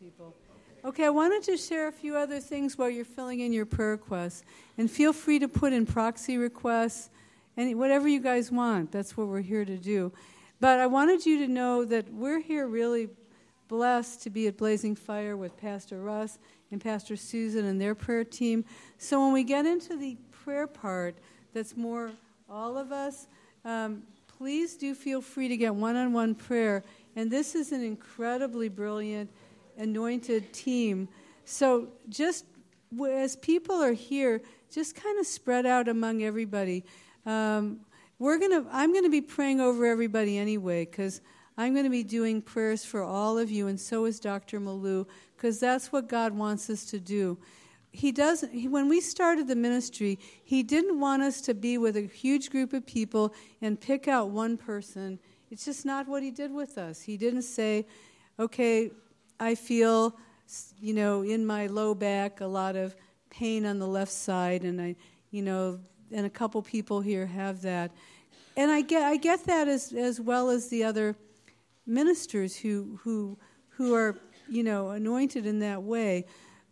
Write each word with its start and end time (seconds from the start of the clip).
people. 0.00 0.34
Okay, 0.84 1.04
I 1.04 1.10
wanted 1.10 1.42
to 1.44 1.56
share 1.56 1.88
a 1.88 1.92
few 1.92 2.16
other 2.16 2.38
things 2.38 2.78
while 2.78 2.88
you're 2.88 3.04
filling 3.04 3.40
in 3.40 3.52
your 3.52 3.66
prayer 3.66 3.90
requests. 3.90 4.44
And 4.78 4.90
feel 4.90 5.12
free 5.12 5.38
to 5.40 5.48
put 5.48 5.72
in 5.72 5.86
proxy 5.86 6.38
requests 6.38 7.10
and 7.56 7.78
whatever 7.78 8.06
you 8.06 8.20
guys 8.20 8.52
want. 8.52 8.92
That's 8.92 9.16
what 9.16 9.26
we're 9.26 9.40
here 9.40 9.64
to 9.64 9.76
do. 9.76 10.12
But 10.60 10.78
I 10.78 10.86
wanted 10.86 11.26
you 11.26 11.38
to 11.46 11.48
know 11.48 11.84
that 11.84 12.12
we're 12.12 12.40
here 12.40 12.66
really 12.66 13.08
blessed 13.68 14.22
to 14.22 14.30
be 14.30 14.46
at 14.46 14.56
Blazing 14.56 14.94
Fire 14.94 15.36
with 15.36 15.56
Pastor 15.56 16.00
Russ 16.00 16.38
and 16.70 16.80
Pastor 16.80 17.16
Susan 17.16 17.64
and 17.64 17.80
their 17.80 17.94
prayer 17.94 18.24
team. 18.24 18.64
So 18.98 19.22
when 19.22 19.32
we 19.32 19.44
get 19.44 19.66
into 19.66 19.96
the 19.96 20.16
prayer 20.30 20.66
part, 20.66 21.16
that's 21.52 21.76
more 21.76 22.12
all 22.48 22.78
of 22.78 22.92
us, 22.92 23.26
um, 23.64 24.02
please 24.38 24.76
do 24.76 24.94
feel 24.94 25.20
free 25.20 25.48
to 25.48 25.56
get 25.56 25.74
one 25.74 25.96
on 25.96 26.12
one 26.12 26.34
prayer. 26.34 26.84
And 27.16 27.30
this 27.30 27.54
is 27.54 27.72
an 27.72 27.82
incredibly 27.82 28.68
brilliant, 28.68 29.30
anointed 29.78 30.52
team. 30.52 31.08
So 31.44 31.88
just 32.08 32.44
as 33.08 33.36
people 33.36 33.76
are 33.76 33.92
here, 33.92 34.42
just 34.70 34.94
kind 34.94 35.18
of 35.18 35.26
spread 35.26 35.66
out 35.66 35.88
among 35.88 36.22
everybody. 36.22 36.84
Um, 37.24 37.80
we're 38.18 38.38
gonna, 38.38 38.64
I'm 38.72 38.92
going 38.92 39.04
to 39.04 39.10
be 39.10 39.20
praying 39.20 39.60
over 39.60 39.84
everybody 39.86 40.38
anyway, 40.38 40.84
because 40.86 41.20
I'm 41.58 41.72
going 41.72 41.84
to 41.84 41.90
be 41.90 42.02
doing 42.02 42.42
prayers 42.42 42.84
for 42.84 43.02
all 43.02 43.38
of 43.38 43.50
you, 43.50 43.66
and 43.66 43.80
so 43.80 44.04
is 44.04 44.20
Dr. 44.20 44.60
Malou, 44.60 45.06
because 45.36 45.58
that's 45.60 45.92
what 45.92 46.08
God 46.08 46.32
wants 46.32 46.68
us 46.70 46.84
to 46.86 46.98
do. 46.98 47.38
He 47.92 48.12
doesn't. 48.12 48.52
He, 48.52 48.68
when 48.68 48.88
we 48.88 49.00
started 49.00 49.48
the 49.48 49.56
ministry, 49.56 50.18
he 50.44 50.62
didn't 50.62 51.00
want 51.00 51.22
us 51.22 51.40
to 51.42 51.54
be 51.54 51.78
with 51.78 51.96
a 51.96 52.02
huge 52.02 52.50
group 52.50 52.72
of 52.72 52.86
people 52.86 53.34
and 53.62 53.80
pick 53.80 54.06
out 54.06 54.30
one 54.30 54.56
person. 54.58 55.18
It's 55.50 55.64
just 55.64 55.86
not 55.86 56.06
what 56.06 56.22
he 56.22 56.30
did 56.30 56.52
with 56.52 56.76
us. 56.76 57.00
He 57.00 57.16
didn't 57.16 57.42
say, 57.42 57.86
"Okay, 58.38 58.90
I 59.38 59.54
feel, 59.54 60.16
you 60.80 60.94
know, 60.94 61.22
in 61.22 61.44
my 61.44 61.66
low 61.66 61.94
back 61.94 62.40
a 62.40 62.46
lot 62.46 62.76
of 62.76 62.96
pain 63.30 63.66
on 63.66 63.78
the 63.78 63.86
left 63.86 64.12
side, 64.12 64.62
and 64.62 64.80
I, 64.80 64.96
you 65.30 65.42
know, 65.42 65.80
and 66.12 66.26
a 66.26 66.30
couple 66.30 66.62
people 66.62 67.00
here 67.00 67.26
have 67.26 67.62
that." 67.62 67.90
And 68.56 68.70
I 68.70 68.80
get, 68.80 69.02
I 69.02 69.16
get 69.16 69.44
that 69.44 69.68
as 69.68 69.92
as 69.92 70.20
well 70.20 70.50
as 70.50 70.68
the 70.68 70.84
other 70.84 71.16
ministers 71.86 72.56
who 72.56 72.98
who 73.02 73.38
who 73.68 73.94
are 73.94 74.16
you 74.48 74.62
know 74.62 74.90
anointed 74.90 75.46
in 75.46 75.58
that 75.60 75.82
way. 75.82 76.26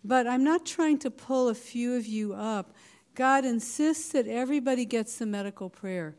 But 0.05 0.27
I'm 0.27 0.45
not 0.45 0.67
trying 0.67 0.99
to 1.01 1.11
pull 1.11 1.49
a 1.49 1.55
few 1.55 1.95
of 1.95 2.07
you 2.07 2.35
up. 2.35 2.75
God 3.15 3.45
insists 3.45 4.09
that 4.11 4.27
everybody 4.27 4.85
gets 4.85 5.19
the 5.19 5.27
medical 5.27 5.71
prayer. 5.71 6.17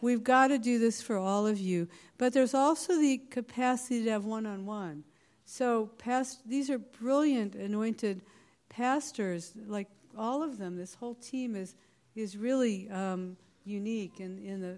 We've 0.00 0.22
got 0.22 0.48
to 0.48 0.58
do 0.58 0.78
this 0.78 1.02
for 1.02 1.16
all 1.16 1.46
of 1.46 1.58
you. 1.58 1.88
But 2.18 2.32
there's 2.32 2.54
also 2.54 2.96
the 2.98 3.18
capacity 3.18 4.04
to 4.04 4.10
have 4.10 4.24
one 4.24 4.46
on 4.46 4.64
one. 4.64 5.04
So, 5.48 5.90
past, 5.98 6.40
these 6.44 6.70
are 6.70 6.78
brilliant 6.78 7.54
anointed 7.54 8.20
pastors, 8.68 9.52
like 9.68 9.86
all 10.18 10.42
of 10.42 10.58
them. 10.58 10.76
This 10.76 10.94
whole 10.96 11.14
team 11.14 11.54
is, 11.54 11.76
is 12.16 12.36
really 12.36 12.90
um, 12.90 13.36
unique 13.64 14.18
in, 14.18 14.44
in 14.44 14.60
the, 14.60 14.76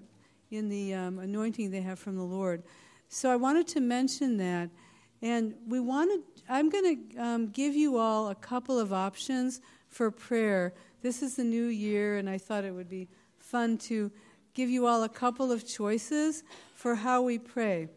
in 0.50 0.68
the 0.68 0.92
um, 0.92 1.20
anointing 1.20 1.70
they 1.70 1.80
have 1.80 1.98
from 1.98 2.16
the 2.16 2.22
Lord. 2.22 2.62
So, 3.08 3.30
I 3.30 3.36
wanted 3.36 3.66
to 3.68 3.80
mention 3.80 4.36
that. 4.36 4.68
And 5.22 5.54
we 5.66 5.80
wanted, 5.80 6.20
I'm 6.48 6.68
going 6.68 7.10
to 7.12 7.18
um, 7.18 7.48
give 7.48 7.74
you 7.74 7.96
all 7.96 8.28
a 8.28 8.34
couple 8.34 8.78
of 8.78 8.92
options 8.92 9.62
for 9.88 10.10
prayer. 10.10 10.74
This 11.00 11.22
is 11.22 11.36
the 11.36 11.44
new 11.44 11.64
year, 11.64 12.18
and 12.18 12.28
I 12.28 12.36
thought 12.36 12.64
it 12.64 12.72
would 12.72 12.90
be 12.90 13.08
fun 13.38 13.78
to 13.78 14.12
give 14.52 14.68
you 14.68 14.86
all 14.86 15.02
a 15.02 15.08
couple 15.08 15.50
of 15.50 15.66
choices 15.66 16.44
for 16.74 16.94
how 16.94 17.22
we 17.22 17.38
pray. 17.38 17.88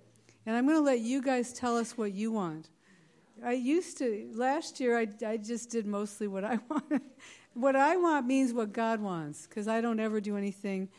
And 0.46 0.56
I'm 0.56 0.66
going 0.66 0.78
to 0.78 0.84
let 0.84 1.00
you 1.00 1.22
guys 1.22 1.54
tell 1.54 1.78
us 1.78 1.98
what 1.98 2.14
you 2.14 2.32
want. 2.32 2.70
I 3.44 3.54
used 3.54 3.98
to, 4.00 4.30
last 4.34 4.80
year, 4.80 4.98
I, 4.98 5.08
I 5.26 5.38
just 5.38 5.70
did 5.70 5.86
mostly 5.86 6.28
what 6.28 6.44
I 6.44 6.60
wanted. 6.70 7.02
what 7.54 7.76
I 7.76 7.98
want 7.98 8.26
means 8.26 8.54
what 8.54 8.74
God 8.74 9.00
wants, 9.00 9.48
because 9.48 9.68
I 9.68 9.82
don't 9.82 10.00
ever 10.00 10.22
do 10.22 10.38
anything 10.38 10.90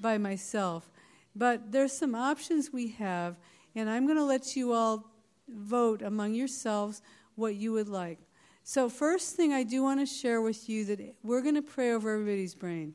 by 0.00 0.18
myself. 0.18 0.90
But 1.36 1.72
there's 1.72 1.92
some 1.92 2.14
options 2.14 2.72
we 2.72 2.88
have, 2.92 3.36
and 3.74 3.88
I'm 3.90 4.06
going 4.06 4.18
to 4.18 4.24
let 4.24 4.56
you 4.56 4.72
all 4.72 5.10
vote 5.48 6.02
among 6.02 6.34
yourselves 6.34 7.02
what 7.34 7.56
you 7.56 7.72
would 7.72 7.88
like. 7.88 8.18
So, 8.62 8.88
first 8.88 9.36
thing 9.36 9.52
I 9.52 9.62
do 9.62 9.82
want 9.82 10.00
to 10.00 10.06
share 10.06 10.40
with 10.40 10.68
you 10.68 10.84
that 10.86 11.14
we're 11.22 11.42
going 11.42 11.56
to 11.56 11.62
pray 11.62 11.92
over 11.92 12.14
everybody's 12.14 12.54
brain 12.54 12.94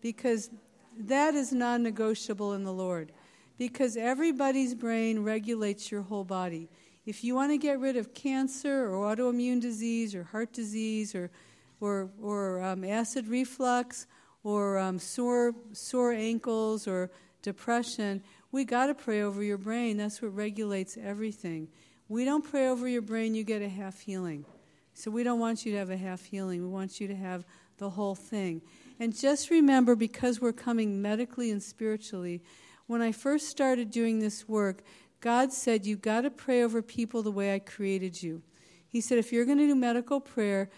because 0.00 0.50
that 0.98 1.34
is 1.34 1.52
non 1.52 1.82
negotiable 1.82 2.54
in 2.54 2.64
the 2.64 2.72
Lord. 2.72 3.12
Because 3.60 3.98
everybody's 3.98 4.74
brain 4.74 5.22
regulates 5.22 5.90
your 5.90 6.00
whole 6.00 6.24
body. 6.24 6.70
If 7.04 7.22
you 7.22 7.34
want 7.34 7.52
to 7.52 7.58
get 7.58 7.78
rid 7.78 7.94
of 7.98 8.14
cancer 8.14 8.88
or 8.88 9.14
autoimmune 9.14 9.60
disease 9.60 10.14
or 10.14 10.24
heart 10.24 10.54
disease 10.54 11.14
or, 11.14 11.30
or, 11.78 12.08
or 12.22 12.62
um, 12.62 12.84
acid 12.84 13.28
reflux 13.28 14.06
or 14.44 14.78
um, 14.78 14.98
sore, 14.98 15.54
sore 15.74 16.14
ankles 16.14 16.88
or 16.88 17.10
depression, 17.42 18.22
we 18.50 18.64
got 18.64 18.86
to 18.86 18.94
pray 18.94 19.20
over 19.20 19.42
your 19.42 19.58
brain. 19.58 19.98
That's 19.98 20.22
what 20.22 20.34
regulates 20.34 20.96
everything. 20.96 21.68
We 22.08 22.24
don't 22.24 22.42
pray 22.42 22.66
over 22.66 22.88
your 22.88 23.02
brain, 23.02 23.34
you 23.34 23.44
get 23.44 23.60
a 23.60 23.68
half 23.68 24.00
healing. 24.00 24.46
So 24.94 25.10
we 25.10 25.22
don't 25.22 25.38
want 25.38 25.66
you 25.66 25.72
to 25.72 25.78
have 25.78 25.90
a 25.90 25.98
half 25.98 26.24
healing. 26.24 26.62
We 26.62 26.68
want 26.68 26.98
you 26.98 27.08
to 27.08 27.14
have 27.14 27.44
the 27.76 27.90
whole 27.90 28.14
thing. 28.14 28.62
And 28.98 29.14
just 29.14 29.50
remember, 29.50 29.96
because 29.96 30.40
we're 30.40 30.52
coming 30.54 31.02
medically 31.02 31.50
and 31.50 31.62
spiritually, 31.62 32.40
when 32.90 33.02
I 33.02 33.12
first 33.12 33.48
started 33.48 33.88
doing 33.92 34.18
this 34.18 34.48
work, 34.48 34.82
God 35.20 35.52
said, 35.52 35.86
You've 35.86 36.02
got 36.02 36.22
to 36.22 36.30
pray 36.30 36.64
over 36.64 36.82
people 36.82 37.22
the 37.22 37.30
way 37.30 37.54
I 37.54 37.60
created 37.60 38.20
you. 38.20 38.42
He 38.88 39.00
said, 39.00 39.16
If 39.16 39.32
you're 39.32 39.44
going 39.44 39.58
to 39.58 39.68
do 39.68 39.76
medical 39.76 40.18
prayer, 40.18 40.70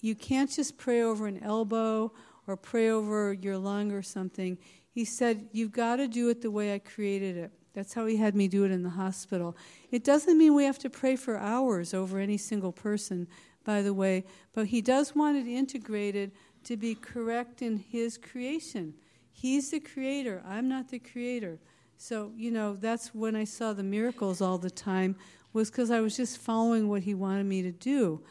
you 0.00 0.14
can't 0.14 0.48
just 0.48 0.78
pray 0.78 1.02
over 1.02 1.26
an 1.26 1.42
elbow 1.42 2.12
or 2.46 2.56
pray 2.56 2.90
over 2.90 3.32
your 3.32 3.58
lung 3.58 3.90
or 3.90 4.00
something. 4.00 4.58
He 4.90 5.04
said, 5.04 5.48
You've 5.50 5.72
got 5.72 5.96
to 5.96 6.06
do 6.06 6.28
it 6.28 6.40
the 6.40 6.52
way 6.52 6.72
I 6.72 6.78
created 6.78 7.36
it. 7.36 7.50
That's 7.74 7.94
how 7.94 8.06
he 8.06 8.16
had 8.16 8.36
me 8.36 8.46
do 8.46 8.62
it 8.62 8.70
in 8.70 8.84
the 8.84 8.90
hospital. 8.90 9.56
It 9.90 10.04
doesn't 10.04 10.38
mean 10.38 10.54
we 10.54 10.66
have 10.66 10.78
to 10.78 10.88
pray 10.88 11.16
for 11.16 11.36
hours 11.36 11.92
over 11.92 12.20
any 12.20 12.38
single 12.38 12.70
person, 12.70 13.26
by 13.64 13.82
the 13.82 13.92
way, 13.92 14.24
but 14.52 14.68
he 14.68 14.80
does 14.80 15.16
want 15.16 15.36
it 15.36 15.48
integrated 15.48 16.30
to 16.62 16.76
be 16.76 16.94
correct 16.94 17.60
in 17.60 17.78
his 17.78 18.16
creation. 18.16 18.94
He's 19.38 19.70
the 19.70 19.80
creator, 19.80 20.42
I'm 20.48 20.66
not 20.66 20.88
the 20.88 20.98
creator. 20.98 21.58
So, 21.98 22.32
you 22.34 22.50
know, 22.50 22.74
that's 22.74 23.14
when 23.14 23.36
I 23.36 23.44
saw 23.44 23.74
the 23.74 23.82
miracles 23.82 24.40
all 24.40 24.56
the 24.56 24.70
time, 24.70 25.14
was 25.52 25.70
because 25.70 25.90
I 25.90 26.00
was 26.00 26.16
just 26.16 26.38
following 26.38 26.88
what 26.88 27.02
he 27.02 27.12
wanted 27.12 27.44
me 27.44 27.60
to 27.60 27.70
do. 27.70 28.22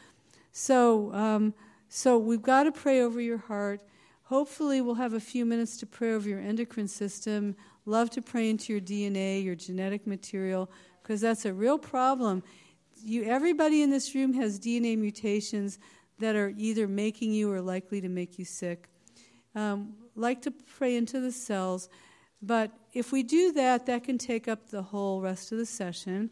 So, 0.50 1.14
um, 1.14 1.54
so 1.88 2.18
we've 2.18 2.42
got 2.42 2.64
to 2.64 2.72
pray 2.72 3.02
over 3.02 3.20
your 3.20 3.38
heart. 3.38 3.82
Hopefully, 4.24 4.80
we'll 4.80 4.96
have 4.96 5.12
a 5.12 5.20
few 5.20 5.46
minutes 5.46 5.76
to 5.76 5.86
pray 5.86 6.12
over 6.12 6.28
your 6.28 6.40
endocrine 6.40 6.88
system, 6.88 7.54
love 7.84 8.10
to 8.10 8.20
pray 8.20 8.50
into 8.50 8.72
your 8.72 8.82
DNA, 8.82 9.44
your 9.44 9.54
genetic 9.54 10.08
material, 10.08 10.68
because 11.04 11.20
that's 11.20 11.44
a 11.44 11.54
real 11.54 11.78
problem. 11.78 12.42
You, 13.00 13.22
everybody 13.22 13.82
in 13.82 13.90
this 13.90 14.12
room 14.12 14.32
has 14.32 14.58
DNA 14.58 14.98
mutations 14.98 15.78
that 16.18 16.34
are 16.34 16.52
either 16.56 16.88
making 16.88 17.32
you 17.32 17.48
or 17.52 17.60
likely 17.60 18.00
to 18.00 18.08
make 18.08 18.40
you 18.40 18.44
sick. 18.44 18.88
Um, 19.54 19.94
like 20.16 20.42
to 20.42 20.50
pray 20.50 20.96
into 20.96 21.20
the 21.20 21.32
cells, 21.32 21.88
but 22.42 22.70
if 22.92 23.12
we 23.12 23.22
do 23.22 23.52
that, 23.52 23.86
that 23.86 24.04
can 24.04 24.18
take 24.18 24.48
up 24.48 24.70
the 24.70 24.82
whole 24.82 25.20
rest 25.20 25.52
of 25.52 25.58
the 25.58 25.66
session. 25.66 26.30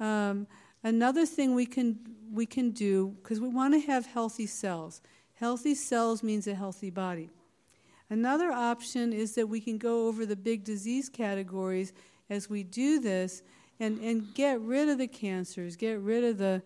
Um, 0.00 0.46
another 0.82 1.26
thing 1.26 1.54
we 1.54 1.66
can 1.66 1.98
we 2.30 2.46
can 2.46 2.70
do 2.70 3.16
because 3.22 3.40
we 3.40 3.48
want 3.48 3.74
to 3.74 3.80
have 3.80 4.06
healthy 4.06 4.46
cells. 4.46 5.00
Healthy 5.34 5.74
cells 5.74 6.22
means 6.22 6.46
a 6.46 6.54
healthy 6.54 6.90
body. 6.90 7.30
Another 8.10 8.50
option 8.50 9.12
is 9.12 9.34
that 9.34 9.48
we 9.48 9.60
can 9.60 9.78
go 9.78 10.08
over 10.08 10.26
the 10.26 10.36
big 10.36 10.64
disease 10.64 11.08
categories 11.08 11.92
as 12.30 12.48
we 12.48 12.62
do 12.62 13.00
this 13.00 13.42
and, 13.80 13.98
and 14.00 14.34
get 14.34 14.60
rid 14.60 14.88
of 14.88 14.98
the 14.98 15.06
cancers, 15.06 15.76
get 15.76 16.00
rid 16.00 16.24
of 16.24 16.38
the 16.38 16.62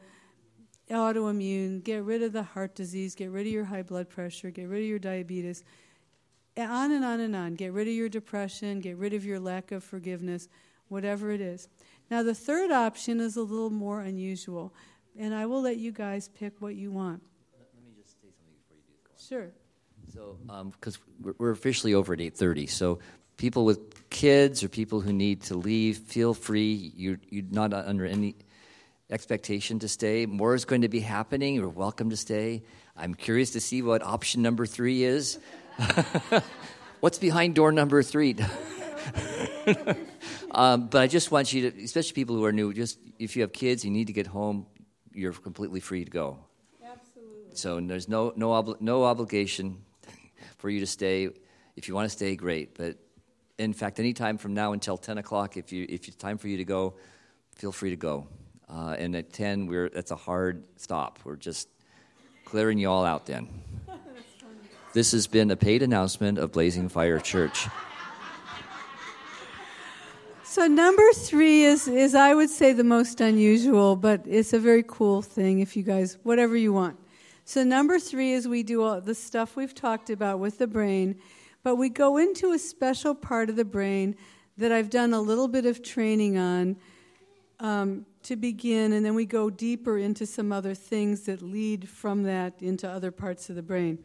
autoimmune, 0.91 1.83
get 1.83 2.05
rid 2.05 2.23
of 2.23 2.33
the 2.33 2.43
heart 2.43 2.75
disease, 2.75 3.15
get 3.15 3.31
rid 3.31 3.47
of 3.47 3.53
your 3.53 3.65
high 3.65 3.83
blood 3.83 4.09
pressure, 4.09 4.51
get 4.51 4.69
rid 4.69 4.83
of 4.83 4.89
your 4.89 4.99
diabetes, 4.99 5.65
on 6.57 6.93
and 6.93 7.05
on 7.05 7.21
and 7.21 7.35
on. 7.35 7.55
Get 7.55 7.73
rid 7.73 7.89
of 7.89 7.95
your 7.95 8.09
depression, 8.09 8.81
get 8.81 8.97
rid 8.97 9.15
of 9.15 9.25
your 9.25 9.41
lack 9.41 9.73
of 9.73 9.83
forgiveness, 9.83 10.49
whatever 10.89 11.31
it 11.31 11.41
is. 11.41 11.69
Now, 12.11 12.23
the 12.23 12.35
third 12.35 12.71
option 12.71 13.21
is 13.21 13.37
a 13.37 13.43
little 13.43 13.71
more 13.71 14.01
unusual, 14.01 14.75
and 15.19 15.35
I 15.35 15.47
will 15.47 15.63
let 15.63 15.79
you 15.79 15.93
guys 15.93 16.29
pick 16.29 16.61
what 16.61 16.75
you 16.75 16.91
want. 16.91 17.23
Let 17.59 17.85
me 17.85 17.93
just 18.03 18.21
say 18.21 18.29
something 18.37 18.55
before 18.61 18.77
you 18.77 18.95
do. 19.03 19.27
Sure. 19.27 19.53
So, 20.13 20.37
because 20.73 20.99
um, 21.25 21.35
we're 21.39 21.51
officially 21.51 21.95
over 21.95 22.13
at 22.13 22.19
8:30, 22.19 22.69
so 22.69 22.99
people 23.39 23.65
with 23.65 24.11
kids 24.11 24.63
or 24.63 24.69
people 24.69 25.01
who 25.01 25.13
need 25.13 25.43
to 25.45 25.55
leave, 25.55 25.99
feel 25.99 26.35
free. 26.35 26.93
You're, 26.95 27.19
you're 27.31 27.45
not 27.51 27.73
under 27.73 28.05
any 28.05 28.37
expectation 29.11 29.79
to 29.81 29.89
stay. 29.89 30.27
More 30.27 30.55
is 30.55 30.65
going 30.65 30.83
to 30.83 30.89
be 30.89 31.01
happening. 31.01 31.55
You're 31.55 31.69
welcome 31.69 32.11
to 32.11 32.17
stay. 32.17 32.63
I'm 32.97 33.15
curious 33.15 33.51
to 33.53 33.61
see 33.61 33.83
what 33.83 34.03
option 34.03 34.43
number 34.43 34.67
three 34.67 35.03
is. 35.03 35.39
What's 37.01 37.19
behind 37.19 37.55
door 37.55 37.73
number 37.73 38.03
three? 38.03 38.37
um, 40.51 40.89
but 40.89 41.03
I 41.03 41.07
just 41.07 41.31
want 41.31 41.53
you 41.53 41.71
to, 41.71 41.85
especially 41.85 42.13
people 42.13 42.37
who 42.37 42.45
are 42.45 42.53
new, 42.53 42.73
just 42.73 42.99
if 43.19 43.37
you 43.37 43.43
have 43.43 43.53
kids, 43.53 43.85
you 43.85 43.91
need 43.91 44.07
to 44.07 44.13
get 44.13 44.27
home. 44.27 44.67
you're 45.13 45.33
completely 45.33 45.81
free 45.81 46.05
to 46.05 46.11
go. 46.11 46.39
Absolutely. 46.85 47.55
So 47.55 47.81
there's 47.81 48.09
no 48.09 48.33
no 48.37 48.51
obli- 48.51 48.81
no 48.81 49.05
obligation 49.05 49.79
for 50.59 50.71
you 50.71 50.81
to 50.81 50.87
stay. 50.87 51.29
If 51.77 51.89
you 51.89 51.95
want 51.95 52.07
to 52.07 52.17
stay, 52.17 52.37
great. 52.37 52.77
But 52.77 52.97
in 53.59 53.73
fact, 53.73 53.99
any 53.99 54.13
time 54.13 54.39
from 54.39 54.55
now 54.55 54.73
until 54.73 54.97
10 54.97 55.19
o'clock, 55.19 55.57
if 55.57 55.73
you 55.73 55.87
if 55.89 56.09
it's 56.09 56.17
time 56.17 56.39
for 56.39 56.49
you 56.49 56.59
to 56.59 56.65
go, 56.65 56.95
feel 57.57 57.73
free 57.73 57.91
to 57.91 57.97
go. 57.97 58.27
Uh, 58.69 58.97
and 58.99 59.15
at 59.17 59.33
10, 59.33 59.67
we're 59.67 59.89
that's 59.89 60.11
a 60.11 60.17
hard 60.17 60.65
stop. 60.77 61.19
We're 61.25 61.37
just 61.37 61.69
clearing 62.45 62.79
you 62.79 62.91
all 62.91 63.05
out. 63.05 63.27
Then. 63.27 63.49
This 64.93 65.13
has 65.13 65.27
been 65.27 65.51
a 65.51 65.57
paid 65.57 65.83
announcement 65.83 66.37
of 66.37 66.53
Blazing 66.53 66.91
Fire 66.91 67.19
Church. 67.19 67.67
So 70.45 70.67
number 70.67 71.11
three 71.15 71.65
is 71.65 71.89
is 71.89 72.15
I 72.15 72.35
would 72.35 72.51
say 72.51 72.75
the 72.75 72.85
most 72.85 73.23
unusual, 73.23 73.97
but 73.97 74.21
it's 74.27 74.53
a 74.53 74.59
very 74.59 74.85
cool 74.87 75.23
thing. 75.23 75.61
If 75.61 75.79
you 75.79 75.83
guys, 75.83 76.19
whatever 76.25 76.59
you 76.59 76.75
want. 76.75 76.99
So 77.47 77.65
number 77.65 77.99
three 77.99 78.33
is 78.33 78.47
we 78.47 78.63
do 78.63 78.83
all 78.83 79.01
the 79.01 79.15
stuff 79.15 79.57
we've 79.57 79.75
talked 79.75 80.11
about 80.11 80.41
with 80.41 80.59
the 80.59 80.67
brain, 80.67 81.17
but 81.63 81.77
we 81.77 81.89
go 81.89 82.19
into 82.19 82.53
a 82.53 82.59
special 82.59 83.15
part 83.15 83.49
of 83.49 83.57
the 83.57 83.65
brain 83.65 84.15
that 84.59 84.73
I've 84.73 84.91
done 84.91 85.15
a 85.15 85.23
little 85.23 85.49
bit 85.49 85.65
of 85.65 85.83
training 85.83 86.37
on 86.37 86.77
um, 87.61 88.05
to 88.25 88.37
begin, 88.37 88.93
and 88.93 89.07
then 89.07 89.15
we 89.15 89.25
go 89.25 89.49
deeper 89.49 89.97
into 89.97 90.27
some 90.27 90.53
other 90.53 90.75
things 90.75 91.23
that 91.23 91.41
lead 91.41 91.89
from 91.89 92.25
that 92.25 92.61
into 92.61 92.87
other 92.87 93.11
parts 93.11 93.49
of 93.49 93.57
the 93.57 93.63
brain. 93.63 93.99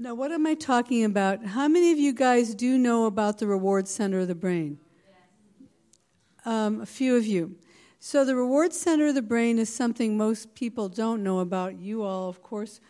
Now, 0.00 0.14
what 0.14 0.32
am 0.32 0.46
I 0.46 0.54
talking 0.54 1.04
about? 1.04 1.44
How 1.44 1.68
many 1.68 1.92
of 1.92 1.98
you 1.98 2.14
guys 2.14 2.54
do 2.54 2.78
know 2.78 3.04
about 3.04 3.36
the 3.36 3.46
reward 3.46 3.86
center 3.86 4.20
of 4.20 4.28
the 4.28 4.34
brain? 4.34 4.78
Um, 6.46 6.80
a 6.80 6.86
few 6.86 7.18
of 7.18 7.26
you. 7.26 7.56
So, 7.98 8.24
the 8.24 8.34
reward 8.34 8.72
center 8.72 9.08
of 9.08 9.14
the 9.14 9.20
brain 9.20 9.58
is 9.58 9.68
something 9.68 10.16
most 10.16 10.54
people 10.54 10.88
don't 10.88 11.22
know 11.22 11.40
about. 11.40 11.78
You 11.78 12.02
all, 12.02 12.30
of 12.30 12.42
course, 12.42 12.80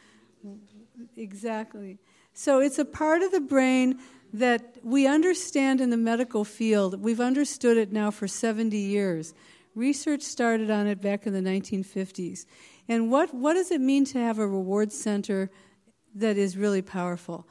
exactly. 1.16 1.98
So, 2.32 2.60
it's 2.60 2.78
a 2.78 2.84
part 2.84 3.22
of 3.22 3.32
the 3.32 3.40
brain 3.40 3.98
that 4.32 4.76
we 4.84 5.08
understand 5.08 5.80
in 5.80 5.90
the 5.90 5.96
medical 5.96 6.44
field. 6.44 7.02
We've 7.02 7.20
understood 7.20 7.76
it 7.76 7.90
now 7.90 8.12
for 8.12 8.28
70 8.28 8.76
years. 8.76 9.34
Research 9.74 10.22
started 10.22 10.70
on 10.70 10.86
it 10.86 11.02
back 11.02 11.26
in 11.26 11.32
the 11.32 11.40
1950s. 11.40 12.46
And 12.88 13.10
what, 13.10 13.34
what 13.34 13.54
does 13.54 13.72
it 13.72 13.80
mean 13.80 14.04
to 14.06 14.18
have 14.18 14.38
a 14.38 14.46
reward 14.46 14.92
center 14.92 15.50
that 16.14 16.36
is 16.36 16.56
really 16.56 16.82
powerful? 16.82 17.46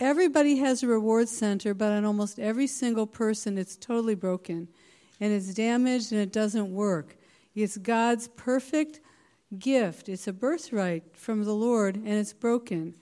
Everybody 0.00 0.56
has 0.58 0.82
a 0.82 0.86
reward 0.86 1.28
center, 1.28 1.74
but 1.74 1.92
on 1.92 2.04
almost 2.04 2.38
every 2.38 2.66
single 2.66 3.06
person, 3.06 3.58
it's 3.58 3.76
totally 3.76 4.14
broken 4.14 4.68
and 5.20 5.32
it's 5.32 5.54
damaged 5.54 6.12
and 6.12 6.20
it 6.20 6.32
doesn't 6.32 6.72
work. 6.72 7.16
It's 7.54 7.76
God's 7.76 8.28
perfect 8.28 9.00
gift. 9.58 10.08
It's 10.08 10.28
a 10.28 10.32
birthright 10.32 11.16
from 11.16 11.44
the 11.44 11.54
Lord 11.54 11.96
and 11.96 12.08
it's 12.08 12.32
broken. 12.32 12.94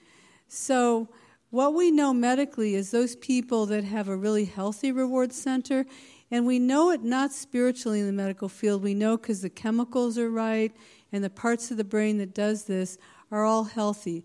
So, 0.48 1.08
what 1.50 1.74
we 1.74 1.90
know 1.90 2.12
medically 2.12 2.74
is 2.74 2.90
those 2.90 3.16
people 3.16 3.66
that 3.66 3.84
have 3.84 4.08
a 4.08 4.16
really 4.16 4.44
healthy 4.44 4.90
reward 4.90 5.32
center, 5.32 5.86
and 6.30 6.44
we 6.44 6.58
know 6.58 6.90
it 6.90 7.02
not 7.02 7.32
spiritually 7.32 8.00
in 8.00 8.06
the 8.06 8.12
medical 8.12 8.48
field. 8.48 8.82
We 8.82 8.94
know 8.94 9.16
because 9.16 9.42
the 9.42 9.50
chemicals 9.50 10.18
are 10.18 10.28
right 10.28 10.74
and 11.12 11.22
the 11.22 11.30
parts 11.30 11.70
of 11.70 11.76
the 11.76 11.84
brain 11.84 12.18
that 12.18 12.34
does 12.34 12.64
this 12.64 12.98
are 13.30 13.44
all 13.44 13.64
healthy. 13.64 14.24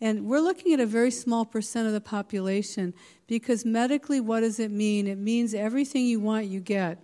And 0.00 0.26
we're 0.26 0.40
looking 0.40 0.74
at 0.74 0.80
a 0.80 0.86
very 0.86 1.10
small 1.10 1.46
percent 1.46 1.86
of 1.86 1.94
the 1.94 2.00
population 2.00 2.92
because 3.26 3.64
medically, 3.64 4.20
what 4.20 4.40
does 4.40 4.60
it 4.60 4.70
mean? 4.70 5.06
It 5.06 5.18
means 5.18 5.54
everything 5.54 6.04
you 6.04 6.20
want, 6.20 6.46
you 6.46 6.60
get. 6.60 6.98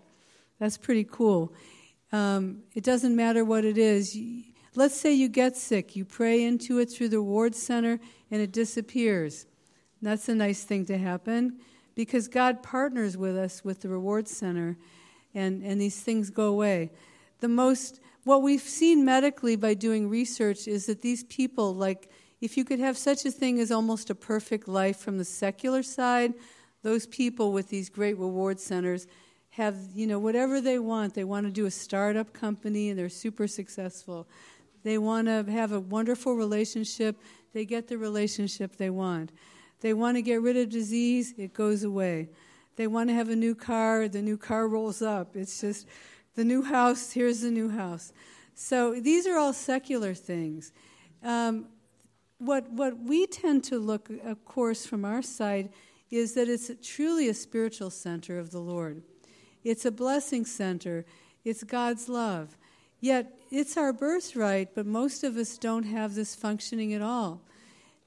That's 0.59 0.77
pretty 0.77 1.05
cool. 1.05 1.55
Um, 2.12 2.65
it 2.75 2.85
doesn't 2.85 3.17
matter 3.17 3.44
what 3.44 3.65
it 3.65 3.79
is. 3.79 4.17
Let's 4.75 4.94
say 4.94 5.12
you 5.12 5.29
get 5.29 5.56
sick, 5.56 5.97
you 5.97 6.05
pray 6.05 6.44
into 6.44 6.79
it 6.79 6.87
through 6.87 7.09
the 7.09 7.23
ward 7.23 7.55
center, 7.55 7.99
and 8.31 8.41
it 8.43 8.53
disappears. 8.53 9.47
That's 10.03 10.29
a 10.29 10.35
nice 10.35 10.65
thing 10.65 10.85
to 10.87 10.99
happen 10.99 11.59
because 11.95 12.29
God 12.29 12.62
partners 12.62 13.17
with 13.17 13.37
us 13.37 13.65
with 13.65 13.81
the 13.81 13.88
reward 13.88 14.29
center, 14.29 14.77
and, 15.35 15.62
and 15.62 15.81
these 15.81 16.00
things 16.00 16.31
go 16.31 16.47
away. 16.47 16.91
The 17.41 17.49
most, 17.49 18.00
what 18.25 18.43
we've 18.43 18.61
seen 18.61 19.05
medically 19.05 19.56
by 19.56 19.75
doing 19.75 20.09
research 20.09 20.69
is 20.69 20.87
that 20.87 21.03
these 21.03 21.25
people, 21.25 21.75
like, 21.75 22.11
if 22.43 22.56
you 22.56 22.65
could 22.65 22.81
have 22.81 22.99
such 22.99 23.25
a 23.25 23.31
thing 23.31 23.61
as 23.61 23.71
almost 23.71 24.11
a 24.11 24.17
perfect 24.17 24.67
life 24.67 24.99
from 24.99 25.17
the 25.17 25.25
secular 25.25 25.83
side, 25.83 26.35
those 26.83 27.06
people 27.06 27.53
with 27.53 27.69
these 27.69 27.89
great 27.89 28.19
reward 28.19 28.59
centers 28.59 29.06
have, 29.50 29.77
you 29.94 30.09
know, 30.09 30.19
whatever 30.19 30.61
they 30.61 30.81
want. 30.81 31.15
They 31.15 31.23
want 31.23 31.47
to 31.47 31.53
do 31.53 31.67
a 31.67 31.71
startup 31.71 32.33
company 32.33 32.91
and 32.91 32.99
they're 32.99 33.09
super 33.09 33.47
successful. 33.47 34.27
They 34.83 34.99
want 34.99 35.29
to 35.29 35.44
have 35.53 35.71
a 35.71 35.79
wonderful 35.79 36.35
relationship. 36.35 37.17
They 37.53 37.65
get 37.65 37.87
the 37.87 37.97
relationship 37.97 38.77
they 38.77 38.91
want. 38.91 39.31
They 39.81 39.95
want 39.95 40.17
to 40.17 40.23
get 40.23 40.43
rid 40.43 40.56
of 40.56 40.69
disease, 40.69 41.35
it 41.38 41.55
goes 41.55 41.85
away. 41.85 42.29
They 42.75 42.88
want 42.88 43.09
to 43.11 43.15
have 43.15 43.29
a 43.29 43.37
new 43.37 43.55
car, 43.55 44.09
the 44.09 44.23
new 44.23 44.37
car 44.37 44.67
rolls 44.67 45.00
up. 45.00 45.37
It's 45.37 45.61
just 45.61 45.87
the 46.35 46.45
new 46.45 46.62
house, 46.62 47.12
here's 47.12 47.43
the 47.43 47.50
new 47.53 47.69
house. 47.69 48.12
So 48.55 48.95
these 48.99 49.29
are 49.29 49.38
all 49.38 49.53
secular 49.53 50.15
things. 50.15 50.73
Um, 51.23 51.67
what, 52.44 52.71
what 52.71 52.99
we 52.99 53.27
tend 53.27 53.65
to 53.65 53.79
look, 53.79 54.11
of 54.25 54.44
course, 54.44 54.85
from 54.85 55.05
our 55.05 55.23
side 55.23 55.71
is 56.11 56.35
that 56.35 56.49
it's 56.49 56.71
truly 56.83 57.29
a 57.29 57.35
spiritual 57.35 57.91
center 57.91 58.39
of 58.39 58.50
the 58.50 58.59
Lord. 58.59 59.03
It's 59.65 59.85
a 59.85 59.91
blessing 59.91 60.44
center. 60.44 61.05
It's 61.44 61.62
God's 61.65 62.09
love. 62.09 62.56
Yet 63.00 63.39
it's 63.50 63.77
our 63.77 63.93
birthright, 63.93 64.75
but 64.75 64.87
most 64.87 65.25
of 65.25 65.37
us 65.37 65.59
don't 65.59 65.85
have 65.85 66.15
this 66.15 66.35
functioning 66.35 66.93
at 66.94 67.03
all. 67.03 67.41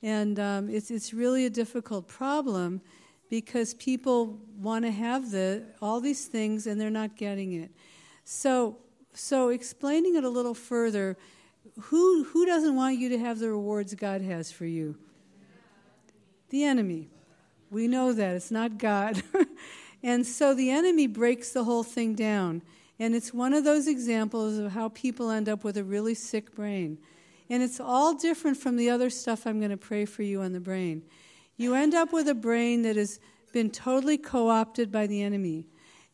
And 0.02 0.40
um, 0.40 0.70
it's, 0.70 0.92
it's 0.92 1.14
really 1.14 1.46
a 1.46 1.50
difficult 1.50 2.08
problem 2.08 2.82
because 3.30 3.74
people 3.74 4.40
want 4.58 4.86
to 4.86 4.92
have 4.92 5.32
the, 5.32 5.64
all 5.82 6.00
these 6.00 6.26
things 6.26 6.68
and 6.68 6.80
they're 6.80 6.90
not 6.90 7.18
getting 7.18 7.54
it. 7.54 7.72
So, 8.24 8.78
so 9.14 9.50
explaining 9.50 10.16
it 10.16 10.24
a 10.24 10.30
little 10.30 10.54
further, 10.54 11.18
who, 11.80 12.24
who 12.26 12.46
doesn't 12.46 12.76
want 12.76 12.98
you 12.98 13.10
to 13.10 13.20
have 13.20 13.40
the 13.40 13.50
rewards 13.50 13.94
God 13.96 14.22
has 14.22 14.52
for 14.52 14.66
you? 14.66 14.96
The 16.50 16.64
enemy. 16.64 17.10
We 17.70 17.88
know 17.88 18.14
that. 18.14 18.36
It's 18.36 18.52
not 18.52 18.78
God. 18.78 19.22
And 20.06 20.24
so 20.24 20.54
the 20.54 20.70
enemy 20.70 21.08
breaks 21.08 21.50
the 21.50 21.64
whole 21.64 21.82
thing 21.82 22.14
down. 22.14 22.62
And 23.00 23.16
it's 23.16 23.34
one 23.34 23.56
of 23.56 23.64
those 23.64 23.88
examples 23.88 24.60
of 24.60 24.72
how 24.72 24.90
people 24.90 25.32
end 25.32 25.50
up 25.50 25.64
with 25.64 25.78
a 25.78 25.84
really 25.84 26.14
sick 26.14 26.54
brain. 26.54 27.00
And 27.50 27.64
it's 27.64 27.80
all 27.80 28.14
different 28.14 28.58
from 28.58 28.78
the 28.78 28.88
other 28.92 29.10
stuff 29.10 29.48
I'm 29.48 29.58
going 29.58 29.72
to 29.72 29.78
pray 29.78 30.06
for 30.06 30.22
you 30.22 30.42
on 30.42 30.54
the 30.54 30.60
brain. 30.60 31.02
You 31.58 31.74
end 31.74 31.96
up 31.96 32.14
with 32.14 32.28
a 32.28 32.36
brain 32.36 32.84
that 32.84 32.98
has 32.98 33.20
been 33.52 33.72
totally 33.72 34.20
co 34.20 34.48
opted 34.48 34.92
by 34.92 35.08
the 35.08 35.24
enemy. 35.24 35.66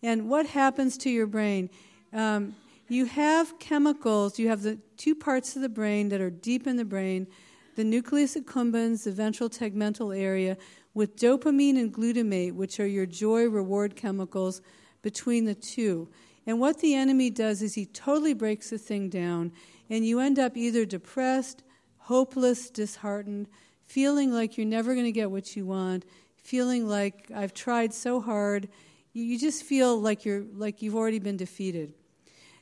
And 0.02 0.30
what 0.30 0.46
happens 0.46 0.98
to 1.00 1.10
your 1.10 1.28
brain? 1.28 1.70
Um, 2.14 2.56
you 2.92 3.06
have 3.06 3.58
chemicals, 3.60 4.38
you 4.38 4.50
have 4.50 4.64
the 4.64 4.78
two 4.98 5.16
parts 5.16 5.56
of 5.56 5.62
the 5.62 5.70
brain 5.70 6.10
that 6.10 6.22
are 6.22 6.30
deep 6.30 6.68
in 6.68 6.76
the 6.76 6.86
brain 6.86 7.28
the 7.76 7.84
nucleus 7.84 8.36
accumbens, 8.36 9.06
the 9.06 9.12
ventral 9.12 9.50
tegmental 9.50 10.16
area, 10.18 10.58
with 10.94 11.16
dopamine 11.16 11.80
and 11.80 11.94
glutamate, 11.94 12.54
which 12.54 12.80
are 12.80 12.88
your 12.88 13.06
joy 13.06 13.48
reward 13.48 13.96
chemicals, 13.96 14.62
between 15.02 15.46
the 15.46 15.56
two. 15.56 16.10
And 16.46 16.60
what 16.60 16.80
the 16.80 16.94
enemy 16.94 17.30
does 17.30 17.62
is 17.62 17.74
he 17.74 17.86
totally 17.86 18.34
breaks 18.34 18.72
the 18.72 18.78
thing 18.78 19.10
down, 19.10 19.52
and 19.90 20.06
you 20.06 20.20
end 20.20 20.38
up 20.38 20.58
either 20.58 20.86
depressed, 20.86 21.64
hopeless, 21.98 22.70
disheartened, 22.70 23.48
feeling 23.86 24.32
like 24.34 24.58
you're 24.58 24.68
never 24.68 24.94
going 24.94 25.06
to 25.06 25.12
get 25.12 25.32
what 25.32 25.56
you 25.56 25.66
want, 25.66 26.06
feeling 26.36 26.88
like 26.88 27.32
I've 27.34 27.54
tried 27.54 27.94
so 27.94 28.20
hard. 28.20 28.68
You 29.14 29.40
just 29.40 29.64
feel 29.64 30.00
like 30.00 30.26
you're 30.26 30.44
like 30.54 30.82
you've 30.82 30.96
already 30.96 31.20
been 31.20 31.38
defeated. 31.38 31.94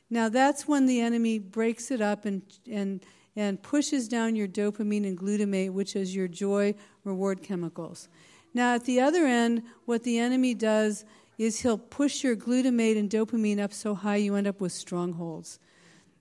Now 0.09 0.29
that's 0.29 0.67
when 0.67 0.85
the 0.85 1.01
enemy 1.01 1.39
breaks 1.39 1.91
it 1.91 2.01
up 2.01 2.25
and 2.25 2.41
and 2.69 3.03
and 3.35 3.61
pushes 3.61 4.07
down 4.07 4.35
your 4.35 4.47
dopamine 4.47 5.07
and 5.07 5.17
glutamate, 5.17 5.71
which 5.71 5.95
is 5.95 6.15
your 6.15 6.27
joy 6.27 6.73
reward 7.03 7.41
chemicals. 7.41 8.09
Now, 8.53 8.75
at 8.75 8.85
the 8.85 8.99
other 8.99 9.25
end, 9.25 9.63
what 9.85 10.03
the 10.03 10.17
enemy 10.17 10.53
does 10.53 11.05
is 11.37 11.61
he'll 11.61 11.77
push 11.77 12.23
your 12.23 12.35
glutamate 12.35 12.97
and 12.97 13.09
dopamine 13.09 13.59
up 13.59 13.71
so 13.71 13.95
high 13.95 14.17
you 14.17 14.35
end 14.35 14.47
up 14.47 14.59
with 14.59 14.71
strongholds. 14.71 15.59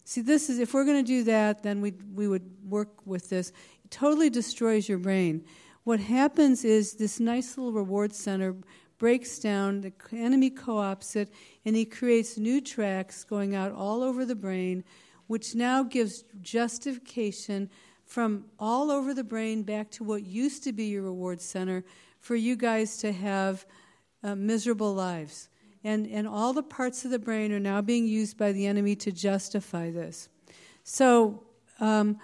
See, 0.04 0.21
this 0.21 0.49
is 0.49 0.59
if 0.59 0.73
we're 0.73 0.85
going 0.85 1.04
to 1.04 1.07
do 1.07 1.25
that, 1.25 1.62
then 1.62 1.80
we 1.80 1.92
we 2.14 2.28
would 2.28 2.49
work 2.64 2.88
with 3.04 3.28
this. 3.28 3.50
It 3.85 3.90
totally 3.90 4.30
destroys 4.30 4.88
your 4.88 4.99
brain. 4.99 5.45
What 5.85 6.00
happens 6.00 6.64
is 6.64 6.95
this 6.95 7.18
nice 7.18 7.57
little 7.57 7.73
reward 7.73 8.14
center 8.14 8.54
breaks 8.99 9.38
down, 9.38 9.81
the 9.81 9.93
enemy 10.12 10.50
co 10.50 10.75
opts 10.76 11.17
it, 11.17 11.33
and 11.64 11.76
he 11.76 11.85
creates 11.85 12.37
new 12.37 12.61
tracks 12.61 13.25
going 13.25 13.55
out 13.55 13.73
all 13.73 14.02
over 14.02 14.25
the 14.25 14.35
brain, 14.35 14.85
which 15.26 15.55
now 15.55 15.83
gives 15.83 16.25
justification 16.40 17.71
from 18.05 18.47
all 18.59 18.90
over 18.90 19.14
the 19.14 19.25
brain 19.25 19.62
back 19.62 19.90
to 19.90 20.02
what 20.02 20.25
used 20.25 20.64
to 20.64 20.73
be 20.73 20.85
your 20.87 21.02
reward 21.02 21.40
center 21.40 21.85
for 22.21 22.35
you 22.35 22.57
guys 22.57 22.97
to 22.97 23.12
have 23.12 23.67
uh, 24.25 24.35
miserable 24.35 24.95
lives. 24.95 25.49
And, 25.85 26.07
and 26.09 26.26
all 26.26 26.52
the 26.52 26.62
parts 26.62 27.05
of 27.05 27.11
the 27.11 27.19
brain 27.19 27.52
are 27.52 27.61
now 27.61 27.81
being 27.81 28.07
used 28.07 28.37
by 28.37 28.52
the 28.52 28.67
enemy 28.67 28.97
to 28.97 29.12
justify 29.12 29.90
this. 29.90 30.28
So, 30.83 31.45
um, 31.81 32.19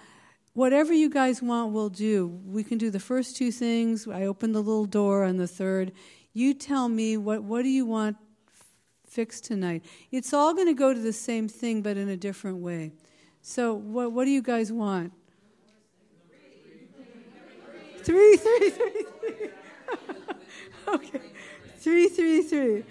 whatever 0.53 0.91
you 0.91 1.09
guys 1.09 1.41
want, 1.41 1.71
we'll 1.71 1.89
do. 1.89 2.27
We 2.45 2.63
can 2.63 2.77
do 2.77 2.89
the 2.89 2.99
first 2.99 3.37
two 3.37 3.51
things. 3.51 4.07
I 4.07 4.23
open 4.23 4.51
the 4.51 4.61
little 4.61 4.85
door 4.85 5.23
on 5.23 5.37
the 5.37 5.47
third. 5.47 5.93
You 6.35 6.53
tell 6.53 6.89
me 6.89 7.15
what, 7.15 7.45
what 7.45 7.63
do 7.63 7.69
you 7.69 7.85
want 7.85 8.17
fixed 9.07 9.45
tonight? 9.45 9.85
It's 10.11 10.33
all 10.33 10.53
going 10.53 10.67
to 10.67 10.73
go 10.73 10.93
to 10.93 10.99
the 10.99 11.13
same 11.13 11.47
thing, 11.47 11.81
but 11.81 11.95
in 11.95 12.09
a 12.09 12.17
different 12.17 12.57
way. 12.57 12.91
So, 13.41 13.73
what, 13.73 14.11
what 14.11 14.25
do 14.25 14.31
you 14.31 14.41
guys 14.41 14.69
want? 14.69 15.13
Three, 18.03 18.35
three, 18.35 18.69
three, 18.69 18.99
three. 18.99 19.49
okay. 20.89 21.21
Three, 21.77 22.09
three, 22.09 22.41
three. 22.41 22.83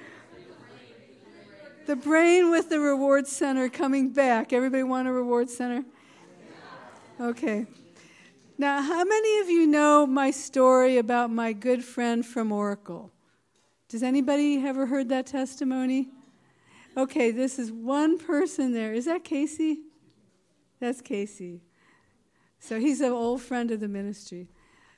The 1.85 1.97
brain 1.97 2.51
with 2.51 2.71
the 2.71 2.81
reward 2.81 3.27
center 3.27 3.69
coming 3.69 4.09
back. 4.09 4.55
Everybody 4.55 4.85
want 4.85 5.07
a 5.07 5.13
reward 5.13 5.51
center? 5.51 5.85
Okay. 7.21 7.67
Now, 8.57 8.81
how 8.81 9.05
many 9.05 9.41
of 9.41 9.51
you 9.51 9.67
know 9.67 10.07
my 10.07 10.31
story 10.31 10.97
about 10.97 11.31
my 11.31 11.53
good 11.53 11.85
friend 11.85 12.25
from 12.25 12.51
Oracle? 12.51 13.11
Does 13.95 14.03
anybody 14.03 14.61
ever 14.67 14.87
heard 14.87 15.09
that 15.11 15.25
testimony? 15.25 16.09
Okay, 16.97 17.31
this 17.31 17.61
is 17.61 17.71
one 17.71 18.19
person 18.19 18.73
there. 18.73 18.93
Is 18.93 19.05
that 19.05 19.23
Casey? 19.23 19.83
That's 20.81 21.01
Casey. 21.01 21.63
So 22.59 22.81
he's 22.81 23.01
an 23.01 23.13
old 23.13 23.41
friend 23.41 23.71
of 23.71 23.79
the 23.79 23.87
ministry. 23.87 24.49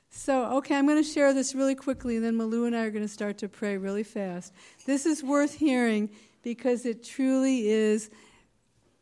So, 0.09 0.45
okay, 0.57 0.75
I'm 0.75 0.87
going 0.87 0.97
to 0.97 1.07
share 1.07 1.31
this 1.31 1.53
really 1.53 1.75
quickly, 1.75 2.15
and 2.15 2.25
then 2.25 2.39
Malou 2.39 2.65
and 2.65 2.75
I 2.75 2.85
are 2.85 2.89
going 2.89 3.03
to 3.03 3.07
start 3.07 3.37
to 3.37 3.47
pray 3.47 3.77
really 3.77 4.01
fast. 4.01 4.51
This 4.87 5.05
is 5.05 5.23
worth 5.23 5.53
hearing 5.53 6.09
because 6.41 6.83
it 6.83 7.03
truly 7.03 7.69
is 7.69 8.09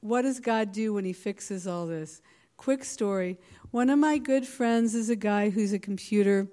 what 0.02 0.24
does 0.24 0.42
God 0.42 0.74
do 0.74 0.94
when 0.94 1.06
He 1.06 1.14
fixes 1.14 1.68
all 1.68 1.88
this? 1.88 2.22
Quick 2.58 2.84
story. 2.84 3.40
One 3.72 3.90
of 3.90 3.98
my 3.98 4.18
good 4.18 4.46
friends 4.46 4.94
is 4.94 5.10
a 5.10 5.16
guy 5.16 5.52
who's 5.52 5.72
a 5.72 5.80
computer 5.80 6.50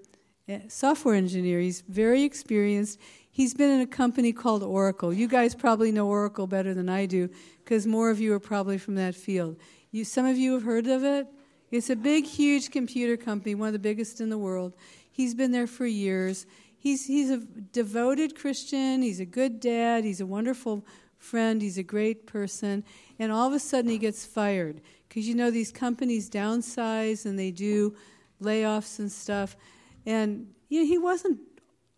eh, 0.49 0.61
software 0.69 1.17
engineer. 1.17 1.59
He's 1.59 1.81
very 1.81 2.23
experienced. 2.23 3.01
He's 3.35 3.55
been 3.55 3.71
in 3.71 3.81
a 3.81 3.87
company 3.87 4.35
called 4.35 4.63
Oracle. 4.63 5.11
You 5.11 5.27
guys 5.27 5.55
probably 5.55 5.91
know 5.91 6.07
Oracle 6.07 6.47
better 6.47 6.75
than 6.75 6.91
I 6.91 7.07
do 7.07 7.31
because 7.65 7.87
more 7.87 8.11
of 8.11 8.21
you 8.21 8.35
are 8.35 8.39
probably 8.39 8.77
from 8.77 8.95
that 8.97 9.15
field. 9.15 9.57
You, 9.91 10.05
some 10.05 10.27
of 10.27 10.37
you 10.37 10.53
have 10.53 10.65
heard 10.65 10.87
of 10.87 11.03
it. 11.03 11.27
It's 11.71 11.89
a 11.89 11.97
big, 11.97 12.27
huge 12.27 12.71
computer 12.71 13.17
company, 13.17 13.55
one 13.55 13.69
of 13.69 13.73
the 13.73 13.79
biggest 13.79 14.21
in 14.21 14.29
the 14.29 14.37
world. 14.37 14.75
He's 15.11 15.35
been 15.35 15.51
there 15.51 15.67
for 15.67 15.87
years. 15.87 16.45
He's, 16.77 17.07
he's 17.07 17.31
a 17.31 17.39
devoted 17.39 18.37
Christian. 18.39 19.01
He's 19.01 19.19
a 19.19 19.25
good 19.25 19.61
dad. 19.61 20.05
He's 20.05 20.21
a 20.21 20.27
wonderful 20.27 20.85
friend. 21.17 21.63
He's 21.63 21.79
a 21.79 21.83
great 21.83 22.27
person. 22.27 22.85
And 23.19 23.33
all 23.33 23.49
of 23.49 23.55
a 23.55 23.59
sudden, 23.59 23.91
he 23.91 23.97
gets 23.97 24.27
fired. 24.27 24.83
Because 25.09 25.27
you 25.27 25.35
know, 25.35 25.51
these 25.51 25.73
companies 25.73 26.29
downsize 26.29 27.25
and 27.25 27.39
they 27.39 27.51
do 27.51 27.97
layoffs 28.43 28.99
and 28.99 29.11
stuff. 29.11 29.57
And 30.05 30.49
you 30.69 30.83
know, 30.83 30.87
he 30.87 30.99
wasn't 30.99 31.39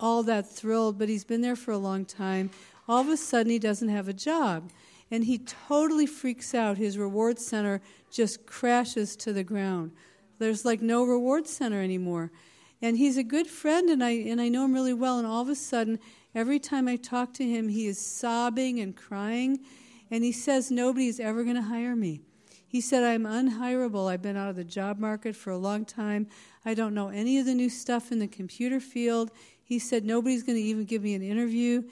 all 0.00 0.22
that 0.24 0.50
thrilled, 0.50 0.98
but 0.98 1.08
he's 1.08 1.24
been 1.24 1.40
there 1.40 1.56
for 1.56 1.72
a 1.72 1.78
long 1.78 2.04
time. 2.04 2.50
All 2.88 3.00
of 3.00 3.08
a 3.08 3.16
sudden, 3.16 3.50
he 3.50 3.58
doesn't 3.58 3.88
have 3.88 4.08
a 4.08 4.12
job 4.12 4.70
and 5.10 5.24
he 5.24 5.38
totally 5.38 6.06
freaks 6.06 6.54
out. 6.54 6.76
His 6.76 6.98
reward 6.98 7.38
center 7.38 7.80
just 8.10 8.46
crashes 8.46 9.16
to 9.16 9.32
the 9.32 9.44
ground. 9.44 9.92
There's 10.38 10.64
like 10.64 10.82
no 10.82 11.04
reward 11.04 11.46
center 11.46 11.80
anymore. 11.80 12.32
And 12.82 12.98
he's 12.98 13.16
a 13.16 13.22
good 13.22 13.46
friend, 13.46 13.88
and 13.88 14.04
I, 14.04 14.10
and 14.10 14.40
I 14.40 14.48
know 14.48 14.64
him 14.64 14.74
really 14.74 14.92
well. 14.92 15.18
And 15.18 15.26
all 15.26 15.40
of 15.40 15.48
a 15.48 15.54
sudden, 15.54 15.98
every 16.34 16.58
time 16.58 16.88
I 16.88 16.96
talk 16.96 17.32
to 17.34 17.44
him, 17.44 17.68
he 17.68 17.86
is 17.86 17.98
sobbing 17.98 18.80
and 18.80 18.94
crying. 18.94 19.60
And 20.10 20.24
he 20.24 20.32
says, 20.32 20.70
Nobody's 20.70 21.20
ever 21.20 21.44
going 21.44 21.56
to 21.56 21.62
hire 21.62 21.96
me. 21.96 22.20
He 22.66 22.80
said, 22.80 23.04
I'm 23.04 23.24
unhireable. 23.24 24.10
I've 24.10 24.20
been 24.20 24.36
out 24.36 24.50
of 24.50 24.56
the 24.56 24.64
job 24.64 24.98
market 24.98 25.36
for 25.36 25.50
a 25.50 25.56
long 25.56 25.84
time. 25.84 26.26
I 26.64 26.74
don't 26.74 26.92
know 26.92 27.08
any 27.08 27.38
of 27.38 27.46
the 27.46 27.54
new 27.54 27.70
stuff 27.70 28.10
in 28.10 28.18
the 28.18 28.26
computer 28.26 28.80
field. 28.80 29.30
He 29.64 29.78
said, 29.78 30.04
Nobody's 30.04 30.42
going 30.42 30.59
to 30.59 30.64
even 30.64 30.85
give 30.85 31.02
me 31.02 31.14
an 31.14 31.23
interview. 31.23 31.83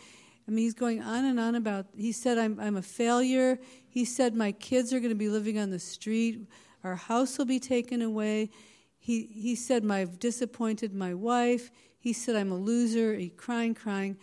I 0.47 0.51
mean, 0.51 0.65
he's 0.65 0.75
going 0.75 1.03
on 1.03 1.25
and 1.25 1.39
on 1.39 1.55
about, 1.55 1.87
he 1.97 2.13
said, 2.13 2.37
I'm, 2.37 2.59
I'm 2.59 2.77
a 2.77 2.83
failure. 2.83 3.59
He 3.89 4.05
said, 4.05 4.35
my 4.35 4.53
kids 4.53 4.93
are 4.93 4.99
going 4.99 5.11
to 5.11 5.17
be 5.17 5.29
living 5.29 5.59
on 5.59 5.71
the 5.71 5.79
street. 5.79 6.47
Our 6.83 6.97
house 6.97 7.39
will 7.39 7.45
be 7.45 7.61
taken 7.61 8.03
away. 8.03 8.51
He, 8.99 9.29
he 9.33 9.55
said, 9.55 9.89
I've 9.89 10.19
disappointed 10.19 10.95
my 10.95 11.15
wife. 11.15 11.71
He 11.99 12.13
said, 12.13 12.35
I'm 12.35 12.51
a 12.51 12.57
loser. 12.57 13.15
He 13.15 13.29
crying, 13.29 13.75
crying. 13.75 14.17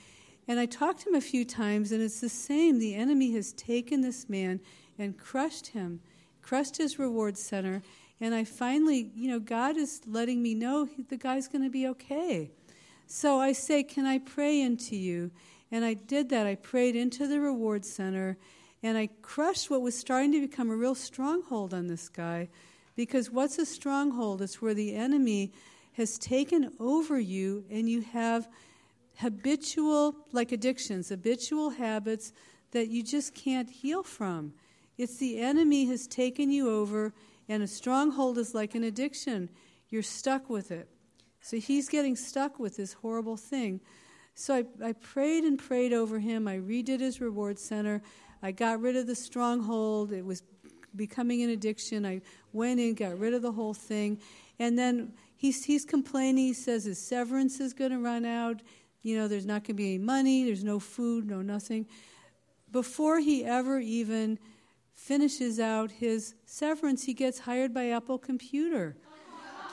And 0.47 0.59
I 0.59 0.65
talked 0.65 1.01
to 1.01 1.09
him 1.09 1.15
a 1.15 1.21
few 1.21 1.45
times, 1.45 1.91
and 1.91 2.01
it's 2.01 2.19
the 2.19 2.29
same. 2.29 2.79
The 2.79 2.95
enemy 2.95 3.31
has 3.33 3.53
taken 3.53 4.01
this 4.01 4.27
man 4.27 4.59
and 4.97 5.17
crushed 5.17 5.67
him, 5.67 6.01
crushed 6.41 6.77
his 6.77 6.99
reward 6.99 7.37
center. 7.37 7.81
And 8.19 8.35
I 8.35 8.43
finally, 8.43 9.11
you 9.15 9.29
know, 9.29 9.39
God 9.39 9.77
is 9.77 10.01
letting 10.05 10.43
me 10.43 10.53
know 10.53 10.89
the 11.07 11.17
guy's 11.17 11.47
going 11.47 11.63
to 11.63 11.69
be 11.69 11.87
okay. 11.87 12.51
So 13.11 13.39
I 13.39 13.53
say, 13.53 13.81
Can 13.81 14.05
I 14.05 14.19
pray 14.19 14.61
into 14.61 14.95
you? 14.95 15.31
And 15.71 15.83
I 15.83 15.95
did 15.95 16.29
that. 16.29 16.45
I 16.45 16.55
prayed 16.55 16.95
into 16.95 17.27
the 17.27 17.41
reward 17.41 17.83
center 17.83 18.37
and 18.81 18.97
I 18.97 19.09
crushed 19.21 19.69
what 19.69 19.81
was 19.81 19.97
starting 19.97 20.31
to 20.31 20.41
become 20.41 20.69
a 20.69 20.75
real 20.75 20.95
stronghold 20.95 21.73
on 21.73 21.87
this 21.87 22.07
guy. 22.07 22.49
Because 22.95 23.29
what's 23.29 23.57
a 23.57 23.65
stronghold? 23.65 24.41
It's 24.41 24.61
where 24.61 24.73
the 24.73 24.95
enemy 24.95 25.51
has 25.93 26.17
taken 26.17 26.71
over 26.79 27.19
you 27.19 27.65
and 27.69 27.89
you 27.89 28.01
have 28.01 28.47
habitual, 29.17 30.15
like 30.31 30.51
addictions, 30.51 31.09
habitual 31.09 31.71
habits 31.71 32.31
that 32.71 32.89
you 32.89 33.03
just 33.03 33.33
can't 33.33 33.69
heal 33.69 34.03
from. 34.03 34.53
It's 34.97 35.17
the 35.17 35.39
enemy 35.39 35.85
has 35.87 36.07
taken 36.07 36.51
you 36.51 36.69
over, 36.69 37.13
and 37.47 37.63
a 37.63 37.67
stronghold 37.67 38.37
is 38.37 38.53
like 38.53 38.75
an 38.75 38.83
addiction. 38.83 39.49
You're 39.89 40.03
stuck 40.03 40.49
with 40.49 40.71
it. 40.71 40.89
So 41.41 41.57
he's 41.57 41.89
getting 41.89 42.15
stuck 42.15 42.59
with 42.59 42.77
this 42.77 42.93
horrible 42.93 43.37
thing. 43.37 43.81
So 44.35 44.55
I, 44.55 44.63
I 44.83 44.93
prayed 44.93 45.43
and 45.43 45.57
prayed 45.57 45.93
over 45.93 46.19
him. 46.19 46.47
I 46.47 46.57
redid 46.57 46.99
his 46.99 47.21
reward 47.21 47.59
center. 47.59 48.01
I 48.41 48.51
got 48.51 48.79
rid 48.79 48.95
of 48.95 49.07
the 49.07 49.15
stronghold. 49.15 50.11
It 50.13 50.23
was 50.23 50.43
becoming 50.95 51.43
an 51.43 51.49
addiction. 51.49 52.05
I 52.05 52.21
went 52.53 52.79
in, 52.79 52.93
got 52.93 53.17
rid 53.19 53.33
of 53.33 53.41
the 53.41 53.51
whole 53.51 53.73
thing. 53.73 54.19
And 54.59 54.77
then 54.77 55.13
he's, 55.35 55.63
he's 55.65 55.85
complaining. 55.85 56.45
He 56.45 56.53
says 56.53 56.85
his 56.85 57.01
severance 57.01 57.59
is 57.59 57.73
going 57.73 57.91
to 57.91 57.99
run 57.99 58.25
out. 58.25 58.61
You 59.01 59.17
know, 59.17 59.27
there's 59.27 59.45
not 59.45 59.63
going 59.63 59.67
to 59.67 59.73
be 59.75 59.95
any 59.95 59.97
money, 59.97 60.43
there's 60.43 60.63
no 60.63 60.79
food, 60.79 61.29
no 61.29 61.41
nothing. 61.41 61.87
Before 62.71 63.19
he 63.19 63.45
ever 63.45 63.79
even 63.79 64.37
finishes 64.93 65.59
out 65.59 65.91
his 65.91 66.35
severance, 66.45 67.05
he 67.05 67.13
gets 67.13 67.39
hired 67.39 67.73
by 67.73 67.87
Apple 67.87 68.17
Computer. 68.17 68.97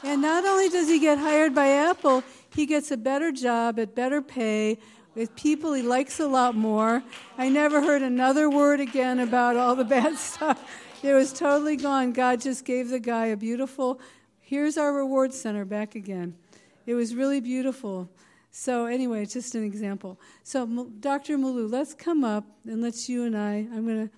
And 0.07 0.23
not 0.23 0.45
only 0.45 0.69
does 0.69 0.87
he 0.89 1.01
get 1.01 1.19
hired 1.19 1.53
by 1.53 1.67
Apple, 1.67 2.23
he 2.55 2.65
gets 2.65 2.93
a 2.93 2.97
better 2.97 3.33
job 3.33 3.81
at 3.81 3.97
better 3.97 4.23
pay 4.23 4.79
with 5.17 5.35
people 5.35 5.73
he 5.73 5.83
likes 5.83 6.21
a 6.21 6.29
lot 6.29 6.55
more. 6.55 7.03
I 7.37 7.49
never 7.49 7.83
heard 7.83 8.03
another 8.03 8.49
word 8.49 8.79
again 8.79 9.19
about 9.19 9.57
all 9.57 9.75
the 9.75 9.85
bad 9.97 10.17
stuff. 10.17 10.63
It 11.03 11.13
was 11.13 11.33
totally 11.33 11.75
gone. 11.75 12.13
God 12.13 12.41
just 12.41 12.65
gave 12.65 12.89
the 12.89 13.01
guy 13.01 13.27
a 13.27 13.37
beautiful, 13.37 14.01
here's 14.39 14.79
our 14.79 14.93
reward 14.93 15.35
center 15.35 15.65
back 15.65 15.97
again. 15.97 16.37
It 16.87 16.95
was 16.95 17.17
really 17.17 17.41
beautiful. 17.41 18.09
So, 18.53 18.87
anyway, 18.87 19.25
it's 19.25 19.33
just 19.33 19.57
an 19.57 19.65
example. 19.65 20.21
So, 20.45 20.87
Dr. 21.01 21.37
Malou, 21.37 21.69
let's 21.69 21.95
come 21.95 22.23
up 22.23 22.45
and 22.65 22.81
let's 22.81 23.09
you 23.09 23.25
and 23.25 23.37
I, 23.37 23.67
I'm 23.75 23.85
going 23.85 24.09
to, 24.09 24.15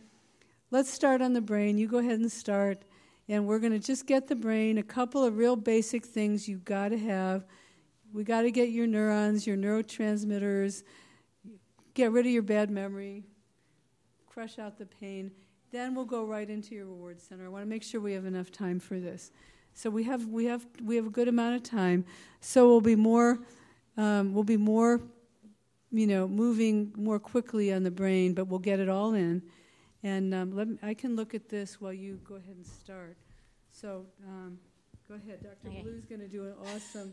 let's 0.71 0.91
start 0.93 1.23
on 1.23 1.33
the 1.33 1.41
brain. 1.41 1.79
You 1.79 1.89
go 1.89 1.97
ahead 1.97 2.21
and 2.21 2.31
start 2.31 2.83
and 3.29 3.47
we're 3.47 3.59
going 3.59 3.73
to 3.73 3.79
just 3.79 4.07
get 4.07 4.27
the 4.27 4.37
brain 4.37 4.79
a 4.79 4.83
couple 4.83 5.23
of 5.23 5.37
real 5.37 5.57
basic 5.57 6.05
things 6.05 6.49
you've 6.49 6.65
got 6.65 6.89
to 6.89 6.99
have. 6.99 7.45
We 8.13 8.25
got 8.25 8.43
to 8.43 8.51
get 8.51 8.71
your 8.71 8.87
neurons, 8.87 9.47
your 9.47 9.57
neurotransmitters, 9.57 10.83
get 11.93 12.11
rid 12.11 12.25
of 12.25 12.33
your 12.33 12.43
bad 12.43 12.71
memory, 12.71 13.25
crush 14.27 14.59
out 14.59 14.79
the 14.79 14.87
pain. 14.87 15.31
Then 15.71 15.95
we'll 15.95 16.07
go 16.07 16.25
right 16.25 16.49
into 16.49 16.75
your 16.75 16.87
reward 16.87 17.21
center. 17.21 17.45
I 17.45 17.49
want 17.49 17.65
to 17.65 17.69
make 17.69 17.83
sure 17.83 18.01
we 18.01 18.15
have 18.15 18.25
enough 18.25 18.51
time 18.51 18.81
for 18.81 18.99
this. 18.99 19.31
So 19.75 19.91
we 19.91 20.05
have 20.05 20.27
we 20.27 20.47
have 20.47 20.67
we 20.83 20.97
have 20.97 21.07
a 21.07 21.11
good 21.11 21.29
amount 21.29 21.57
of 21.57 21.63
time. 21.63 22.05
So 22.41 22.67
we'll 22.67 22.81
be 22.81 22.97
more 22.97 23.39
um, 23.99 24.33
we'll 24.33 24.45
be 24.45 24.57
more 24.57 25.03
you 25.91 26.07
know 26.07 26.27
moving 26.27 26.93
more 26.97 27.19
quickly 27.19 27.73
on 27.73 27.83
the 27.83 27.91
brain, 27.91 28.33
but 28.33 28.47
we'll 28.47 28.59
get 28.59 28.81
it 28.81 28.89
all 28.89 29.13
in. 29.13 29.43
And 30.03 30.33
um, 30.35 30.55
let 30.55 30.69
me, 30.69 30.79
I 30.83 30.95
can 30.95 31.17
look 31.17 31.35
at 31.35 31.49
this 31.49 31.81
while 31.81 31.93
you 31.93 32.21
go 32.25 32.37
ahead 32.37 32.55
and 32.57 32.67
start. 32.67 33.17
So 33.73 34.07
um, 34.27 34.59
go 35.09 35.15
ahead, 35.15 35.43
Dr. 35.43 35.69
Okay. 35.69 35.83
Blue's 35.83 36.05
going 36.05 36.21
to 36.21 36.29
do 36.29 36.45
an 36.45 36.55
awesome. 36.75 37.13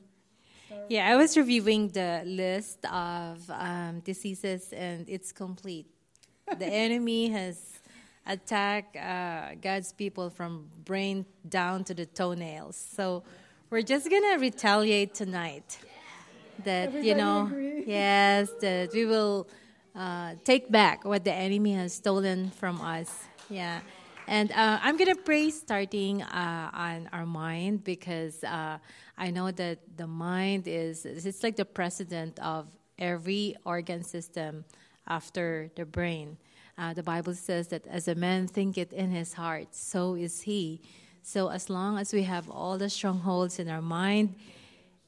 Yeah, 0.90 1.08
I 1.08 1.16
was 1.16 1.38
reviewing 1.38 1.90
the 1.90 2.24
list 2.26 2.84
of 2.86 3.50
um, 3.52 4.00
diseases, 4.00 4.74
and 4.74 5.08
it's 5.08 5.32
complete. 5.32 5.86
The 6.58 6.66
enemy 6.86 7.30
has 7.30 7.80
attacked 8.26 8.96
uh, 8.98 9.56
God's 9.62 9.94
people 9.94 10.30
from 10.30 10.68
brain 10.84 11.26
down 11.48 11.84
to 11.86 11.94
the 11.94 12.06
toenails. 12.06 12.76
So 12.76 13.24
we're 13.70 13.84
just 13.84 14.10
gonna 14.10 14.40
retaliate 14.40 15.14
tonight. 15.14 15.78
That 16.64 16.88
Everybody 16.88 17.08
you 17.10 17.16
know, 17.16 17.46
agree? 17.46 17.84
yes, 17.86 18.50
that 18.62 18.92
we 18.94 19.06
will 19.06 19.48
uh, 19.96 20.34
take 20.44 20.72
back 20.72 21.06
what 21.06 21.24
the 21.24 21.34
enemy 21.34 21.74
has 21.74 21.94
stolen 21.94 22.52
from 22.52 22.82
us. 22.82 23.24
Yeah. 23.50 23.80
And 24.28 24.52
uh, 24.52 24.80
I'm 24.82 24.98
going 24.98 25.14
to 25.14 25.22
pray 25.22 25.52
starting 25.52 26.24
uh, 26.24 26.70
on 26.74 27.10
our 27.14 27.26
mind 27.26 27.84
because 27.84 28.44
uh, 28.44 28.80
I 29.18 29.32
know 29.32 29.52
that 29.52 29.80
the 29.98 30.08
mind 30.08 30.68
is, 30.68 31.06
it's 31.06 31.44
like 31.44 31.56
the 31.56 31.66
president 31.66 32.40
of 32.40 32.68
every 32.98 33.56
organ 33.66 34.04
system 34.04 34.66
after 35.08 35.70
the 35.76 35.86
brain. 35.86 36.38
Uh, 36.78 36.94
the 36.94 37.04
Bible 37.04 37.34
says 37.34 37.68
that 37.70 37.86
as 37.88 38.08
a 38.08 38.16
man 38.16 38.48
thinketh 38.48 38.92
in 38.92 39.12
his 39.12 39.34
heart, 39.34 39.74
so 39.76 40.16
is 40.16 40.42
he. 40.42 40.82
So 41.22 41.50
as 41.50 41.70
long 41.70 41.98
as 41.98 42.12
we 42.12 42.24
have 42.24 42.50
all 42.50 42.78
the 42.78 42.90
strongholds 42.90 43.60
in 43.60 43.70
our 43.70 43.82
mind, 43.82 44.36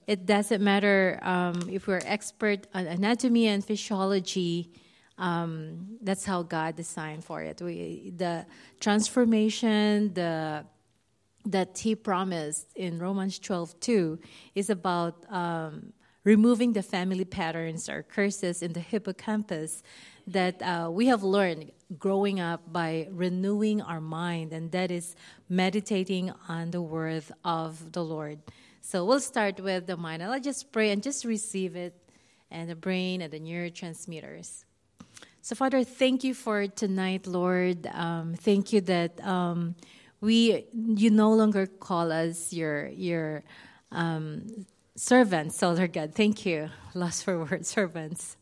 it 0.07 0.25
doesn't 0.25 0.63
matter 0.63 1.19
um, 1.21 1.69
if 1.69 1.85
we're 1.85 2.01
expert 2.05 2.65
on 2.73 2.87
anatomy 2.87 3.47
and 3.47 3.63
physiology. 3.63 4.71
Um, 5.17 5.97
that's 6.01 6.23
how 6.23 6.43
God 6.43 6.77
designed 6.77 7.25
for 7.25 7.41
it. 7.41 7.61
We, 7.61 8.13
the 8.15 8.45
transformation, 8.79 10.13
the 10.13 10.65
that 11.45 11.77
He 11.77 11.95
promised 11.95 12.67
in 12.75 12.99
Romans 12.99 13.39
12 13.39 13.79
2 13.79 14.19
is 14.55 14.69
about 14.69 15.25
um, 15.29 15.93
removing 16.23 16.73
the 16.73 16.83
family 16.83 17.25
patterns 17.25 17.89
or 17.89 18.03
curses 18.03 18.61
in 18.61 18.73
the 18.73 18.79
hippocampus 18.79 19.81
that 20.27 20.61
uh, 20.61 20.89
we 20.91 21.07
have 21.07 21.23
learned 21.23 21.71
growing 21.97 22.39
up 22.39 22.61
by 22.71 23.07
renewing 23.11 23.81
our 23.81 24.01
mind, 24.01 24.51
and 24.51 24.71
that 24.73 24.91
is 24.91 25.15
meditating 25.47 26.33
on 26.49 26.71
the 26.71 26.81
word 26.81 27.23
of 27.45 27.93
the 27.93 28.03
Lord. 28.03 28.39
So 28.89 29.03
we'll 29.03 29.20
start 29.20 29.60
with 29.60 29.86
the 29.86 29.98
mind. 29.98 30.24
I'll 30.24 30.39
just 30.39 30.72
pray 30.72 30.91
and 30.91 31.03
just 31.03 31.25
receive 31.25 31.75
it, 31.75 31.94
and 32.50 32.70
the 32.70 32.75
brain 32.75 33.22
and 33.22 33.29
the 33.29 33.38
neurotransmitters. 33.38 34.63
So, 35.41 35.56
Father, 35.56 35.84
thank 35.84 36.24
you 36.24 36.34
for 36.34 36.67
tonight, 36.67 37.27
Lord. 37.27 37.86
Um, 37.91 38.34
thank 38.36 38.72
you 38.72 38.79
that 38.79 39.20
um, 39.27 39.75
we 40.22 40.67
you 40.72 41.10
no 41.10 41.34
longer 41.34 41.67
call 41.67 42.13
us 42.13 42.53
your 42.53 42.88
your 42.88 43.44
um, 43.91 44.65
servants, 44.96 45.62
oh 45.62 45.74
Lord 45.74 45.91
God. 45.91 46.15
Thank 46.15 46.46
you. 46.46 46.70
Lost 46.94 47.25
for 47.25 47.44
words, 47.44 47.67
servants. 47.67 48.38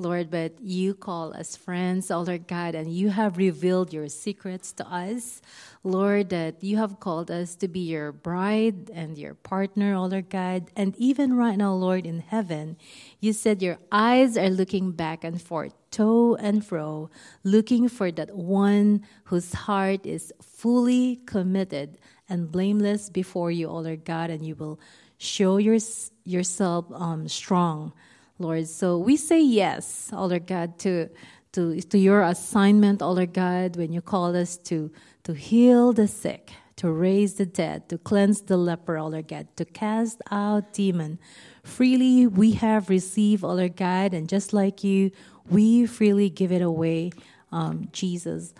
Lord, 0.00 0.30
but 0.30 0.58
you 0.60 0.94
call 0.94 1.36
us 1.36 1.56
friends, 1.56 2.10
oh 2.10 2.22
Lord 2.22 2.48
God, 2.48 2.74
and 2.74 2.90
you 2.90 3.10
have 3.10 3.36
revealed 3.36 3.92
your 3.92 4.08
secrets 4.08 4.72
to 4.72 4.88
us. 4.88 5.42
Lord, 5.84 6.30
that 6.30 6.64
you 6.64 6.78
have 6.78 7.00
called 7.00 7.30
us 7.30 7.54
to 7.56 7.68
be 7.68 7.80
your 7.80 8.10
bride 8.10 8.90
and 8.94 9.18
your 9.18 9.34
partner, 9.34 9.94
oh 9.94 10.06
Lord 10.06 10.30
God. 10.30 10.70
And 10.74 10.96
even 10.96 11.36
right 11.36 11.56
now, 11.56 11.74
Lord, 11.74 12.06
in 12.06 12.20
heaven, 12.20 12.76
you 13.20 13.34
said 13.34 13.60
your 13.60 13.78
eyes 13.92 14.38
are 14.38 14.48
looking 14.48 14.92
back 14.92 15.22
and 15.22 15.40
forth, 15.40 15.74
to 15.92 16.34
and 16.40 16.64
fro, 16.64 17.10
looking 17.44 17.88
for 17.88 18.10
that 18.10 18.34
one 18.34 19.04
whose 19.24 19.52
heart 19.52 20.06
is 20.06 20.32
fully 20.40 21.20
committed 21.26 21.98
and 22.26 22.50
blameless 22.50 23.10
before 23.10 23.50
you, 23.50 23.68
oh 23.68 23.80
Lord 23.80 24.06
God, 24.06 24.30
and 24.30 24.46
you 24.46 24.54
will 24.54 24.80
show 25.18 25.58
your, 25.58 25.78
yourself 26.24 26.86
um, 26.94 27.28
strong 27.28 27.92
Lord. 28.40 28.66
So 28.66 28.98
we 28.98 29.16
say 29.16 29.40
yes, 29.40 30.10
oh 30.12 30.26
Lord 30.26 30.46
God, 30.46 30.78
to, 30.80 31.08
to, 31.52 31.80
to 31.80 31.98
your 31.98 32.22
assignment, 32.22 33.02
oh 33.02 33.12
Lord 33.12 33.34
God, 33.34 33.76
when 33.76 33.92
you 33.92 34.00
call 34.00 34.34
us 34.34 34.56
to, 34.56 34.90
to 35.24 35.34
heal 35.34 35.92
the 35.92 36.08
sick, 36.08 36.50
to 36.76 36.90
raise 36.90 37.34
the 37.34 37.44
dead, 37.44 37.88
to 37.90 37.98
cleanse 37.98 38.40
the 38.42 38.56
leper, 38.56 38.96
oh 38.96 39.08
Lord 39.08 39.28
God, 39.28 39.46
to 39.56 39.64
cast 39.66 40.22
out 40.30 40.72
demon. 40.72 41.18
Freely 41.62 42.26
we 42.26 42.52
have 42.52 42.88
received, 42.88 43.44
oh 43.44 43.52
Lord 43.52 43.76
God, 43.76 44.14
and 44.14 44.28
just 44.28 44.52
like 44.52 44.82
you, 44.82 45.10
we 45.48 45.84
freely 45.84 46.30
give 46.30 46.50
it 46.50 46.62
away, 46.62 47.12
um, 47.52 47.88
Jesus. 47.92 48.54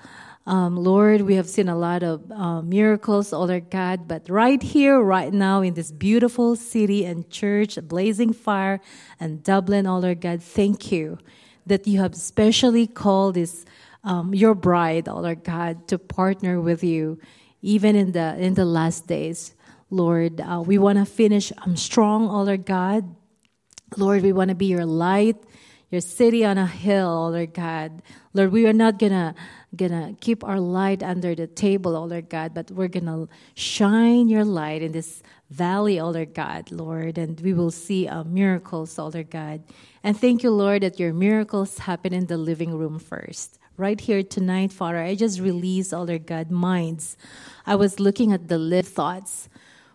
Um, 0.46 0.76
Lord, 0.76 1.20
we 1.22 1.34
have 1.34 1.48
seen 1.48 1.68
a 1.68 1.76
lot 1.76 2.02
of 2.02 2.30
uh, 2.32 2.62
miracles, 2.62 3.32
oh 3.32 3.44
Lord 3.44 3.70
God, 3.70 4.08
but 4.08 4.28
right 4.28 4.60
here, 4.60 4.98
right 5.00 5.32
now, 5.32 5.60
in 5.60 5.74
this 5.74 5.92
beautiful 5.92 6.56
city 6.56 7.04
and 7.04 7.28
church, 7.30 7.78
Blazing 7.82 8.32
Fire 8.32 8.80
and 9.20 9.42
Dublin, 9.44 9.86
oh 9.86 9.98
Lord 9.98 10.20
God, 10.20 10.42
thank 10.42 10.90
you 10.90 11.18
that 11.66 11.86
you 11.86 12.00
have 12.00 12.16
specially 12.16 12.86
called 12.86 13.34
this 13.34 13.64
um, 14.02 14.32
your 14.34 14.54
bride, 14.54 15.08
oh 15.08 15.20
Lord 15.20 15.44
God, 15.44 15.86
to 15.88 15.98
partner 15.98 16.60
with 16.60 16.82
you, 16.82 17.18
even 17.60 17.94
in 17.94 18.12
the 18.12 18.34
in 18.38 18.54
the 18.54 18.64
last 18.64 19.06
days. 19.06 19.54
Lord, 19.90 20.40
uh, 20.40 20.62
we 20.64 20.78
want 20.78 20.98
to 20.98 21.04
finish 21.04 21.52
um, 21.58 21.76
strong, 21.76 22.28
oh 22.28 22.42
Lord 22.42 22.64
God. 22.64 23.14
Lord, 23.96 24.22
we 24.22 24.32
want 24.32 24.48
to 24.48 24.54
be 24.54 24.66
your 24.66 24.86
light, 24.86 25.36
your 25.90 26.00
city 26.00 26.44
on 26.44 26.56
a 26.56 26.66
hill, 26.66 27.08
oh 27.08 27.28
Lord 27.28 27.52
God. 27.52 28.00
Lord, 28.32 28.52
we 28.52 28.66
are 28.66 28.72
not 28.72 28.98
gonna 28.98 29.34
gonna 29.76 30.14
keep 30.20 30.44
our 30.44 30.60
light 30.60 31.02
under 31.02 31.34
the 31.34 31.46
table, 31.46 31.96
oh 31.96 32.04
Lord 32.04 32.28
God, 32.28 32.54
but 32.54 32.70
we're 32.70 32.88
gonna 32.88 33.28
shine 33.54 34.28
your 34.28 34.44
light 34.44 34.82
in 34.82 34.92
this 34.92 35.22
valley, 35.50 36.00
oh 36.00 36.10
Lord 36.10 36.34
God, 36.34 36.70
Lord, 36.72 37.18
and 37.18 37.40
we 37.40 37.54
will 37.54 37.70
see 37.70 38.08
uh, 38.08 38.24
miracles, 38.24 38.98
oh 38.98 39.08
Lord 39.08 39.30
God. 39.30 39.62
And 40.02 40.18
thank 40.18 40.42
you, 40.42 40.50
Lord, 40.50 40.82
that 40.82 40.98
your 40.98 41.12
miracles 41.12 41.78
happen 41.78 42.12
in 42.12 42.26
the 42.26 42.36
living 42.36 42.74
room 42.76 42.98
first. 42.98 43.58
Right 43.76 44.00
here 44.00 44.22
tonight, 44.22 44.72
Father, 44.72 44.98
I 44.98 45.14
just 45.14 45.40
release, 45.40 45.92
oh 45.92 46.02
Lord 46.02 46.26
God, 46.26 46.50
minds. 46.50 47.16
I 47.66 47.76
was 47.76 48.00
looking 48.00 48.32
at 48.32 48.48
the 48.48 48.58
live 48.58 48.88
thoughts. 48.88 49.48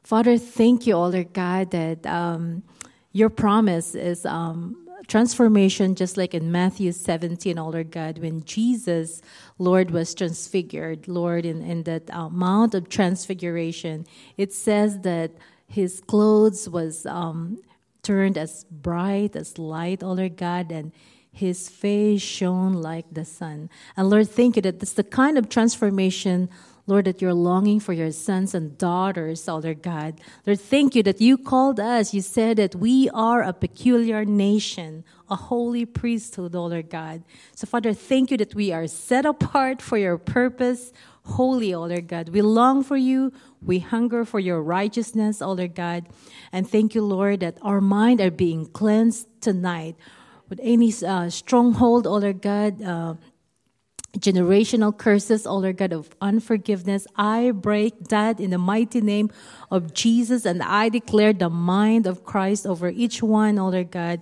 Father, 0.04 0.38
thank 0.38 0.88
you, 0.88 0.94
oh 0.94 1.08
Lord 1.08 1.34
God, 1.34 1.72
that 1.72 2.06
um, 2.08 2.64
your 3.12 3.30
promise 3.30 3.96
is 3.96 4.26
um, 4.26 4.85
transformation, 5.08 5.96
just 5.96 6.18
like 6.18 6.34
in 6.34 6.52
Matthew 6.52 6.92
17, 6.92 7.58
oh 7.58 7.70
Lord 7.70 7.92
God, 7.92 8.20
when 8.20 8.44
Jesus, 8.44 9.22
Lord, 9.58 9.92
was 9.92 10.14
transfigured, 10.14 11.08
Lord, 11.08 11.46
in, 11.46 11.62
in 11.62 11.84
that 11.84 12.14
uh, 12.14 12.30
Mount 12.30 12.74
of 12.74 12.90
Transfiguration, 12.90 14.06
it 14.38 14.54
says 14.54 15.00
that 15.00 15.32
his 15.68 16.02
clothes 16.02 16.70
was 16.70 17.06
um, 17.06 17.62
turned 18.04 18.38
as 18.38 18.66
bright 18.66 19.36
as 19.36 19.58
light, 19.58 20.04
oh 20.04 20.14
Lord 20.14 20.38
God, 20.38 20.72
and 20.72 20.92
his 21.32 21.68
face 21.68 22.22
shone 22.22 22.74
like 22.74 23.06
the 23.12 23.26
sun. 23.26 23.70
And 23.98 24.10
Lord, 24.10 24.30
thank 24.30 24.56
you 24.56 24.62
that 24.62 24.80
that's 24.80 24.94
the 24.94 25.04
kind 25.04 25.38
of 25.38 25.50
transformation 25.50 26.50
Lord, 26.88 27.06
that 27.06 27.20
you're 27.20 27.34
longing 27.34 27.80
for 27.80 27.94
your 27.94 28.12
sons 28.12 28.54
and 28.54 28.78
daughters, 28.78 29.50
oh 29.50 29.58
Lord 29.58 29.82
God. 29.82 30.22
Lord, 30.46 30.60
thank 30.60 30.94
you 30.94 31.02
that 31.04 31.20
you 31.20 31.36
called 31.38 31.80
us. 31.80 32.14
You 32.14 32.22
said 32.22 32.58
that 32.58 32.76
we 32.76 33.10
are 33.10 33.42
a 33.42 33.54
peculiar 33.54 34.24
nation, 34.24 35.04
a 35.28 35.36
holy 35.36 35.86
priesthood, 35.86 36.54
oh 36.54 36.68
Lord 36.68 36.92
God. 36.92 37.24
So, 37.56 37.66
Father, 37.66 37.94
thank 37.94 38.30
you 38.30 38.38
that 38.38 38.54
we 38.54 38.72
are 38.72 38.86
set 38.86 39.26
apart 39.26 39.82
for 39.82 39.98
your 39.98 40.20
purpose, 40.20 40.94
holy, 41.24 41.74
oh 41.74 41.86
Lord 41.86 42.08
God. 42.08 42.30
We 42.30 42.44
long 42.44 42.84
for 42.84 42.98
you. 42.98 43.34
We 43.64 43.80
hunger 43.80 44.24
for 44.24 44.40
your 44.40 44.62
righteousness, 44.62 45.42
oh 45.42 45.54
Lord 45.54 45.74
God. 45.74 46.06
And 46.52 46.70
thank 46.70 46.94
you, 46.94 47.02
Lord, 47.02 47.40
that 47.40 47.58
our 47.64 47.82
mind 47.82 48.22
are 48.22 48.30
being 48.30 48.68
cleansed 48.68 49.28
tonight 49.42 49.96
with 50.50 50.60
any 50.62 50.94
uh, 51.04 51.32
stronghold, 51.32 52.06
oh 52.06 52.18
Lord 52.18 52.44
God. 52.44 52.80
Uh, 52.84 53.16
generational 54.20 54.98
curses, 54.98 55.46
oh 55.46 55.58
Lord 55.58 55.78
God, 55.78 55.94
of 55.94 56.10
unforgiveness. 56.22 57.06
I 57.16 57.52
break 57.52 58.08
that 58.10 58.40
in 58.40 58.52
the 58.52 58.58
mighty 58.58 59.02
name 59.02 59.30
of 59.72 59.94
Jesus, 59.94 60.46
and 60.46 60.62
I 60.64 60.90
declare 60.90 61.34
the 61.34 61.50
mind 61.50 62.08
of 62.08 62.24
Christ 62.24 62.66
over 62.66 62.90
each 62.90 63.22
one, 63.22 63.60
oh 63.60 63.70
Lord 63.70 63.92
God. 63.92 64.22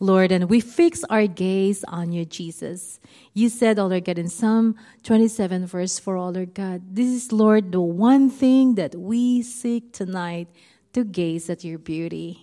Lord, 0.00 0.32
and 0.32 0.50
we 0.50 0.60
fix 0.60 1.04
our 1.04 1.26
gaze 1.26 1.84
on 1.84 2.12
you, 2.12 2.24
Jesus. 2.24 2.98
You 3.32 3.48
said, 3.48 3.78
oh 3.78 3.86
Lord 3.86 4.04
God, 4.04 4.18
in 4.18 4.28
Psalm 4.28 4.74
27, 5.04 5.66
verse 5.66 5.98
4, 5.98 6.16
oh 6.16 6.28
Lord 6.30 6.52
God, 6.52 6.82
this 6.94 7.06
is, 7.06 7.32
Lord, 7.32 7.72
the 7.72 7.80
one 7.80 8.28
thing 8.28 8.74
that 8.74 8.94
we 8.94 9.40
seek 9.42 9.92
tonight 9.92 10.48
to 10.92 11.04
gaze 11.04 11.48
at 11.48 11.64
your 11.64 11.78
beauty, 11.78 12.40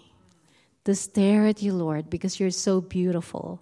to 0.86 0.96
stare 0.96 1.46
at 1.46 1.62
you, 1.62 1.74
Lord, 1.74 2.10
because 2.10 2.40
you're 2.40 2.52
so 2.52 2.82
beautiful. 2.82 3.62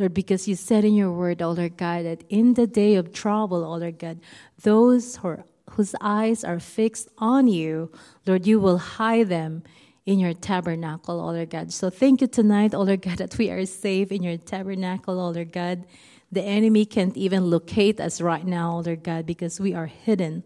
Lord, 0.00 0.14
because 0.14 0.48
you 0.48 0.56
said 0.56 0.82
in 0.86 0.94
your 0.94 1.12
word, 1.12 1.42
O 1.42 1.50
Lord 1.50 1.76
God, 1.76 2.06
that 2.06 2.24
in 2.30 2.54
the 2.54 2.66
day 2.66 2.94
of 2.94 3.12
trouble, 3.12 3.62
O 3.62 3.74
Lord 3.76 3.98
God, 3.98 4.18
those 4.62 5.16
who 5.16 5.28
are, 5.28 5.44
whose 5.72 5.94
eyes 6.00 6.42
are 6.42 6.58
fixed 6.58 7.10
on 7.18 7.48
you, 7.48 7.92
Lord, 8.26 8.46
you 8.46 8.58
will 8.58 8.78
hide 8.78 9.28
them 9.28 9.62
in 10.06 10.18
your 10.18 10.32
tabernacle, 10.32 11.20
O 11.20 11.26
Lord 11.26 11.50
God. 11.50 11.70
So 11.70 11.90
thank 11.90 12.22
you 12.22 12.26
tonight, 12.26 12.72
O 12.74 12.80
Lord 12.80 13.02
God, 13.02 13.18
that 13.18 13.36
we 13.36 13.50
are 13.50 13.66
safe 13.66 14.10
in 14.10 14.22
your 14.22 14.38
tabernacle, 14.38 15.20
O 15.20 15.28
Lord 15.28 15.52
God. 15.52 15.84
The 16.32 16.42
enemy 16.42 16.86
can't 16.86 17.14
even 17.14 17.50
locate 17.50 18.00
us 18.00 18.22
right 18.22 18.46
now, 18.46 18.78
O 18.78 18.80
Lord 18.80 19.02
God, 19.02 19.26
because 19.26 19.60
we 19.60 19.74
are 19.74 19.86
hidden 19.86 20.44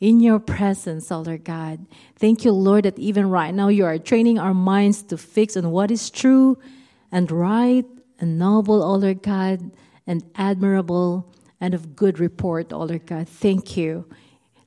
in 0.00 0.18
your 0.18 0.40
presence, 0.40 1.12
O 1.12 1.20
Lord 1.20 1.44
God. 1.44 1.86
Thank 2.16 2.44
you, 2.44 2.50
Lord, 2.50 2.84
that 2.84 2.98
even 2.98 3.30
right 3.30 3.54
now 3.54 3.68
you 3.68 3.84
are 3.84 3.96
training 3.98 4.40
our 4.40 4.54
minds 4.54 5.04
to 5.04 5.16
fix 5.16 5.56
on 5.56 5.70
what 5.70 5.92
is 5.92 6.10
true 6.10 6.58
and 7.12 7.30
right 7.30 7.86
and 8.22 8.38
noble, 8.38 8.82
O 8.84 8.94
Lord 8.94 9.22
God, 9.22 9.72
and 10.06 10.22
admirable 10.36 11.28
and 11.60 11.74
of 11.74 11.96
good 11.96 12.20
report, 12.20 12.72
O 12.72 12.84
Lord 12.84 13.04
God. 13.04 13.28
Thank 13.28 13.76
you, 13.76 14.06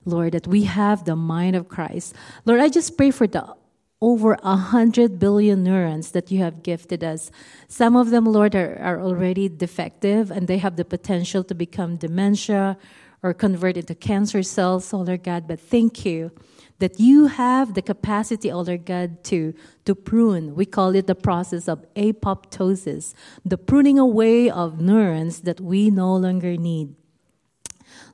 Lord, 0.04 0.34
that 0.34 0.46
we 0.46 0.64
have 0.66 1.06
the 1.06 1.16
mind 1.16 1.56
of 1.56 1.70
Christ. 1.70 2.14
Lord, 2.44 2.60
I 2.60 2.68
just 2.68 2.98
pray 2.98 3.12
for 3.12 3.26
the 3.26 3.56
over 4.02 4.38
a 4.44 4.58
hundred 4.58 5.20
billion 5.20 5.64
neurons 5.64 6.12
that 6.12 6.30
you 6.30 6.40
have 6.40 6.64
gifted 6.64 7.02
us. 7.02 7.32
Some 7.70 7.96
of 7.96 8.10
them, 8.10 8.26
Lord, 8.26 8.54
are, 8.54 8.78
are 8.80 9.02
already 9.02 9.48
defective 9.48 10.30
and 10.30 10.48
they 10.48 10.58
have 10.58 10.76
the 10.76 10.84
potential 10.84 11.44
to 11.46 11.56
become 11.56 11.96
dementia 11.96 12.78
or 13.24 13.34
convert 13.34 13.78
into 13.78 13.96
cancer 13.96 14.44
cells, 14.44 14.94
oh 14.94 15.00
Lord 15.00 15.24
God. 15.24 15.48
But 15.48 15.62
thank 15.62 16.06
you 16.06 16.32
that 16.80 17.00
you 17.00 17.28
have 17.28 17.74
the 17.74 17.82
capacity, 17.82 18.52
oh 18.52 18.62
Lord 18.62 18.86
God, 18.86 19.24
to, 19.26 19.54
to 19.86 19.96
prune. 19.96 20.56
We 20.56 20.66
call 20.66 20.94
it 20.96 21.08
the 21.08 21.16
process 21.16 21.68
of 21.68 21.86
apoptosis, 21.96 23.14
the 23.46 23.58
pruning 23.58 23.98
away 23.98 24.50
of 24.50 24.82
neurons 24.82 25.42
that 25.42 25.62
we 25.62 25.90
no 25.90 26.16
longer 26.16 26.58
need. 26.58 26.96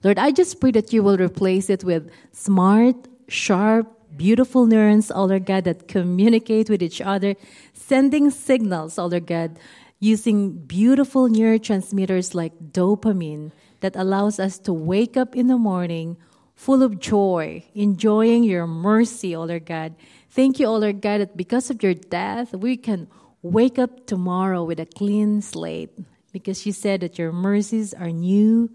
Lord, 0.03 0.19
I 0.19 0.31
just 0.31 0.59
pray 0.59 0.71
that 0.71 0.93
you 0.93 1.01
will 1.03 1.17
replace 1.17 1.69
it 1.69 1.83
with 1.83 2.11
smart, 2.31 2.95
sharp, 3.27 3.87
beautiful 4.15 4.65
neurons, 4.65 5.11
oh 5.11 5.25
Lord 5.25 5.45
God, 5.45 5.63
that 5.63 5.87
communicate 5.87 6.69
with 6.69 6.83
each 6.83 7.01
other, 7.01 7.35
sending 7.73 8.29
signals, 8.29 8.99
oh 8.99 9.07
Lord 9.07 9.25
God, 9.25 9.57
using 9.99 10.53
beautiful 10.53 11.29
neurotransmitters 11.29 12.33
like 12.33 12.53
dopamine 12.71 13.51
that 13.81 13.95
allows 13.95 14.39
us 14.39 14.57
to 14.59 14.73
wake 14.73 15.17
up 15.17 15.35
in 15.35 15.47
the 15.47 15.57
morning 15.57 16.17
full 16.61 16.83
of 16.83 16.99
joy, 16.99 17.63
enjoying 17.73 18.43
your 18.43 18.67
mercy, 18.67 19.35
O 19.35 19.41
Lord 19.41 19.65
God. 19.65 19.95
Thank 20.29 20.59
you, 20.59 20.67
O 20.67 20.75
Lord 20.77 21.01
God, 21.01 21.17
that 21.17 21.35
because 21.35 21.71
of 21.71 21.81
your 21.81 21.95
death, 21.95 22.53
we 22.53 22.77
can 22.77 23.07
wake 23.41 23.79
up 23.79 24.05
tomorrow 24.05 24.63
with 24.63 24.79
a 24.79 24.85
clean 24.85 25.41
slate 25.41 25.89
because 26.31 26.63
you 26.63 26.71
said 26.71 27.01
that 27.01 27.17
your 27.17 27.31
mercies 27.31 27.95
are 27.95 28.11
new 28.11 28.69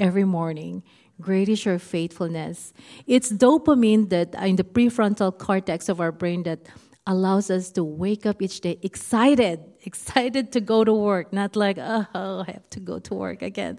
every 0.00 0.24
morning. 0.24 0.82
Great 1.20 1.50
is 1.50 1.62
your 1.66 1.78
faithfulness. 1.78 2.72
It's 3.06 3.30
dopamine 3.30 4.08
that 4.08 4.34
uh, 4.34 4.46
in 4.46 4.56
the 4.56 4.64
prefrontal 4.64 5.36
cortex 5.38 5.90
of 5.90 6.00
our 6.00 6.12
brain 6.12 6.42
that 6.44 6.60
allows 7.06 7.50
us 7.50 7.70
to 7.72 7.84
wake 7.84 8.24
up 8.24 8.40
each 8.40 8.62
day 8.62 8.78
excited, 8.82 9.60
excited 9.84 10.52
to 10.52 10.62
go 10.62 10.84
to 10.84 10.94
work, 10.94 11.34
not 11.34 11.54
like, 11.54 11.76
oh, 11.76 12.06
I 12.48 12.52
have 12.52 12.70
to 12.70 12.80
go 12.80 12.98
to 12.98 13.14
work 13.14 13.42
again. 13.42 13.78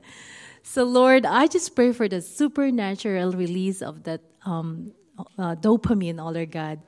So, 0.70 0.84
Lord, 0.84 1.26
I 1.26 1.48
just 1.48 1.76
pray 1.76 1.94
for 1.94 2.10
the 2.10 2.22
supernatural 2.22 3.32
release 3.32 3.82
of 3.82 4.04
that 4.04 4.20
um, 4.46 4.92
uh, 5.40 5.56
dopamine, 5.56 6.20
oh 6.22 6.30
Lord 6.30 6.52
God. 6.52 6.82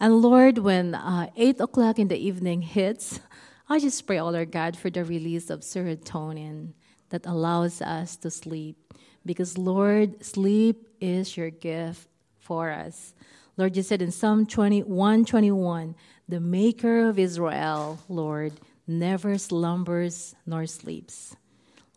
And 0.00 0.22
Lord, 0.22 0.56
when 0.56 0.94
uh, 0.94 1.28
8 1.36 1.60
o'clock 1.60 1.98
in 1.98 2.08
the 2.08 2.16
evening 2.16 2.62
hits, 2.62 3.20
I 3.68 3.78
just 3.78 4.06
pray, 4.06 4.18
oh 4.20 4.30
Lord 4.30 4.50
God, 4.50 4.74
for 4.74 4.88
the 4.88 5.04
release 5.04 5.50
of 5.50 5.60
serotonin 5.60 6.72
that 7.10 7.26
allows 7.26 7.82
us 7.82 8.16
to 8.24 8.30
sleep. 8.30 8.94
Because, 9.24 9.58
Lord, 9.58 10.24
sleep 10.24 10.88
is 10.98 11.36
your 11.36 11.50
gift 11.50 12.08
for 12.38 12.70
us. 12.70 13.12
Lord, 13.58 13.76
you 13.76 13.82
said 13.82 14.00
in 14.00 14.12
Psalm 14.12 14.46
21 14.46 15.26
21, 15.26 15.94
the 16.26 16.40
maker 16.40 17.06
of 17.06 17.18
Israel, 17.18 18.00
Lord, 18.08 18.54
never 18.88 19.36
slumbers 19.36 20.34
nor 20.46 20.66
sleeps. 20.66 21.36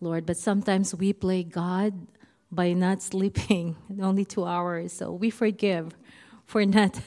Lord. 0.02 0.26
But 0.26 0.38
sometimes 0.38 0.96
we 0.96 1.14
play 1.14 1.44
God 1.44 2.08
by 2.52 2.74
not 2.74 3.02
sleeping 3.02 3.76
only 4.02 4.26
two 4.26 4.46
hours. 4.46 4.94
So 4.94 5.12
we 5.12 5.30
forgive 5.30 5.96
for 6.46 6.66
not 6.66 7.00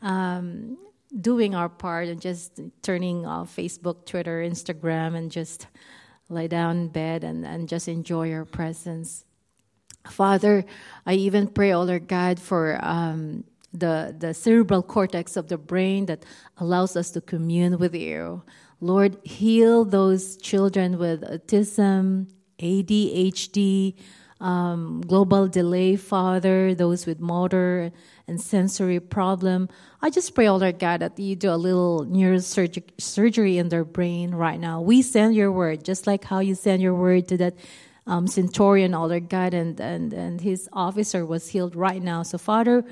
um, 0.00 0.78
doing 1.20 1.54
our 1.54 1.68
part 1.68 2.08
and 2.08 2.20
just 2.20 2.60
turning 2.82 3.26
off 3.26 3.54
Facebook, 3.54 4.06
Twitter, 4.06 4.42
Instagram, 4.42 5.14
and 5.14 5.30
just 5.30 5.66
lie 6.28 6.46
down 6.46 6.76
in 6.78 6.88
bed 6.88 7.24
and, 7.24 7.44
and 7.44 7.68
just 7.68 7.88
enjoy 7.88 8.28
your 8.28 8.44
presence. 8.44 9.24
Father, 10.08 10.64
I 11.06 11.14
even 11.14 11.46
pray, 11.46 11.72
oh 11.72 11.82
Lord 11.82 12.08
God, 12.08 12.40
for 12.40 12.78
um, 12.82 13.44
the, 13.72 14.14
the 14.18 14.34
cerebral 14.34 14.82
cortex 14.82 15.36
of 15.36 15.48
the 15.48 15.58
brain 15.58 16.06
that 16.06 16.24
allows 16.58 16.96
us 16.96 17.10
to 17.12 17.20
commune 17.20 17.78
with 17.78 17.94
you. 17.94 18.42
Lord, 18.82 19.16
heal 19.22 19.84
those 19.84 20.36
children 20.36 20.98
with 20.98 21.22
autism, 21.22 22.26
ADHD, 22.58 23.94
um, 24.40 25.02
global 25.06 25.46
delay, 25.46 25.94
Father, 25.94 26.74
those 26.74 27.06
with 27.06 27.20
motor 27.20 27.92
and 28.26 28.40
sensory 28.40 28.98
problem. 28.98 29.68
I 30.02 30.10
just 30.10 30.34
pray, 30.34 30.48
oh 30.48 30.56
Lord 30.56 30.80
God, 30.80 30.98
that 30.98 31.16
you 31.16 31.36
do 31.36 31.50
a 31.50 31.54
little 31.54 32.04
neurosurgery 32.06 33.54
in 33.56 33.68
their 33.68 33.84
brain 33.84 34.34
right 34.34 34.58
now. 34.58 34.80
We 34.80 35.02
send 35.02 35.36
your 35.36 35.52
word, 35.52 35.84
just 35.84 36.08
like 36.08 36.24
how 36.24 36.40
you 36.40 36.56
send 36.56 36.82
your 36.82 36.94
word 36.94 37.28
to 37.28 37.36
that 37.36 37.54
um, 38.08 38.26
centurion, 38.26 38.94
oh 38.94 39.06
Lord 39.06 39.28
God, 39.28 39.54
and, 39.54 39.78
and, 39.78 40.12
and 40.12 40.40
his 40.40 40.68
officer 40.72 41.24
was 41.24 41.48
healed 41.48 41.76
right 41.76 42.02
now. 42.02 42.24
So, 42.24 42.36
Father, 42.36 42.84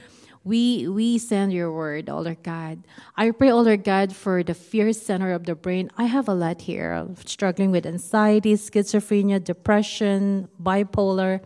we 0.45 0.89
we 0.89 1.19
send 1.19 1.53
your 1.53 1.71
word, 1.73 2.09
oh 2.09 2.21
Lord 2.21 2.43
God. 2.43 2.83
I 3.17 3.31
pray, 3.31 3.51
oh 3.51 3.61
Lord 3.61 3.85
God, 3.85 4.15
for 4.15 4.43
the 4.43 4.55
fear 4.55 4.93
center 4.93 5.33
of 5.33 5.45
the 5.45 5.55
brain. 5.55 5.91
I 5.99 6.05
have 6.05 6.29
a 6.29 6.35
lot 6.35 6.63
here. 6.63 7.07
Struggling 7.27 7.71
with 7.71 7.85
anxiety, 7.85 8.55
schizophrenia, 8.55 9.43
depression, 9.43 10.49
bipolar. 10.63 11.41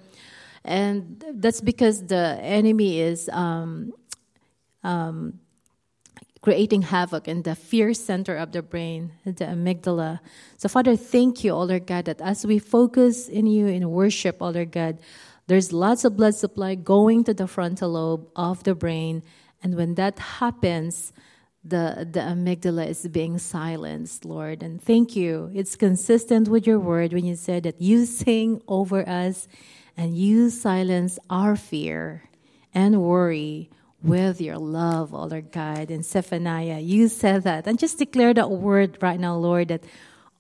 And 0.65 1.23
that's 1.35 1.61
because 1.61 2.07
the 2.07 2.39
enemy 2.41 3.01
is 3.01 3.29
um, 3.31 3.93
um, 4.83 5.41
creating 6.41 6.83
havoc 6.83 7.27
in 7.27 7.43
the 7.43 7.55
fear 7.55 7.93
center 7.95 8.37
of 8.37 8.53
the 8.53 8.63
brain, 8.63 9.13
the 9.25 9.45
amygdala. 9.45 10.21
So, 10.57 10.69
Father, 10.69 10.97
thank 10.97 11.43
you, 11.43 11.53
oh 11.53 11.65
Lord 11.65 11.87
God, 11.87 12.05
that 12.05 12.21
as 12.21 12.47
we 12.47 12.59
focus 12.59 13.29
in 13.29 13.47
you 13.47 13.67
in 13.67 13.91
worship, 13.91 14.37
oh 14.41 14.51
Lord 14.51 14.71
God, 14.71 14.99
there's 15.47 15.73
lots 15.73 16.05
of 16.05 16.17
blood 16.17 16.35
supply 16.35 16.75
going 16.75 17.25
to 17.25 17.35
the 17.35 17.47
frontal 17.47 17.91
lobe 17.91 18.29
of 18.35 18.65
the 18.65 18.75
brain. 18.75 19.23
And 19.63 19.77
when 19.77 19.95
that 19.95 20.19
happens, 20.19 21.13
the, 21.63 22.09
the 22.11 22.21
amygdala 22.21 22.89
is 22.89 23.07
being 23.09 23.39
silenced, 23.39 24.25
Lord. 24.25 24.63
And 24.63 24.83
thank 24.83 25.17
you. 25.17 25.51
It's 25.55 25.77
consistent 25.77 26.49
with 26.49 26.67
your 26.67 26.79
word 26.79 27.13
when 27.13 27.25
you 27.25 27.37
said 27.37 27.63
that 27.65 27.81
you 27.81 28.05
sing 28.05 28.61
over 28.69 29.09
us 29.09 29.49
and 29.97 30.17
you 30.17 30.51
silence 30.51 31.19
our 31.31 31.57
fear 31.57 32.25
and 32.75 33.03
worry 33.03 33.71
with 34.03 34.41
your 34.41 34.59
love, 34.59 35.15
oh 35.15 35.25
Lord 35.25 35.53
God. 35.53 35.91
In 35.91 36.03
Zephaniah, 36.03 36.81
you 36.81 37.09
said 37.09 37.45
that. 37.45 37.67
And 37.67 37.79
just 37.79 37.99
declare 37.99 38.35
that 38.35 38.51
word 38.51 38.99
right 39.01 39.19
now, 39.19 39.37
Lord, 39.37 39.69
that 39.69 39.85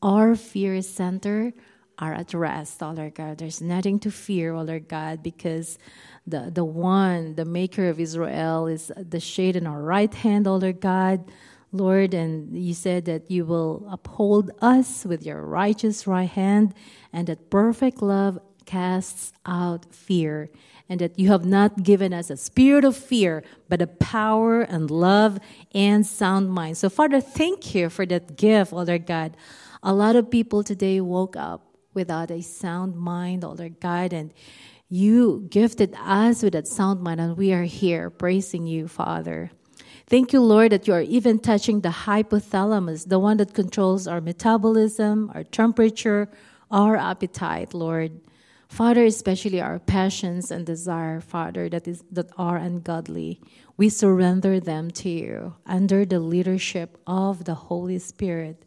our 0.02 0.36
fear 0.36 0.74
is 0.74 0.88
center 0.88 1.54
are 1.98 2.12
at 2.12 2.34
rest, 2.34 2.82
oh 2.82 2.90
Lord 2.90 3.14
God. 3.14 3.38
There's 3.38 3.60
nothing 3.60 3.98
to 4.00 4.10
fear, 4.10 4.54
oh 4.54 4.62
Lord 4.62 4.88
God, 4.88 5.22
because 5.22 5.78
the, 6.26 6.50
the 6.52 6.64
one, 6.64 7.34
the 7.34 7.44
maker 7.44 7.88
of 7.88 8.00
Israel, 8.00 8.66
is 8.66 8.90
the 8.96 9.20
shade 9.20 9.56
in 9.56 9.66
our 9.66 9.82
right 9.82 10.12
hand, 10.12 10.46
oh 10.46 10.56
Lord 10.56 10.80
God. 10.80 11.30
Lord, 11.72 12.14
and 12.14 12.56
you 12.56 12.72
said 12.72 13.04
that 13.06 13.30
you 13.30 13.44
will 13.44 13.86
uphold 13.90 14.52
us 14.62 15.04
with 15.04 15.26
your 15.26 15.42
righteous 15.42 16.06
right 16.06 16.30
hand, 16.30 16.72
and 17.12 17.26
that 17.26 17.50
perfect 17.50 18.00
love 18.00 18.38
casts 18.64 19.32
out 19.44 19.92
fear, 19.92 20.50
and 20.88 21.00
that 21.00 21.18
you 21.18 21.28
have 21.28 21.44
not 21.44 21.82
given 21.82 22.12
us 22.12 22.30
a 22.30 22.36
spirit 22.36 22.84
of 22.84 22.96
fear, 22.96 23.42
but 23.68 23.82
a 23.82 23.88
power 23.88 24.60
and 24.62 24.88
love 24.88 25.38
and 25.74 26.06
sound 26.06 26.50
mind. 26.50 26.76
So, 26.76 26.88
Father, 26.88 27.20
thank 27.20 27.74
you 27.74 27.90
for 27.90 28.06
that 28.06 28.36
gift, 28.36 28.72
oh 28.72 28.82
Lord 28.82 29.06
God. 29.06 29.36
A 29.82 29.92
lot 29.92 30.14
of 30.14 30.30
people 30.30 30.62
today 30.62 31.00
woke 31.00 31.36
up 31.36 31.73
without 31.94 32.30
a 32.30 32.42
sound 32.42 32.96
mind, 32.96 33.44
or 33.44 33.56
God, 33.68 34.12
and 34.12 34.32
you 34.88 35.46
gifted 35.50 35.94
us 35.98 36.42
with 36.42 36.52
that 36.52 36.68
sound 36.68 37.00
mind, 37.00 37.20
and 37.20 37.36
we 37.36 37.52
are 37.52 37.64
here 37.64 38.10
praising 38.10 38.66
you, 38.66 38.86
Father. 38.88 39.50
Thank 40.06 40.34
you, 40.34 40.40
Lord, 40.40 40.72
that 40.72 40.86
you 40.86 40.92
are 40.92 41.00
even 41.00 41.38
touching 41.38 41.80
the 41.80 41.88
hypothalamus, 41.88 43.08
the 43.08 43.18
one 43.18 43.38
that 43.38 43.54
controls 43.54 44.06
our 44.06 44.20
metabolism, 44.20 45.30
our 45.34 45.44
temperature, 45.44 46.28
our 46.70 46.96
appetite, 46.96 47.72
Lord. 47.72 48.20
Father, 48.68 49.04
especially 49.04 49.60
our 49.60 49.78
passions 49.78 50.50
and 50.50 50.66
desire, 50.66 51.20
Father, 51.20 51.68
that 51.68 51.86
is 51.86 52.02
that 52.10 52.30
are 52.36 52.56
ungodly. 52.56 53.40
We 53.76 53.88
surrender 53.88 54.60
them 54.60 54.90
to 54.92 55.08
you 55.08 55.54
under 55.64 56.04
the 56.04 56.20
leadership 56.20 56.98
of 57.06 57.44
the 57.44 57.54
Holy 57.54 57.98
Spirit. 57.98 58.64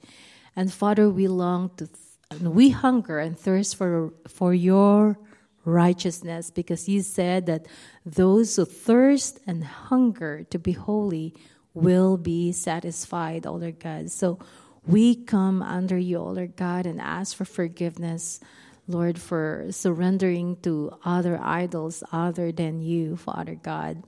And 0.55 0.71
Father, 0.71 1.09
we 1.09 1.27
long 1.27 1.71
to 1.77 1.89
and 2.31 2.53
we 2.53 2.69
hunger 2.69 3.19
and 3.19 3.37
thirst 3.37 3.75
for, 3.75 4.13
for 4.27 4.53
your 4.53 5.17
righteousness 5.65 6.51
because 6.51 6.87
you 6.87 7.01
said 7.01 7.45
that 7.45 7.67
those 8.05 8.55
who 8.55 8.65
thirst 8.65 9.39
and 9.47 9.63
hunger 9.63 10.43
to 10.49 10.59
be 10.59 10.73
holy 10.73 11.33
will 11.73 12.17
be 12.17 12.51
satisfied, 12.51 13.45
O 13.45 13.53
Lord 13.53 13.79
God. 13.79 14.11
So 14.11 14.39
we 14.85 15.15
come 15.15 15.61
under 15.61 15.97
you, 15.97 16.17
O 16.17 16.31
Lord 16.31 16.55
God, 16.55 16.85
and 16.85 16.99
ask 16.99 17.35
for 17.35 17.45
forgiveness, 17.45 18.39
Lord, 18.87 19.19
for 19.19 19.67
surrendering 19.69 20.57
to 20.63 20.97
other 21.03 21.39
idols 21.41 22.03
other 22.11 22.51
than 22.51 22.81
you, 22.81 23.17
Father 23.17 23.55
God. 23.55 24.03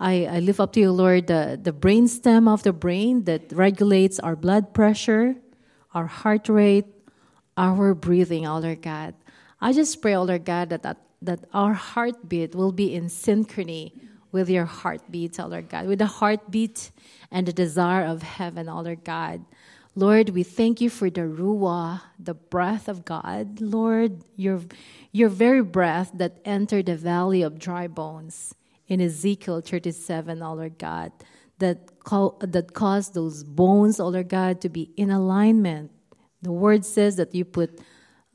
I, 0.00 0.26
I 0.26 0.38
lift 0.40 0.60
up 0.60 0.72
to 0.74 0.80
you, 0.80 0.92
Lord, 0.92 1.26
the, 1.26 1.58
the 1.60 1.72
brain 1.72 2.08
stem 2.08 2.48
of 2.48 2.62
the 2.62 2.72
brain 2.72 3.24
that 3.24 3.52
regulates 3.52 4.18
our 4.20 4.36
blood 4.36 4.72
pressure, 4.72 5.36
our 5.92 6.06
heart 6.06 6.48
rate, 6.48 6.86
Uh, 7.56 7.60
our 7.60 7.94
breathing, 7.94 8.46
oh 8.46 8.58
Lord 8.58 8.82
God. 8.82 9.14
I 9.60 9.72
just 9.72 10.02
pray, 10.02 10.14
oh 10.14 10.24
Lord 10.24 10.44
God, 10.44 10.70
that, 10.70 10.82
that, 10.82 10.98
that 11.22 11.40
our 11.52 11.72
heartbeat 11.72 12.54
will 12.54 12.72
be 12.72 12.94
in 12.94 13.06
synchrony 13.06 13.92
with 14.32 14.50
your 14.50 14.64
heartbeat, 14.64 15.38
oh 15.38 15.46
Lord 15.46 15.68
God, 15.68 15.86
with 15.86 16.00
the 16.00 16.06
heartbeat 16.06 16.90
and 17.30 17.46
the 17.46 17.52
desire 17.52 18.04
of 18.04 18.22
heaven, 18.22 18.68
oh 18.68 18.80
Lord 18.80 19.04
God. 19.04 19.44
Lord, 19.96 20.30
we 20.30 20.42
thank 20.42 20.80
you 20.80 20.90
for 20.90 21.08
the 21.08 21.20
Ruah, 21.20 22.02
the 22.18 22.34
breath 22.34 22.88
of 22.88 23.04
God. 23.04 23.60
Lord, 23.60 24.24
your, 24.34 24.60
your 25.12 25.28
very 25.28 25.62
breath 25.62 26.10
that 26.14 26.40
entered 26.44 26.86
the 26.86 26.96
valley 26.96 27.42
of 27.42 27.60
dry 27.60 27.86
bones 27.86 28.56
in 28.88 29.00
Ezekiel 29.00 29.60
37, 29.60 30.42
oh 30.42 30.54
Lord 30.54 30.78
God, 30.78 31.12
that, 31.58 32.02
call, 32.02 32.36
that 32.40 32.74
caused 32.74 33.14
those 33.14 33.44
bones, 33.44 34.00
oh 34.00 34.08
Lord 34.08 34.28
God, 34.28 34.60
to 34.62 34.68
be 34.68 34.90
in 34.96 35.10
alignment. 35.12 35.92
The 36.44 36.52
word 36.52 36.84
says 36.84 37.16
that 37.16 37.34
you 37.34 37.44
put 37.44 37.80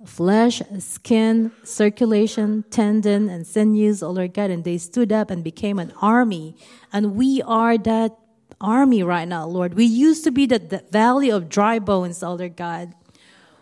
flesh, 0.05 0.61
skin, 0.79 1.51
circulation, 1.63 2.63
tendon, 2.71 3.29
and 3.29 3.45
sinews, 3.45 4.01
oh 4.01 4.09
Lord 4.09 4.33
God, 4.33 4.49
and 4.49 4.63
they 4.63 4.77
stood 4.79 5.11
up 5.11 5.29
and 5.29 5.43
became 5.43 5.77
an 5.77 5.93
army. 6.01 6.55
And 6.91 7.15
we 7.15 7.41
are 7.43 7.77
that 7.77 8.17
army 8.59 9.03
right 9.03 9.27
now, 9.27 9.45
Lord. 9.45 9.75
We 9.75 9.85
used 9.85 10.23
to 10.23 10.31
be 10.31 10.47
the, 10.47 10.57
the 10.57 10.83
valley 10.89 11.29
of 11.29 11.49
dry 11.49 11.77
bones, 11.77 12.23
oh 12.23 12.33
Lord 12.33 12.55
God. 12.55 12.93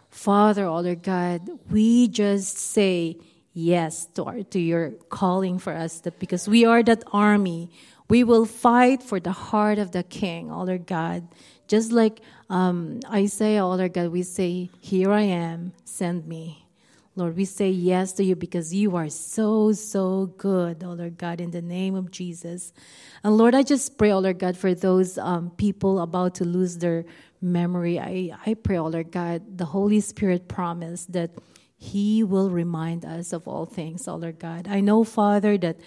Father, 0.10 0.66
oh 0.66 0.80
Lord 0.80 1.04
God, 1.04 1.42
we 1.70 2.08
just 2.08 2.58
say 2.58 3.18
yes 3.54 4.06
to, 4.16 4.24
our, 4.24 4.44
to 4.44 4.60
your 4.60 4.92
calling 5.10 5.60
for 5.60 5.74
us 5.74 6.00
that 6.02 6.20
because 6.20 6.48
we 6.48 6.64
are 6.64 6.84
that 6.84 7.04
army. 7.12 7.70
We 8.10 8.24
will 8.24 8.46
fight 8.46 9.04
for 9.04 9.20
the 9.20 9.34
heart 9.34 9.80
of 9.80 9.92
the 9.92 10.04
king, 10.04 10.50
oh 10.52 10.64
Lord 10.64 10.88
God. 10.88 11.28
Just 11.68 11.92
like 11.92 12.22
um, 12.50 13.02
Isaiah, 13.12 13.66
Lord 13.66 13.94
God, 13.94 14.10
we 14.10 14.24
say, 14.24 14.70
Here 14.80 15.12
I 15.12 15.24
am, 15.24 15.74
send 15.84 16.28
me. 16.28 16.68
Lord, 17.18 17.36
we 17.36 17.46
say 17.46 17.72
yes 17.72 18.14
to 18.14 18.24
you 18.24 18.36
because 18.36 18.72
you 18.76 18.96
are 18.96 19.10
so, 19.10 19.72
so 19.72 20.28
good, 20.38 20.84
oh 20.84 20.94
Lord 20.94 21.18
God, 21.18 21.42
in 21.42 21.50
the 21.50 21.64
name 21.64 21.96
of 21.96 22.12
Jesus. 22.12 22.74
And 23.24 23.36
Lord, 23.36 23.56
I 23.56 23.64
just 23.64 23.98
pray, 23.98 24.12
oh 24.12 24.20
Lord 24.20 24.38
God, 24.38 24.56
for 24.56 24.76
those 24.76 25.18
um, 25.18 25.50
people 25.58 26.00
about 26.00 26.36
to 26.36 26.46
lose 26.46 26.78
their 26.78 27.06
memory. 27.42 28.00
I, 28.00 28.38
I 28.46 28.54
pray, 28.54 28.78
oh 28.78 28.86
Lord 28.86 29.12
God, 29.12 29.58
the 29.58 29.66
Holy 29.66 30.00
Spirit 30.00 30.48
promised 30.48 31.12
that 31.14 31.32
He 31.76 32.24
will 32.24 32.52
remind 32.52 33.04
us 33.04 33.34
of 33.34 33.48
all 33.48 33.66
things, 33.66 34.08
oh 34.08 34.16
Lord 34.16 34.38
God. 34.38 34.68
I 34.70 34.80
know, 34.80 35.04
Father, 35.04 35.58
that 35.58 35.80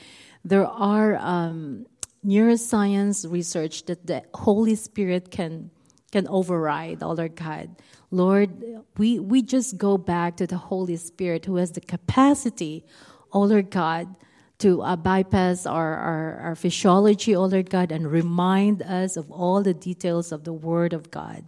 there 0.44 0.66
are 0.66 1.14
um, 1.14 1.86
neuroscience 2.24 3.30
research 3.30 3.84
that 3.86 4.06
the 4.06 4.22
Holy 4.34 4.74
Spirit 4.74 5.30
can 5.30 5.70
can 6.10 6.26
override, 6.28 7.02
oh 7.02 7.12
Lord 7.12 7.36
God. 7.36 7.76
Lord, 8.10 8.50
we, 8.96 9.18
we 9.20 9.42
just 9.42 9.78
go 9.78 9.96
back 9.96 10.36
to 10.38 10.46
the 10.46 10.56
Holy 10.56 10.96
Spirit 10.96 11.44
who 11.44 11.56
has 11.56 11.72
the 11.72 11.80
capacity, 11.80 12.84
oh 13.32 13.42
Lord 13.42 13.70
God, 13.70 14.16
to 14.58 14.82
uh, 14.82 14.96
bypass 14.96 15.66
our, 15.66 15.94
our, 15.94 16.36
our 16.40 16.54
physiology, 16.56 17.36
oh 17.36 17.44
Lord 17.44 17.70
God, 17.70 17.92
and 17.92 18.10
remind 18.10 18.82
us 18.82 19.16
of 19.16 19.30
all 19.30 19.62
the 19.62 19.74
details 19.74 20.32
of 20.32 20.44
the 20.44 20.52
Word 20.52 20.92
of 20.92 21.10
God. 21.10 21.44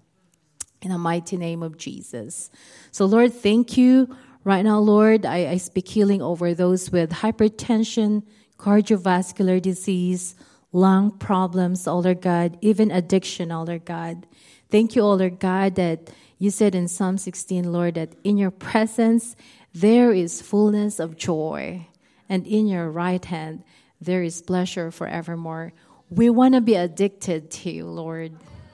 In 0.81 0.91
the 0.91 0.99
mighty 0.99 1.37
name 1.37 1.63
of 1.63 1.77
Jesus. 1.77 2.51
So, 2.91 3.05
Lord, 3.05 3.33
thank 3.33 3.77
you. 3.77 4.17
Right 4.43 4.63
now, 4.65 4.81
Lord, 4.81 5.25
I, 5.25 5.51
I 5.51 5.57
speak 5.59 5.87
healing 5.87 6.21
over 6.21 6.55
those 6.55 6.91
with 6.91 7.11
hypertension, 7.11 8.25
cardiovascular 8.59 9.63
disease, 9.63 10.35
lung 10.73 11.11
problems, 11.19 11.87
oh 11.87 11.99
Lord 11.99 12.21
God, 12.21 12.59
even 12.61 12.91
addiction, 12.91 13.53
oh 13.53 13.63
Lord 13.63 13.85
God. 13.85 14.27
Thank 14.71 14.97
you, 14.97 15.03
oh 15.03 15.15
Lord 15.15 15.39
God, 15.39 15.75
that 15.77 16.11
you 16.39 16.51
said 16.51 16.75
in 16.75 16.89
Psalm 16.89 17.19
16, 17.19 17.71
Lord, 17.71 17.95
that 17.95 18.15
in 18.25 18.37
your 18.39 18.51
presence 18.51 19.37
there 19.75 20.13
is 20.13 20.43
fullness 20.43 20.99
of 20.99 21.17
joy, 21.17 21.87
and 22.29 22.47
in 22.47 22.67
your 22.67 22.91
right 22.91 23.25
hand 23.25 23.65
there 24.01 24.23
is 24.23 24.43
pleasure 24.43 24.91
forevermore. 24.91 25.73
We 26.11 26.29
want 26.31 26.55
to 26.55 26.61
be 26.61 26.75
addicted 26.75 27.51
to 27.63 27.71
you, 27.71 27.87
Lord. 27.87 28.33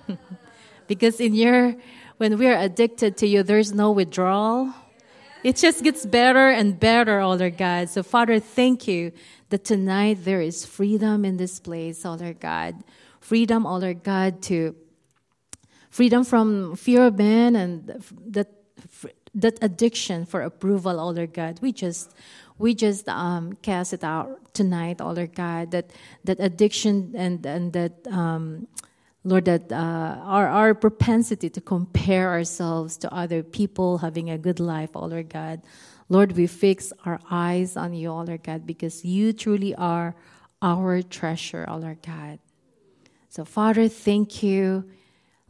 because 0.87 1.21
in 1.21 1.35
your 1.35 1.77
when 2.17 2.37
we 2.37 2.49
are 2.49 2.59
addicted 2.59 3.17
to 3.19 3.27
you, 3.27 3.43
there's 3.45 3.73
no 3.73 3.93
withdrawal. 3.93 4.75
It 5.44 5.57
just 5.57 5.85
gets 5.85 6.05
better 6.05 6.51
and 6.51 6.79
better, 6.79 7.20
oh 7.20 7.35
Lord 7.35 7.57
God. 7.57 7.88
So, 7.88 8.03
Father, 8.03 8.40
thank 8.40 8.88
you 8.88 9.12
that 9.51 9.64
tonight 9.64 10.24
there 10.24 10.40
is 10.40 10.66
freedom 10.66 11.24
in 11.24 11.37
this 11.37 11.61
place, 11.61 12.05
oh 12.05 12.14
Lord 12.14 12.40
God. 12.40 12.74
Freedom, 13.20 13.66
oh 13.66 13.77
Lord 13.77 14.03
God, 14.03 14.42
to 14.42 14.74
freedom 15.90 16.24
from 16.24 16.77
fear 16.77 17.07
of 17.07 17.18
man 17.18 17.57
and 17.57 17.87
that 18.27 18.48
that 19.35 19.59
addiction 19.62 20.24
for 20.24 20.42
approval, 20.42 20.98
oh 20.98 21.11
Lord 21.11 21.33
God. 21.33 21.61
We 21.62 21.72
just 21.72 22.14
we 22.59 22.74
just 22.74 23.09
um, 23.09 23.53
cast 23.62 23.92
it 23.92 24.03
out 24.03 24.53
tonight, 24.55 25.01
oh 25.01 25.12
Lord 25.12 25.35
God. 25.35 25.70
That 25.70 25.90
that 26.24 26.40
addiction 26.40 27.14
and 27.16 27.44
and 27.46 27.72
that 27.72 28.07
um, 28.11 28.66
Lord, 29.29 29.45
that 29.45 29.71
uh, 29.71 30.19
our 30.25 30.49
our 30.49 30.75
propensity 30.75 31.51
to 31.51 31.61
compare 31.61 32.31
ourselves 32.31 32.97
to 32.99 33.14
other 33.14 33.43
people 33.43 33.99
having 33.99 34.31
a 34.31 34.38
good 34.38 34.61
life, 34.61 34.91
oh 34.95 35.07
Lord 35.07 35.29
God. 35.29 35.62
Lord, 36.09 36.33
we 36.33 36.47
fix 36.47 36.93
our 37.05 37.21
eyes 37.31 37.77
on 37.77 37.93
you, 37.93 38.09
oh 38.09 38.23
Lord 38.23 38.43
God, 38.43 38.67
because 38.67 39.05
you 39.05 39.33
truly 39.33 39.75
are 39.75 40.14
our 40.62 41.03
treasure, 41.03 41.67
oh 41.69 41.77
Lord 41.77 42.01
God. 42.01 42.38
So, 43.29 43.45
Father, 43.45 43.88
thank 43.88 44.43
you 44.43 44.88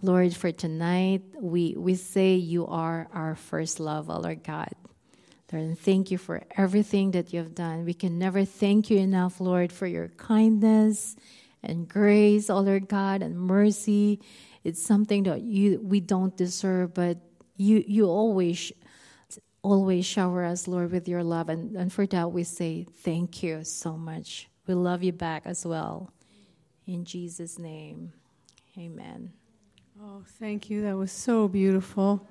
Lord, 0.01 0.35
for 0.37 0.53
tonight, 0.53 1.23
we, 1.35 1.75
we 1.77 1.97
say 1.97 2.35
you 2.37 2.67
are 2.69 3.09
our 3.13 3.35
first 3.35 3.81
love, 3.81 4.09
oh 4.09 4.21
Lord 4.21 4.45
God. 4.45 4.71
Lord, 5.53 5.65
and 5.65 5.79
thank 5.79 6.13
you 6.13 6.19
for 6.19 6.43
everything 6.57 7.11
that 7.13 7.33
you 7.33 7.41
have 7.41 7.55
done. 7.55 7.85
We 7.85 7.95
can 7.95 8.17
never 8.17 8.45
thank 8.45 8.91
you 8.91 8.99
enough, 8.99 9.41
Lord, 9.41 9.73
for 9.73 9.89
your 9.89 10.09
kindness 10.09 11.17
and 11.63 11.89
grace, 11.89 12.51
oh 12.51 12.61
Lord 12.61 12.89
God, 12.89 13.23
and 13.23 13.39
mercy. 13.39 14.21
It's 14.65 14.83
something 14.83 15.25
that 15.25 15.43
you 15.43 15.81
we 15.83 16.01
don't 16.01 16.37
deserve, 16.37 16.95
but 16.95 17.19
you 17.57 17.85
you 17.87 18.07
always 18.07 18.73
always 19.63 20.07
shower 20.07 20.45
us, 20.45 20.69
Lord, 20.69 20.93
with 20.93 21.09
your 21.09 21.23
love. 21.23 21.49
And, 21.49 21.77
and 21.77 21.93
for 21.93 22.07
that 22.07 22.33
we 22.33 22.45
say 22.45 22.87
thank 23.03 23.43
you 23.43 23.65
so 23.65 23.97
much. 23.97 24.49
We 24.67 24.75
love 24.75 25.03
you 25.03 25.13
back 25.13 25.43
as 25.45 25.67
well. 25.67 26.13
In 26.87 27.05
Jesus' 27.05 27.59
name. 27.59 28.13
Amen. 28.79 29.33
Oh, 30.01 30.23
thank 30.39 30.71
you. 30.71 30.83
That 30.83 30.97
was 30.97 31.11
so 31.11 31.49
beautiful. 31.49 32.27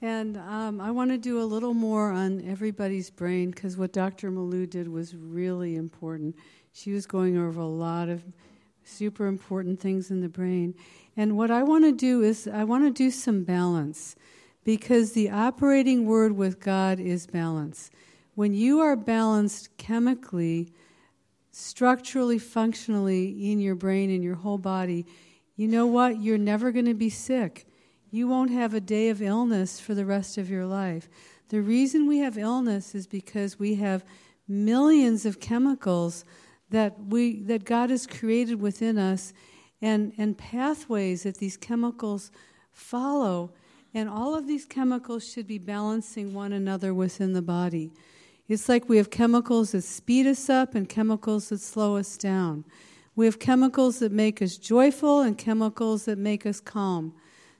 And 0.00 0.36
um, 0.36 0.80
I 0.80 0.90
want 0.90 1.10
to 1.10 1.18
do 1.18 1.40
a 1.40 1.44
little 1.44 1.74
more 1.74 2.12
on 2.12 2.46
everybody's 2.46 3.10
brain 3.10 3.50
because 3.50 3.76
what 3.76 3.92
Dr. 3.92 4.30
Malou 4.30 4.68
did 4.68 4.86
was 4.86 5.14
really 5.14 5.76
important. 5.76 6.36
She 6.76 6.90
was 6.90 7.06
going 7.06 7.38
over 7.38 7.60
a 7.60 7.66
lot 7.66 8.08
of 8.08 8.24
super 8.82 9.26
important 9.26 9.78
things 9.78 10.10
in 10.10 10.20
the 10.20 10.28
brain. 10.28 10.74
And 11.16 11.36
what 11.36 11.52
I 11.52 11.62
want 11.62 11.84
to 11.84 11.92
do 11.92 12.22
is, 12.22 12.48
I 12.48 12.64
want 12.64 12.84
to 12.84 12.90
do 12.90 13.12
some 13.12 13.44
balance 13.44 14.16
because 14.64 15.12
the 15.12 15.30
operating 15.30 16.04
word 16.04 16.32
with 16.32 16.58
God 16.58 16.98
is 16.98 17.28
balance. 17.28 17.92
When 18.34 18.54
you 18.54 18.80
are 18.80 18.96
balanced 18.96 19.76
chemically, 19.76 20.72
structurally, 21.52 22.40
functionally 22.40 23.52
in 23.52 23.60
your 23.60 23.76
brain, 23.76 24.10
in 24.10 24.24
your 24.24 24.34
whole 24.34 24.58
body, 24.58 25.06
you 25.54 25.68
know 25.68 25.86
what? 25.86 26.20
You're 26.20 26.38
never 26.38 26.72
going 26.72 26.86
to 26.86 26.94
be 26.94 27.08
sick. 27.08 27.68
You 28.10 28.26
won't 28.26 28.50
have 28.50 28.74
a 28.74 28.80
day 28.80 29.10
of 29.10 29.22
illness 29.22 29.78
for 29.78 29.94
the 29.94 30.04
rest 30.04 30.38
of 30.38 30.50
your 30.50 30.66
life. 30.66 31.08
The 31.50 31.62
reason 31.62 32.08
we 32.08 32.18
have 32.18 32.36
illness 32.36 32.96
is 32.96 33.06
because 33.06 33.60
we 33.60 33.76
have 33.76 34.04
millions 34.48 35.24
of 35.24 35.38
chemicals 35.38 36.24
that 36.74 36.94
we 37.06 37.40
that 37.42 37.64
God 37.64 37.90
has 37.90 38.04
created 38.06 38.60
within 38.60 38.98
us 38.98 39.32
and, 39.80 40.12
and 40.18 40.36
pathways 40.36 41.22
that 41.22 41.38
these 41.38 41.56
chemicals 41.56 42.30
follow. 42.72 43.52
And 43.92 44.08
all 44.08 44.34
of 44.34 44.48
these 44.48 44.64
chemicals 44.64 45.30
should 45.30 45.46
be 45.46 45.58
balancing 45.58 46.34
one 46.34 46.52
another 46.52 46.92
within 46.92 47.32
the 47.32 47.42
body. 47.42 47.92
It's 48.48 48.68
like 48.68 48.88
we 48.88 48.96
have 48.96 49.10
chemicals 49.10 49.70
that 49.70 49.82
speed 49.82 50.26
us 50.26 50.50
up 50.50 50.74
and 50.74 50.88
chemicals 50.88 51.50
that 51.50 51.60
slow 51.60 51.96
us 51.96 52.16
down. 52.16 52.64
We 53.14 53.26
have 53.26 53.38
chemicals 53.38 54.00
that 54.00 54.10
make 54.10 54.42
us 54.42 54.56
joyful 54.56 55.20
and 55.20 55.38
chemicals 55.38 56.06
that 56.06 56.18
make 56.18 56.44
us 56.44 56.60
calm. 56.60 57.14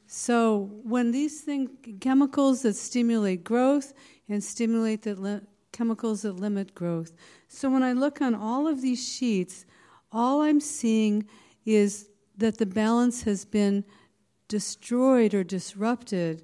So 0.09 0.71
when 0.83 1.13
these 1.13 1.41
things, 1.41 1.71
chemicals 2.01 2.63
that 2.63 2.75
stimulate 2.75 3.45
growth 3.45 3.95
and 4.29 4.43
stimulate 4.43 5.07
li- 5.07 5.41
chemicals 5.75 6.23
that 6.23 6.33
limit 6.33 6.75
growth. 6.75 7.13
So 7.49 7.69
when 7.69 7.83
I 7.83 7.93
look 7.93 8.23
on 8.23 8.35
all 8.35 8.67
of 8.67 8.81
these 8.81 9.07
sheets, 9.07 9.67
all 10.11 10.41
I'm 10.41 10.61
seeing 10.61 11.29
is 11.67 12.09
that 12.39 12.59
the 12.59 12.67
balance 12.67 13.25
has 13.25 13.45
been 13.45 13.85
destroyed 14.49 15.35
or 15.35 15.45
disrupted 15.45 16.43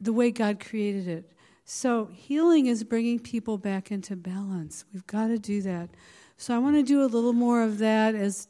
the 0.00 0.12
way 0.12 0.30
God 0.30 0.60
created 0.60 1.08
it. 1.08 1.32
So 1.64 2.10
healing 2.12 2.66
is 2.66 2.84
bringing 2.84 3.18
people 3.18 3.56
back 3.56 3.90
into 3.90 4.14
balance. 4.16 4.84
We've 4.92 5.06
got 5.06 5.28
to 5.28 5.38
do 5.38 5.62
that. 5.62 5.90
So 6.36 6.54
I 6.54 6.58
want 6.58 6.76
to 6.76 6.82
do 6.82 7.02
a 7.02 7.06
little 7.06 7.32
more 7.32 7.62
of 7.62 7.78
that 7.78 8.14
as 8.14 8.48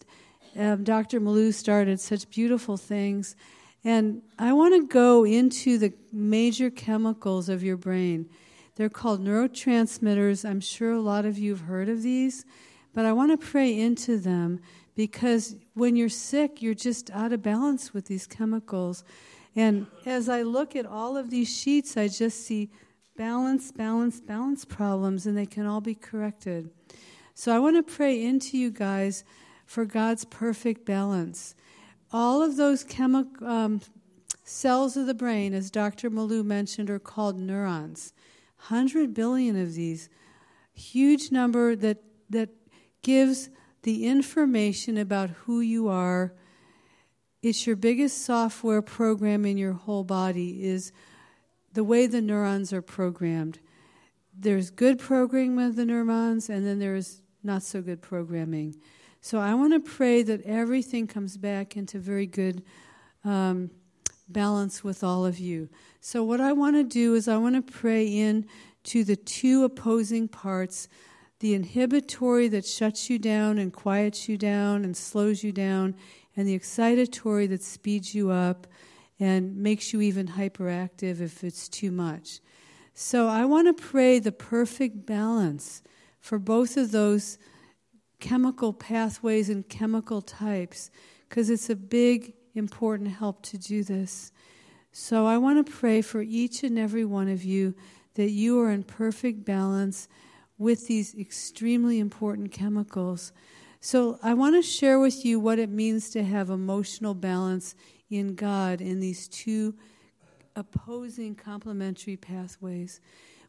um, 0.59 0.85
Dr. 0.85 1.21
Malou 1.21 1.53
started 1.53 2.01
such 2.01 2.29
beautiful 2.31 2.77
things. 2.77 3.37
And 3.85 4.23
I 4.39 4.53
want 4.53 4.75
to 4.75 4.87
go 4.87 5.25
into 5.25 5.79
the 5.79 5.93
major 6.13 6.71
chemicals 6.71 7.49
of 7.49 7.63
your 7.63 7.77
brain. 7.77 8.29
They're 8.77 8.89
called 8.91 9.25
neurotransmitters. 9.25 10.49
I'm 10.49 10.61
sure 10.61 10.93
a 10.93 11.01
lot 11.01 11.25
of 11.25 11.39
you 11.39 11.51
have 11.53 11.63
heard 11.63 11.89
of 11.89 12.03
these, 12.03 12.45
but 12.95 13.05
I 13.05 13.13
want 13.13 13.33
to 13.33 13.47
pray 13.47 13.79
into 13.79 14.19
them 14.19 14.61
because 14.95 15.57
when 15.75 15.97
you're 15.97 16.09
sick, 16.09 16.63
you're 16.63 16.75
just 16.75 17.11
out 17.11 17.33
of 17.33 17.43
balance 17.43 17.93
with 17.93 18.07
these 18.07 18.27
chemicals. 18.27 19.03
And 19.55 19.87
as 20.05 20.29
I 20.29 20.43
look 20.43 20.77
at 20.77 20.85
all 20.85 21.17
of 21.17 21.31
these 21.31 21.55
sheets, 21.55 21.97
I 21.97 22.09
just 22.09 22.45
see 22.45 22.71
balance, 23.17 23.73
balance, 23.73 24.21
balance 24.21 24.67
problems, 24.67 25.27
and 25.27 25.37
they 25.37 25.47
can 25.47 25.67
all 25.67 25.81
be 25.81 25.95
corrected. 25.95 26.71
So 27.35 27.55
I 27.55 27.59
want 27.59 27.77
to 27.77 27.83
pray 27.83 28.23
into 28.23 28.59
you 28.59 28.71
guys 28.71 29.25
for 29.65 29.87
God's 29.87 30.27
perfect 30.27 30.85
balance. 30.85 31.55
All 32.13 32.43
of 32.43 32.57
those 32.57 32.85
chemical 32.85 33.47
um, 33.47 33.81
cells 34.45 34.97
of 34.97 35.07
the 35.07 35.15
brain, 35.15 35.55
as 35.55 35.71
Dr. 35.71 36.11
Malou 36.11 36.45
mentioned, 36.45 36.91
are 36.91 36.99
called 36.99 37.39
neurons. 37.39 38.13
100 38.69 39.15
billion 39.15 39.61
of 39.61 39.75
these, 39.75 40.09
huge 40.73 41.31
number 41.31 41.77
that, 41.77 42.03
that 42.31 42.51
gives 43.03 43.49
the 43.83 44.07
information 44.07 44.99
about 44.99 45.31
who 45.31 45.61
you 45.61 45.89
are. 45.89 46.35
It's 47.43 47.67
your 47.67 47.77
biggest 47.77 48.25
software 48.25 48.83
program 48.83 49.45
in 49.45 49.57
your 49.57 49.75
whole 49.75 50.03
body 50.03 50.65
is 50.65 50.91
the 51.73 51.85
way 51.85 52.07
the 52.07 52.21
neurons 52.21 52.73
are 52.73 52.83
programmed. 52.83 53.61
There's 54.37 54.71
good 54.71 54.99
programming 54.99 55.65
of 55.65 55.77
the 55.77 55.85
neurons, 55.85 56.51
and 56.51 56.67
then 56.67 56.79
there's 56.79 57.23
not 57.45 57.63
so 57.63 57.81
good 57.81 58.03
programming. 58.03 58.77
So 59.21 59.39
I 59.39 59.55
want 59.55 59.73
to 59.73 59.81
pray 59.81 60.23
that 60.23 60.43
everything 60.43 61.07
comes 61.07 61.37
back 61.37 61.77
into 61.77 61.99
very 61.99 62.27
good 62.27 62.65
um, 63.25 63.71
balance 64.29 64.83
with 64.83 65.05
all 65.05 65.25
of 65.25 65.39
you. 65.39 65.69
So 66.01 66.23
what 66.25 66.41
I 66.41 66.53
want 66.53 66.77
to 66.77 66.85
do 66.85 67.15
is 67.15 67.29
I 67.29 67.37
want 67.37 67.55
to 67.55 67.73
pray 67.73 68.07
in 68.07 68.47
to 68.85 69.05
the 69.05 69.17
two 69.17 69.65
opposing 69.65 70.29
parts 70.29 70.89
the 71.41 71.55
inhibitory 71.55 72.49
that 72.49 72.65
shuts 72.65 73.11
you 73.11 73.19
down 73.19 73.59
and 73.59 73.73
quiets 73.73 74.29
you 74.29 74.39
down 74.39 74.85
and 74.85 74.97
slows 74.97 75.45
you 75.45 75.53
down, 75.53 75.95
and 76.35 76.49
the 76.49 76.59
excitatory 76.59 77.49
that 77.49 77.63
speeds 77.63 78.15
you 78.15 78.31
up 78.31 78.67
and 79.19 79.57
makes 79.57 79.93
you 79.93 80.01
even 80.01 80.29
hyperactive 80.29 81.21
if 81.21 81.45
it's 81.45 81.69
too 81.69 81.91
much. 81.91 82.41
So 82.95 83.29
I 83.29 83.45
want 83.45 83.67
to 83.67 83.83
pray 83.83 84.19
the 84.19 84.33
perfect 84.33 85.05
balance 85.05 85.83
for 86.21 86.39
both 86.39 86.77
of 86.77 86.93
those 86.93 87.39
chemical 88.21 88.73
pathways 88.73 89.51
and 89.51 89.69
chemical 89.69 90.23
types 90.23 90.91
because 91.29 91.51
it's 91.51 91.69
a 91.69 91.77
big, 91.77 92.35
important 92.57 93.11
help 93.11 93.43
to 93.43 93.59
do 93.59 93.83
this. 93.83 94.33
So 94.93 95.27
I 95.27 95.39
want 95.39 95.65
to 95.65 95.73
pray 95.73 96.01
for 96.01 96.23
each 96.23 96.63
and 96.63 96.79
every 96.79 97.05
one 97.05 97.29
of 97.29 97.45
you 97.45 97.75
that 98.15 98.31
you 98.31 98.61
are 98.61 98.71
in 98.71 98.83
perfect 98.83 99.45
balance 99.45 100.09
with 100.59 100.87
these 100.87 101.15
extremely 101.15 101.99
important 101.99 102.51
chemicals. 102.51 103.33
So 103.81 104.19
I 104.23 104.35
want 104.35 104.57
to 104.57 104.63
share 104.63 104.99
with 104.99 105.25
you 105.25 105.39
what 105.39 105.59
it 105.59 105.69
means 105.69 106.11
to 106.11 106.25
have 106.25 106.49
emotional 106.51 107.15
balance 107.15 107.75
in 108.11 108.35
God 108.35 108.81
in 108.81 109.01
these 109.01 109.29
two 109.29 109.75
opposing 110.55 111.35
complementary 111.35 112.17
pathways. 112.17 113.01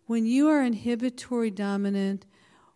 When 0.06 0.26
you 0.26 0.50
are 0.50 0.62
inhibitory 0.62 1.50
dominant 1.50 2.26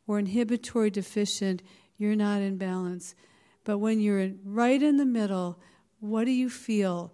or 0.08 0.18
inhibitory 0.18 0.90
deficient, 0.90 1.62
you're 1.98 2.16
not 2.16 2.42
in 2.42 2.58
balance. 2.58 3.16
But 3.64 3.78
when 3.78 4.00
you're 4.00 4.32
right 4.44 4.82
in 4.82 4.98
the 4.98 5.06
middle, 5.06 5.60
what 6.02 6.26
do 6.26 6.32
you 6.32 6.50
feel? 6.50 7.14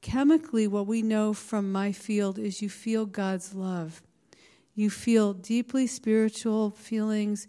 Chemically, 0.00 0.66
what 0.66 0.86
we 0.86 1.02
know 1.02 1.32
from 1.32 1.70
my 1.70 1.92
field 1.92 2.38
is 2.38 2.60
you 2.60 2.68
feel 2.68 3.06
God's 3.06 3.54
love. 3.54 4.02
You 4.74 4.90
feel 4.90 5.34
deeply 5.34 5.86
spiritual 5.86 6.70
feelings. 6.70 7.46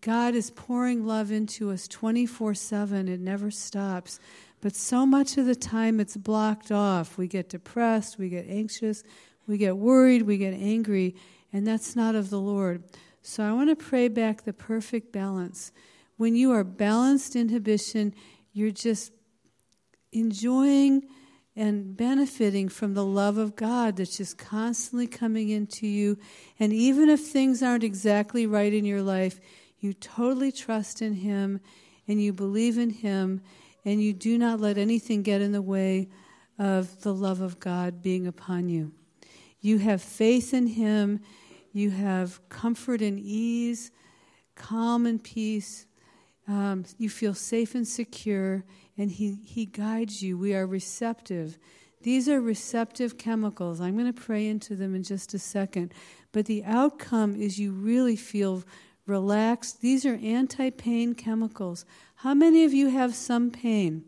God 0.00 0.34
is 0.34 0.50
pouring 0.50 1.06
love 1.06 1.30
into 1.30 1.70
us 1.70 1.86
24 1.86 2.54
7. 2.54 3.08
It 3.08 3.20
never 3.20 3.50
stops. 3.50 4.18
But 4.62 4.74
so 4.74 5.04
much 5.04 5.36
of 5.36 5.46
the 5.46 5.54
time 5.54 6.00
it's 6.00 6.16
blocked 6.16 6.72
off. 6.72 7.18
We 7.18 7.28
get 7.28 7.50
depressed, 7.50 8.18
we 8.18 8.30
get 8.30 8.46
anxious, 8.48 9.04
we 9.46 9.58
get 9.58 9.76
worried, 9.76 10.22
we 10.22 10.38
get 10.38 10.54
angry, 10.54 11.14
and 11.52 11.66
that's 11.66 11.94
not 11.94 12.14
of 12.14 12.30
the 12.30 12.40
Lord. 12.40 12.82
So 13.22 13.44
I 13.44 13.52
want 13.52 13.68
to 13.68 13.76
pray 13.76 14.08
back 14.08 14.42
the 14.42 14.52
perfect 14.52 15.12
balance. 15.12 15.72
When 16.16 16.34
you 16.34 16.52
are 16.52 16.64
balanced 16.64 17.36
inhibition, 17.36 18.14
you're 18.52 18.70
just 18.70 19.12
enjoying 20.18 21.02
and 21.54 21.96
benefiting 21.96 22.68
from 22.68 22.94
the 22.94 23.04
love 23.04 23.38
of 23.38 23.56
God 23.56 23.96
that's 23.96 24.18
just 24.18 24.36
constantly 24.36 25.06
coming 25.06 25.48
into 25.48 25.86
you. 25.86 26.18
And 26.60 26.72
even 26.72 27.08
if 27.08 27.20
things 27.20 27.62
aren't 27.62 27.84
exactly 27.84 28.46
right 28.46 28.72
in 28.72 28.84
your 28.84 29.02
life, 29.02 29.40
you 29.78 29.94
totally 29.94 30.52
trust 30.52 31.00
in 31.00 31.14
Him 31.14 31.60
and 32.06 32.22
you 32.22 32.32
believe 32.32 32.76
in 32.76 32.90
Him 32.90 33.40
and 33.84 34.02
you 34.02 34.12
do 34.12 34.36
not 34.36 34.60
let 34.60 34.76
anything 34.76 35.22
get 35.22 35.40
in 35.40 35.52
the 35.52 35.62
way 35.62 36.08
of 36.58 37.02
the 37.02 37.14
love 37.14 37.40
of 37.40 37.58
God 37.58 38.02
being 38.02 38.26
upon 38.26 38.68
you. 38.68 38.92
You 39.60 39.78
have 39.78 40.02
faith 40.02 40.52
in 40.52 40.66
Him, 40.66 41.20
you 41.72 41.90
have 41.90 42.46
comfort 42.48 43.00
and 43.00 43.18
ease, 43.18 43.90
calm 44.54 45.06
and 45.06 45.22
peace. 45.22 45.85
Um, 46.48 46.84
you 46.98 47.10
feel 47.10 47.34
safe 47.34 47.74
and 47.74 47.86
secure, 47.86 48.64
and 48.96 49.10
he, 49.10 49.38
he 49.44 49.66
guides 49.66 50.22
you. 50.22 50.38
We 50.38 50.54
are 50.54 50.66
receptive. 50.66 51.58
These 52.02 52.28
are 52.28 52.40
receptive 52.40 53.18
chemicals. 53.18 53.80
I'm 53.80 53.96
going 53.96 54.12
to 54.12 54.20
pray 54.20 54.46
into 54.46 54.76
them 54.76 54.94
in 54.94 55.02
just 55.02 55.34
a 55.34 55.38
second. 55.38 55.92
But 56.30 56.46
the 56.46 56.62
outcome 56.64 57.34
is 57.34 57.58
you 57.58 57.72
really 57.72 58.14
feel 58.14 58.62
relaxed. 59.06 59.80
These 59.80 60.06
are 60.06 60.18
anti 60.22 60.70
pain 60.70 61.14
chemicals. 61.14 61.84
How 62.16 62.34
many 62.34 62.64
of 62.64 62.72
you 62.72 62.90
have 62.90 63.14
some 63.14 63.50
pain 63.50 64.04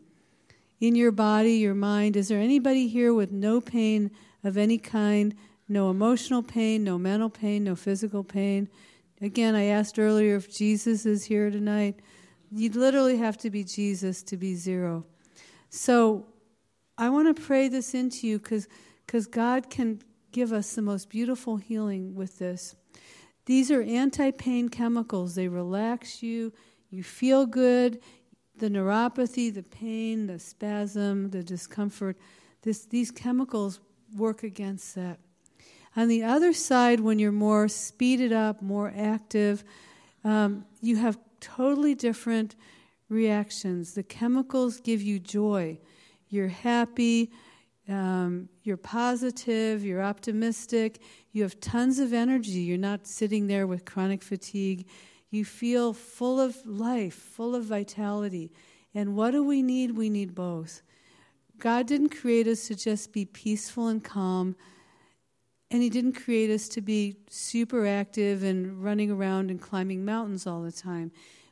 in 0.79 0.95
your 0.95 1.11
body, 1.11 1.55
your 1.55 1.75
mind? 1.75 2.15
Is 2.15 2.29
there 2.29 2.39
anybody 2.39 2.87
here 2.87 3.13
with 3.13 3.31
no 3.31 3.59
pain 3.59 4.11
of 4.43 4.57
any 4.57 4.77
kind? 4.77 5.35
No 5.67 5.89
emotional 5.89 6.41
pain, 6.41 6.83
no 6.83 6.97
mental 6.97 7.29
pain, 7.29 7.65
no 7.65 7.75
physical 7.75 8.23
pain? 8.23 8.69
Again, 9.21 9.55
I 9.55 9.65
asked 9.65 9.99
earlier 9.99 10.35
if 10.35 10.49
Jesus 10.49 11.05
is 11.05 11.25
here 11.25 11.49
tonight. 11.51 11.99
You 12.51 12.69
literally 12.71 13.17
have 13.17 13.37
to 13.39 13.49
be 13.49 13.63
Jesus 13.63 14.23
to 14.23 14.37
be 14.37 14.55
zero. 14.55 15.05
So 15.69 16.25
I 16.97 17.09
want 17.09 17.35
to 17.35 17.41
pray 17.41 17.67
this 17.67 17.93
into 17.93 18.27
you 18.27 18.39
because 18.39 19.27
God 19.27 19.69
can 19.69 20.01
give 20.31 20.51
us 20.51 20.73
the 20.73 20.81
most 20.81 21.09
beautiful 21.09 21.57
healing 21.57 22.15
with 22.15 22.39
this. 22.39 22.75
These 23.45 23.71
are 23.71 23.81
anti 23.81 24.31
pain 24.31 24.69
chemicals, 24.69 25.35
they 25.35 25.47
relax 25.47 26.21
you, 26.21 26.53
you 26.89 27.03
feel 27.03 27.45
good. 27.45 27.99
The 28.57 28.69
neuropathy, 28.69 29.53
the 29.53 29.63
pain, 29.63 30.27
the 30.27 30.37
spasm, 30.37 31.29
the 31.29 31.41
discomfort, 31.41 32.17
this, 32.61 32.85
these 32.85 33.09
chemicals 33.09 33.79
work 34.17 34.43
against 34.43 34.95
that. 34.95 35.19
On 35.95 36.09
the 36.09 36.23
other 36.23 36.51
side, 36.51 36.99
when 36.99 37.19
you're 37.19 37.31
more 37.31 37.69
speeded 37.69 38.33
up, 38.33 38.61
more 38.61 38.93
active, 38.95 39.63
um, 40.25 40.65
you 40.81 40.97
have 40.97 41.17
totally 41.39 41.95
different 41.95 42.55
reactions. 43.09 43.93
The 43.93 44.03
chemicals 44.03 44.79
give 44.79 45.01
you 45.01 45.19
joy. 45.19 45.79
You're 46.29 46.47
happy, 46.47 47.31
um, 47.87 48.49
you're 48.63 48.77
positive, 48.77 49.83
you're 49.83 50.03
optimistic, 50.03 51.01
you 51.31 51.43
have 51.43 51.59
tons 51.59 51.99
of 51.99 52.13
energy. 52.13 52.61
You're 52.61 52.77
not 52.77 53.07
sitting 53.07 53.47
there 53.47 53.67
with 53.67 53.85
chronic 53.85 54.23
fatigue. 54.23 54.87
You 55.31 55.45
feel 55.45 55.93
full 55.93 56.39
of 56.39 56.57
life, 56.65 57.13
full 57.13 57.55
of 57.55 57.65
vitality. 57.65 58.51
And 58.93 59.15
what 59.15 59.31
do 59.31 59.43
we 59.43 59.61
need? 59.61 59.91
We 59.91 60.09
need 60.09 60.33
both. 60.33 60.81
God 61.59 61.87
didn't 61.87 62.09
create 62.09 62.47
us 62.47 62.67
to 62.67 62.75
just 62.75 63.11
be 63.11 63.25
peaceful 63.25 63.87
and 63.87 64.03
calm, 64.03 64.55
and 65.71 65.81
He 65.81 65.89
didn't 65.89 66.13
create 66.13 66.49
us 66.49 66.67
to 66.69 66.81
be 66.81 67.17
super 67.29 67.85
active 67.85 68.43
and 68.43 68.83
running 68.83 69.11
around 69.11 69.51
and 69.51 69.61
climbing 69.61 70.05
mountains 70.05 70.47
all 70.47 70.61
the 70.61 70.71
time. 70.71 71.11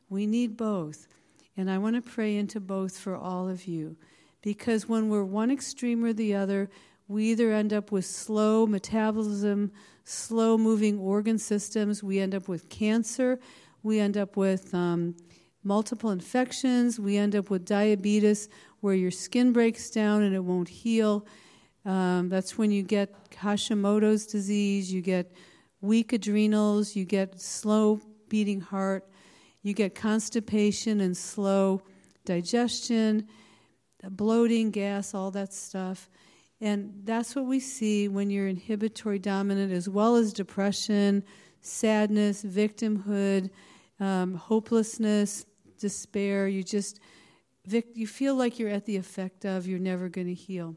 We 0.09 0.25
need 0.25 0.57
both. 0.57 1.07
And 1.55 1.69
I 1.69 1.77
want 1.77 1.95
to 1.95 2.01
pray 2.01 2.35
into 2.35 2.59
both 2.59 2.97
for 2.97 3.15
all 3.15 3.49
of 3.49 3.65
you. 3.65 3.95
Because 4.41 4.87
when 4.87 5.09
we're 5.09 5.23
one 5.23 5.51
extreme 5.51 6.03
or 6.03 6.13
the 6.13 6.35
other, 6.35 6.69
we 7.07 7.25
either 7.25 7.51
end 7.51 7.73
up 7.73 7.91
with 7.91 8.05
slow 8.05 8.67
metabolism, 8.67 9.71
slow 10.03 10.57
moving 10.57 10.99
organ 10.99 11.37
systems, 11.37 12.03
we 12.03 12.19
end 12.19 12.35
up 12.35 12.47
with 12.47 12.69
cancer, 12.69 13.39
we 13.83 13.99
end 13.99 14.17
up 14.17 14.37
with 14.37 14.73
um, 14.73 15.15
multiple 15.67 16.11
infections. 16.11 16.99
We 16.99 17.17
end 17.17 17.35
up 17.35 17.49
with 17.49 17.65
diabetes 17.65 18.49
where 18.79 18.95
your 18.95 19.11
skin 19.11 19.51
breaks 19.51 19.89
down 19.89 20.23
and 20.23 20.33
it 20.33 20.43
won't 20.43 20.69
heal. 20.69 21.27
Um, 21.87 22.27
that's 22.27 22.57
when 22.57 22.69
you 22.69 22.83
get 22.83 23.29
Hashimoto's 23.31 24.25
disease, 24.25 24.91
you 24.91 25.01
get 25.01 25.31
weak 25.79 26.11
adrenals, 26.11 26.97
you 26.97 27.05
get 27.05 27.39
slow 27.39 28.01
beating 28.27 28.59
heart, 28.59 29.07
you 29.63 29.73
get 29.73 29.95
constipation 29.95 30.99
and 30.99 31.15
slow 31.15 31.81
digestion, 32.25 33.25
bloating, 34.03 34.69
gas, 34.69 35.13
all 35.13 35.31
that 35.31 35.53
stuff. 35.53 36.09
And 36.59 36.91
that's 37.05 37.37
what 37.37 37.45
we 37.45 37.61
see 37.61 38.09
when 38.09 38.29
you're 38.29 38.49
inhibitory 38.49 39.19
dominant, 39.19 39.71
as 39.71 39.87
well 39.87 40.17
as 40.17 40.33
depression, 40.33 41.23
sadness, 41.61 42.43
victimhood, 42.43 43.49
um, 44.01 44.35
hopelessness, 44.35 45.45
despair. 45.79 46.49
You 46.49 46.63
just 46.63 46.99
you 47.93 48.07
feel 48.07 48.35
like 48.35 48.59
you're 48.59 48.69
at 48.69 48.85
the 48.85 48.97
effect 48.97 49.45
of 49.45 49.67
you're 49.67 49.79
never 49.79 50.09
going 50.09 50.27
to 50.27 50.33
heal. 50.33 50.75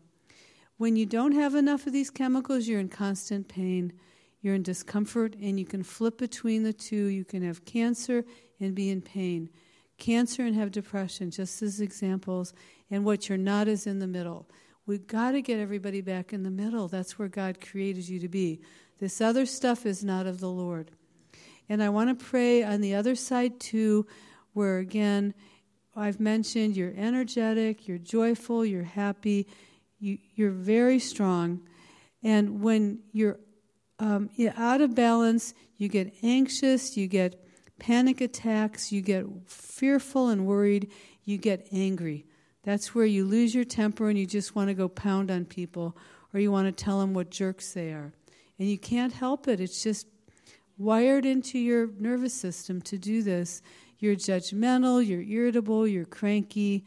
When 0.80 0.96
you 0.96 1.04
don't 1.04 1.32
have 1.32 1.54
enough 1.54 1.86
of 1.86 1.92
these 1.92 2.08
chemicals, 2.08 2.66
you're 2.66 2.80
in 2.80 2.88
constant 2.88 3.48
pain, 3.48 3.92
you're 4.40 4.54
in 4.54 4.62
discomfort, 4.62 5.36
and 5.38 5.60
you 5.60 5.66
can 5.66 5.82
flip 5.82 6.16
between 6.16 6.62
the 6.62 6.72
two. 6.72 7.04
You 7.08 7.22
can 7.22 7.42
have 7.42 7.66
cancer 7.66 8.24
and 8.60 8.74
be 8.74 8.88
in 8.88 9.02
pain, 9.02 9.50
cancer 9.98 10.42
and 10.42 10.54
have 10.54 10.70
depression, 10.70 11.30
just 11.30 11.60
as 11.60 11.82
examples. 11.82 12.54
And 12.90 13.04
what 13.04 13.28
you're 13.28 13.36
not 13.36 13.68
is 13.68 13.86
in 13.86 13.98
the 13.98 14.06
middle. 14.06 14.48
We've 14.86 15.06
got 15.06 15.32
to 15.32 15.42
get 15.42 15.60
everybody 15.60 16.00
back 16.00 16.32
in 16.32 16.44
the 16.44 16.50
middle. 16.50 16.88
That's 16.88 17.18
where 17.18 17.28
God 17.28 17.60
created 17.60 18.08
you 18.08 18.18
to 18.18 18.28
be. 18.28 18.62
This 19.00 19.20
other 19.20 19.44
stuff 19.44 19.84
is 19.84 20.02
not 20.02 20.24
of 20.24 20.40
the 20.40 20.48
Lord. 20.48 20.92
And 21.68 21.82
I 21.82 21.90
want 21.90 22.18
to 22.18 22.24
pray 22.24 22.62
on 22.62 22.80
the 22.80 22.94
other 22.94 23.16
side 23.16 23.60
too, 23.60 24.06
where 24.54 24.78
again, 24.78 25.34
I've 25.94 26.20
mentioned 26.20 26.74
you're 26.74 26.94
energetic, 26.96 27.86
you're 27.86 27.98
joyful, 27.98 28.64
you're 28.64 28.82
happy, 28.84 29.46
you, 30.00 30.18
you're 30.34 30.50
very 30.50 30.98
strong. 30.98 31.60
And 32.22 32.62
when 32.62 33.00
you're 33.12 33.38
um, 33.98 34.30
out 34.56 34.80
of 34.80 34.94
balance, 34.94 35.54
you 35.76 35.88
get 35.88 36.12
anxious, 36.22 36.96
you 36.96 37.06
get 37.06 37.44
panic 37.78 38.20
attacks, 38.20 38.90
you 38.90 39.00
get 39.02 39.26
fearful 39.46 40.28
and 40.28 40.46
worried, 40.46 40.90
you 41.24 41.38
get 41.38 41.68
angry. 41.70 42.26
That's 42.62 42.94
where 42.94 43.06
you 43.06 43.24
lose 43.24 43.54
your 43.54 43.64
temper 43.64 44.08
and 44.08 44.18
you 44.18 44.26
just 44.26 44.54
want 44.54 44.68
to 44.68 44.74
go 44.74 44.88
pound 44.88 45.30
on 45.30 45.44
people 45.44 45.96
or 46.32 46.40
you 46.40 46.50
want 46.50 46.66
to 46.66 46.84
tell 46.84 47.00
them 47.00 47.14
what 47.14 47.30
jerks 47.30 47.72
they 47.72 47.92
are. 47.92 48.12
And 48.58 48.68
you 48.68 48.78
can't 48.78 49.12
help 49.12 49.48
it. 49.48 49.60
It's 49.60 49.82
just 49.82 50.06
wired 50.76 51.24
into 51.24 51.58
your 51.58 51.88
nervous 51.98 52.34
system 52.34 52.80
to 52.82 52.98
do 52.98 53.22
this. 53.22 53.62
You're 53.98 54.16
judgmental, 54.16 55.06
you're 55.06 55.22
irritable, 55.22 55.86
you're 55.86 56.06
cranky. 56.06 56.84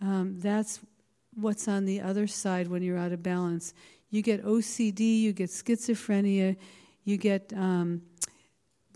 Um, 0.00 0.38
that's 0.38 0.80
what's 1.40 1.68
on 1.68 1.84
the 1.84 2.00
other 2.00 2.26
side 2.26 2.68
when 2.68 2.82
you're 2.82 2.98
out 2.98 3.12
of 3.12 3.22
balance. 3.22 3.74
You 4.10 4.22
get 4.22 4.44
OCD, 4.44 5.20
you 5.20 5.32
get 5.32 5.50
schizophrenia, 5.50 6.56
you 7.04 7.16
get 7.16 7.52
um, 7.54 8.02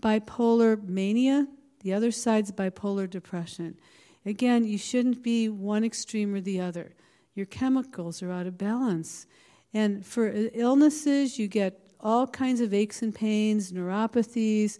bipolar 0.01 0.81
mania. 0.83 1.47
The 1.81 1.93
other 1.93 2.11
side's 2.11 2.51
bipolar 2.51 3.09
depression. 3.09 3.77
Again, 4.25 4.63
you 4.63 4.77
shouldn't 4.77 5.21
be 5.21 5.49
one 5.49 5.83
extreme 5.83 6.33
or 6.33 6.41
the 6.41 6.61
other. 6.61 6.93
Your 7.35 7.45
chemicals 7.45 8.23
are 8.23 8.31
out 8.31 8.47
of 8.47 8.57
balance. 8.57 9.27
And 9.73 10.05
for 10.05 10.31
illnesses, 10.53 11.37
you 11.37 11.47
get 11.47 11.79
all 11.99 12.27
kinds 12.27 12.61
of 12.61 12.73
aches 12.73 13.01
and 13.01 13.13
pains, 13.13 13.71
neuropathies. 13.71 14.79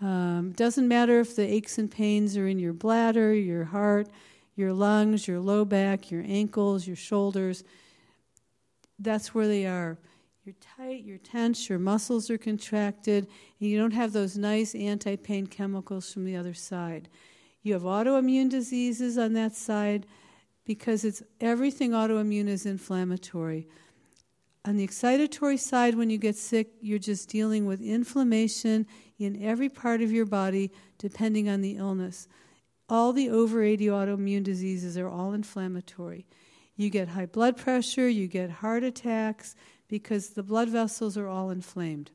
Um, 0.00 0.52
doesn't 0.52 0.86
matter 0.86 1.20
if 1.20 1.36
the 1.36 1.46
aches 1.46 1.78
and 1.78 1.90
pains 1.90 2.36
are 2.36 2.46
in 2.46 2.58
your 2.58 2.74
bladder, 2.74 3.32
your 3.32 3.64
heart, 3.64 4.08
your 4.56 4.72
lungs, 4.72 5.28
your 5.28 5.38
low 5.38 5.64
back, 5.64 6.10
your 6.10 6.24
ankles, 6.26 6.86
your 6.86 6.96
shoulders. 6.96 7.62
That's 8.98 9.34
where 9.34 9.46
they 9.46 9.66
are. 9.66 9.98
You're 10.44 10.54
tight, 10.76 11.04
you're 11.04 11.18
tense, 11.18 11.68
your 11.68 11.78
muscles 11.78 12.30
are 12.30 12.38
contracted, 12.38 13.26
and 13.60 13.68
you 13.68 13.78
don't 13.78 13.92
have 13.92 14.12
those 14.12 14.38
nice 14.38 14.74
anti 14.74 15.16
pain 15.16 15.46
chemicals 15.46 16.12
from 16.12 16.24
the 16.24 16.36
other 16.36 16.54
side. 16.54 17.08
You 17.62 17.74
have 17.74 17.82
autoimmune 17.82 18.48
diseases 18.48 19.18
on 19.18 19.32
that 19.34 19.54
side 19.54 20.06
because 20.64 21.04
it's 21.04 21.22
everything 21.40 21.90
autoimmune 21.90 22.48
is 22.48 22.64
inflammatory. 22.64 23.66
On 24.64 24.76
the 24.76 24.86
excitatory 24.86 25.58
side, 25.58 25.94
when 25.94 26.10
you 26.10 26.18
get 26.18 26.36
sick, 26.36 26.68
you're 26.80 26.98
just 26.98 27.28
dealing 27.28 27.66
with 27.66 27.80
inflammation 27.80 28.86
in 29.18 29.42
every 29.42 29.68
part 29.68 30.00
of 30.00 30.10
your 30.10 30.26
body, 30.26 30.72
depending 30.98 31.48
on 31.48 31.60
the 31.60 31.76
illness. 31.76 32.26
All 32.88 33.12
the 33.12 33.28
over 33.30 33.62
80 33.62 33.86
autoimmune 33.86 34.44
diseases 34.44 34.96
are 34.96 35.08
all 35.08 35.32
inflammatory. 35.32 36.26
You 36.76 36.90
get 36.90 37.08
high 37.08 37.26
blood 37.26 37.56
pressure, 37.56 38.08
you 38.08 38.28
get 38.28 38.50
heart 38.50 38.84
attacks, 38.84 39.54
because 39.88 40.30
the 40.30 40.42
blood 40.42 40.68
vessels 40.68 41.16
are 41.16 41.28
all 41.28 41.50
inflamed. 41.50 42.10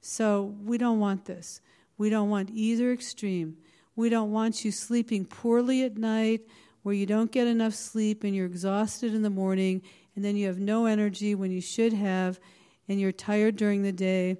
So 0.00 0.54
we 0.64 0.78
don't 0.78 1.00
want 1.00 1.26
this. 1.26 1.60
We 1.98 2.08
don't 2.08 2.30
want 2.30 2.50
either 2.52 2.92
extreme. 2.92 3.58
We 3.96 4.08
don't 4.08 4.32
want 4.32 4.64
you 4.64 4.72
sleeping 4.72 5.26
poorly 5.26 5.82
at 5.84 5.98
night 5.98 6.42
where 6.82 6.94
you 6.94 7.04
don't 7.04 7.30
get 7.30 7.46
enough 7.46 7.74
sleep 7.74 8.24
and 8.24 8.34
you're 8.34 8.46
exhausted 8.46 9.14
in 9.14 9.22
the 9.22 9.30
morning 9.30 9.82
and 10.16 10.24
then 10.24 10.36
you 10.36 10.46
have 10.46 10.58
no 10.58 10.86
energy 10.86 11.34
when 11.34 11.50
you 11.50 11.60
should 11.60 11.92
have 11.92 12.40
and 12.88 12.98
you're 12.98 13.12
tired 13.12 13.56
during 13.56 13.82
the 13.82 13.92
day 13.92 14.38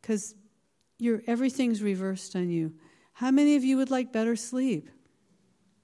because 0.00 0.34
everything's 1.26 1.82
reversed 1.82 2.36
on 2.36 2.48
you. 2.48 2.72
How 3.16 3.30
many 3.30 3.56
of 3.56 3.64
you 3.64 3.78
would 3.78 3.90
like 3.90 4.12
better 4.12 4.36
sleep? 4.36 4.90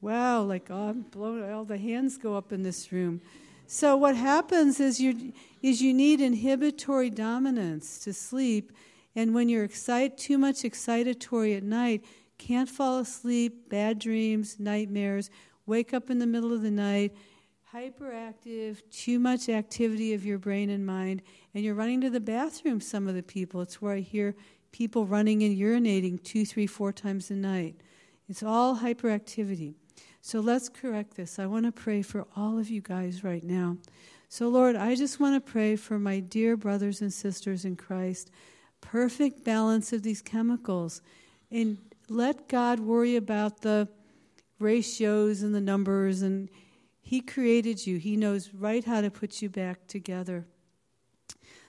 Wow, 0.03 0.43
like 0.43 0.67
oh, 0.69 0.91
I'm 0.91 1.01
blown, 1.01 1.51
all 1.51 1.65
the 1.65 1.79
hands 1.79 2.19
go 2.19 2.37
up 2.37 2.53
in 2.53 2.63
this 2.63 2.93
room. 2.93 3.23
So 3.67 3.97
what 3.97 4.17
happens 4.17 4.81
is 4.81 5.01
you 5.01 5.33
is 5.63 5.81
you 5.81 5.95
need 5.95 6.21
inhibitory 6.21 7.09
dominance 7.09 8.01
to 8.01 8.13
sleep, 8.13 8.71
and 9.17 9.33
when 9.33 9.49
you're 9.49 9.65
excite 9.65 10.19
too 10.19 10.37
much 10.37 10.57
excitatory 10.57 11.57
at 11.57 11.63
night, 11.63 12.05
can't 12.37 12.69
fall 12.69 12.99
asleep, 12.99 13.71
bad 13.71 13.99
dreams, 13.99 14.61
nightmares, 14.61 15.31
wake 15.65 15.95
up 15.95 16.11
in 16.11 16.19
the 16.19 16.27
middle 16.27 16.53
of 16.53 16.61
the 16.61 16.71
night, 16.71 17.17
hyperactive, 17.75 18.83
too 18.91 19.19
much 19.19 19.49
activity 19.49 20.13
of 20.13 20.27
your 20.27 20.37
brain 20.39 20.69
and 20.69 20.85
mind, 20.85 21.23
and 21.55 21.65
you're 21.65 21.75
running 21.75 22.03
to 22.03 22.11
the 22.11 22.21
bathroom, 22.21 22.79
some 22.79 23.09
of 23.09 23.15
the 23.15 23.23
people. 23.23 23.63
It's 23.63 23.81
where 23.81 23.95
I 23.95 24.01
hear 24.01 24.35
people 24.73 25.07
running 25.07 25.43
and 25.43 25.57
urinating 25.57 26.23
two, 26.23 26.45
three, 26.45 26.67
four 26.67 26.93
times 26.93 27.31
a 27.31 27.35
night. 27.35 27.77
It's 28.29 28.43
all 28.43 28.79
hyperactivity. 28.79 29.75
So 30.21 30.41
let's 30.41 30.69
correct 30.69 31.17
this. 31.17 31.39
I 31.39 31.47
want 31.47 31.67
to 31.67 31.73
pray 31.73 32.03
for 32.03 32.27
all 32.37 32.59
of 32.59 32.71
you 32.71 32.81
guys 32.81 33.23
right 33.23 33.45
now. 33.45 33.77
So, 34.29 34.49
Lord, 34.49 34.77
I 34.77 34.95
just 34.95 35.21
want 35.21 35.35
to 35.35 35.53
pray 35.53 35.77
for 35.77 35.99
my 35.99 36.21
dear 36.21 36.57
brothers 36.57 37.03
and 37.03 37.13
sisters 37.13 37.65
in 37.65 37.77
Christ. 37.77 38.31
Perfect 38.81 39.45
balance 39.45 39.93
of 39.93 40.03
these 40.03 40.23
chemicals. 40.23 41.03
And 41.51 41.77
let 42.09 42.49
God 42.49 42.81
worry 42.81 43.17
about 43.17 43.61
the 43.61 43.89
ratios 44.59 45.43
and 45.43 45.55
the 45.55 45.61
numbers. 45.61 46.23
And 46.23 46.49
He 47.03 47.21
created 47.21 47.87
you, 47.87 47.99
He 47.99 48.17
knows 48.17 48.55
right 48.55 48.85
how 48.85 49.03
to 49.03 49.11
put 49.11 49.43
you 49.43 49.51
back 49.51 49.87
together. 49.87 50.47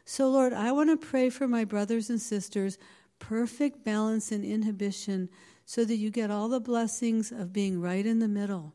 So, 0.05 0.29
Lord, 0.29 0.53
I 0.53 0.71
want 0.71 0.89
to 0.89 0.97
pray 0.97 1.29
for 1.29 1.47
my 1.47 1.65
brothers 1.65 2.09
and 2.09 2.21
sisters 2.21 2.77
perfect 3.19 3.85
balance 3.85 4.31
and 4.33 4.43
inhibition 4.43 5.29
so 5.65 5.85
that 5.85 5.95
you 5.95 6.09
get 6.09 6.29
all 6.29 6.49
the 6.49 6.59
blessings 6.59 7.31
of 7.31 7.53
being 7.53 7.79
right 7.79 8.05
in 8.05 8.19
the 8.19 8.27
middle 8.27 8.73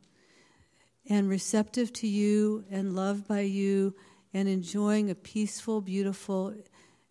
and 1.08 1.28
receptive 1.28 1.92
to 1.92 2.06
you 2.06 2.64
and 2.70 2.96
loved 2.96 3.28
by 3.28 3.40
you 3.40 3.94
and 4.32 4.48
enjoying 4.48 5.10
a 5.10 5.14
peaceful, 5.14 5.80
beautiful 5.80 6.54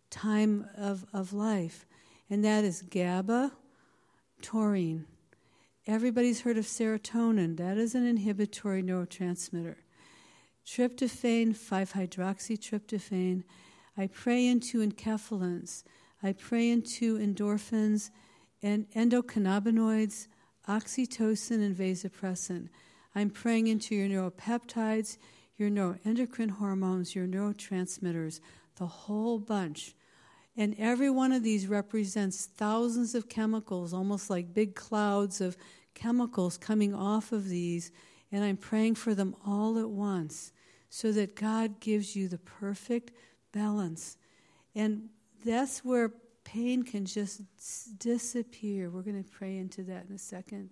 time 0.10 0.68
of, 0.76 1.06
of 1.14 1.34
life. 1.34 1.86
And 2.30 2.44
that 2.44 2.64
is 2.64 2.82
GABA, 2.82 3.52
taurine. 4.42 5.06
Everybody's 5.86 6.42
heard 6.42 6.58
of 6.58 6.66
serotonin. 6.66 7.58
That 7.58 7.78
is 7.78 7.96
an 7.96 8.06
inhibitory 8.06 8.84
neurotransmitter. 8.84 9.76
Tryptophan, 10.66 11.56
5 11.56 11.94
hydroxytryptophan. 11.94 13.44
I 13.98 14.08
pray 14.08 14.46
into 14.46 14.88
enkephalins. 14.88 15.84
I 16.22 16.34
pray 16.34 16.70
into 16.70 17.18
endorphins 17.18 18.12
and 18.62 18.90
endocannabinoids, 18.92 20.28
oxytocin, 20.70 21.64
and 21.64 21.76
vasopressin. 21.76 22.70
I'm 23.16 23.32
praying 23.32 23.68
into 23.68 23.96
your 23.96 24.08
neuropeptides, 24.08 25.18
your 25.58 25.72
neuroendocrine 25.72 26.52
hormones, 26.52 27.16
your 27.16 27.26
neurotransmitters, 27.26 28.40
the 28.76 28.86
whole 28.86 29.40
bunch. 29.40 29.96
And 30.56 30.76
every 30.78 31.10
one 31.10 31.32
of 31.32 31.42
these 31.42 31.68
represents 31.68 32.46
thousands 32.46 33.16
of 33.16 33.30
chemicals, 33.30 33.94
almost 33.94 34.30
like 34.30 34.54
big 34.54 34.76
clouds 34.76 35.42
of 35.42 35.58
chemicals 35.96 36.58
coming 36.58 36.94
off 36.94 37.32
of 37.32 37.50
these. 37.50 37.92
And 38.32 38.44
I'm 38.44 38.58
praying 38.58 38.96
for 38.96 39.16
them 39.16 39.36
all 39.46 39.80
at 39.80 39.90
once 39.90 40.52
so 40.90 41.12
that 41.14 41.36
God 41.36 41.80
gives 41.80 42.16
you 42.16 42.28
the 42.28 42.38
perfect 42.38 43.12
balance. 43.52 44.18
And 44.76 45.10
that's 45.46 45.84
where 45.84 46.12
pain 46.44 46.84
can 46.84 47.06
just 47.06 47.42
disappear. 48.00 48.90
We're 48.90 49.02
going 49.02 49.22
to 49.24 49.30
pray 49.30 49.58
into 49.58 49.84
that 49.84 50.06
in 50.10 50.16
a 50.16 50.20
second. 50.20 50.70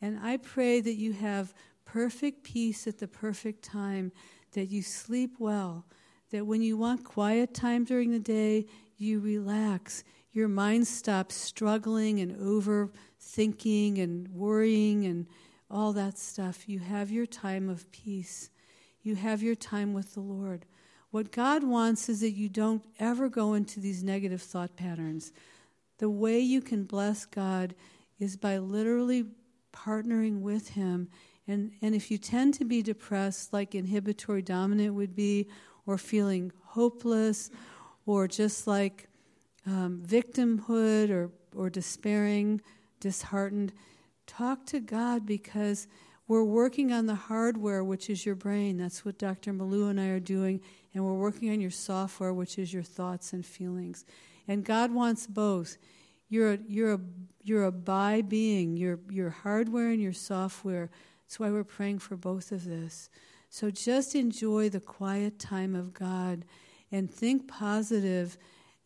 And 0.00 0.18
I 0.22 0.36
pray 0.36 0.80
that 0.80 0.94
you 0.94 1.12
have 1.14 1.54
perfect 1.84 2.44
peace 2.44 2.86
at 2.86 2.98
the 2.98 3.08
perfect 3.08 3.62
time, 3.62 4.12
that 4.52 4.66
you 4.66 4.82
sleep 4.82 5.36
well, 5.38 5.86
that 6.30 6.46
when 6.46 6.60
you 6.60 6.76
want 6.76 7.04
quiet 7.04 7.54
time 7.54 7.84
during 7.84 8.10
the 8.10 8.18
day, 8.18 8.66
you 8.96 9.20
relax. 9.20 10.04
Your 10.32 10.48
mind 10.48 10.86
stops 10.86 11.34
struggling 11.34 12.20
and 12.20 12.36
overthinking 12.36 14.02
and 14.02 14.28
worrying 14.28 15.06
and 15.06 15.26
all 15.70 15.92
that 15.94 16.18
stuff. 16.18 16.68
You 16.68 16.80
have 16.80 17.10
your 17.10 17.26
time 17.26 17.68
of 17.68 17.90
peace. 17.92 18.50
You 19.02 19.14
have 19.14 19.42
your 19.42 19.54
time 19.54 19.94
with 19.94 20.14
the 20.14 20.20
Lord. 20.20 20.66
What 21.10 21.32
God 21.32 21.64
wants 21.64 22.08
is 22.08 22.20
that 22.20 22.32
you 22.32 22.48
don't 22.48 22.82
ever 22.98 23.28
go 23.28 23.54
into 23.54 23.80
these 23.80 24.02
negative 24.02 24.42
thought 24.42 24.76
patterns. 24.76 25.32
The 25.98 26.10
way 26.10 26.38
you 26.38 26.60
can 26.60 26.84
bless 26.84 27.24
God 27.24 27.74
is 28.18 28.36
by 28.36 28.58
literally 28.58 29.24
partnering 29.72 30.40
with 30.40 30.70
Him. 30.70 31.08
And, 31.46 31.72
and 31.80 31.94
if 31.94 32.10
you 32.10 32.18
tend 32.18 32.54
to 32.54 32.64
be 32.64 32.82
depressed, 32.82 33.52
like 33.52 33.74
inhibitory 33.74 34.42
dominant 34.42 34.94
would 34.94 35.14
be, 35.14 35.48
or 35.86 35.96
feeling 35.96 36.52
hopeless, 36.64 37.50
or 38.04 38.28
just 38.28 38.66
like 38.66 39.08
um, 39.66 40.02
victimhood 40.06 41.10
or, 41.10 41.30
or 41.56 41.70
despairing, 41.70 42.60
disheartened, 43.00 43.72
talk 44.26 44.66
to 44.66 44.80
God 44.80 45.24
because 45.24 45.86
we're 46.26 46.44
working 46.44 46.92
on 46.92 47.06
the 47.06 47.14
hardware, 47.14 47.82
which 47.82 48.10
is 48.10 48.26
your 48.26 48.34
brain. 48.34 48.76
That's 48.76 49.04
what 49.04 49.18
Dr. 49.18 49.54
Malou 49.54 49.88
and 49.88 49.98
I 49.98 50.08
are 50.08 50.20
doing. 50.20 50.60
And 50.98 51.06
we're 51.06 51.14
working 51.14 51.50
on 51.50 51.60
your 51.60 51.70
software, 51.70 52.34
which 52.34 52.58
is 52.58 52.74
your 52.74 52.82
thoughts 52.82 53.32
and 53.32 53.46
feelings. 53.46 54.04
And 54.48 54.64
God 54.64 54.90
wants 54.90 55.28
both. 55.28 55.76
You're 56.28 56.54
a, 56.54 56.58
you're 56.66 56.94
a, 56.94 57.00
you're 57.44 57.66
a 57.66 57.70
by 57.70 58.20
being, 58.20 58.76
your, 58.76 58.98
your 59.08 59.30
hardware 59.30 59.90
and 59.90 60.02
your 60.02 60.12
software. 60.12 60.90
That's 61.24 61.38
why 61.38 61.52
we're 61.52 61.62
praying 61.62 62.00
for 62.00 62.16
both 62.16 62.50
of 62.50 62.64
this. 62.64 63.10
So 63.48 63.70
just 63.70 64.16
enjoy 64.16 64.70
the 64.70 64.80
quiet 64.80 65.38
time 65.38 65.76
of 65.76 65.94
God 65.94 66.44
and 66.90 67.08
think 67.08 67.46
positive. 67.46 68.36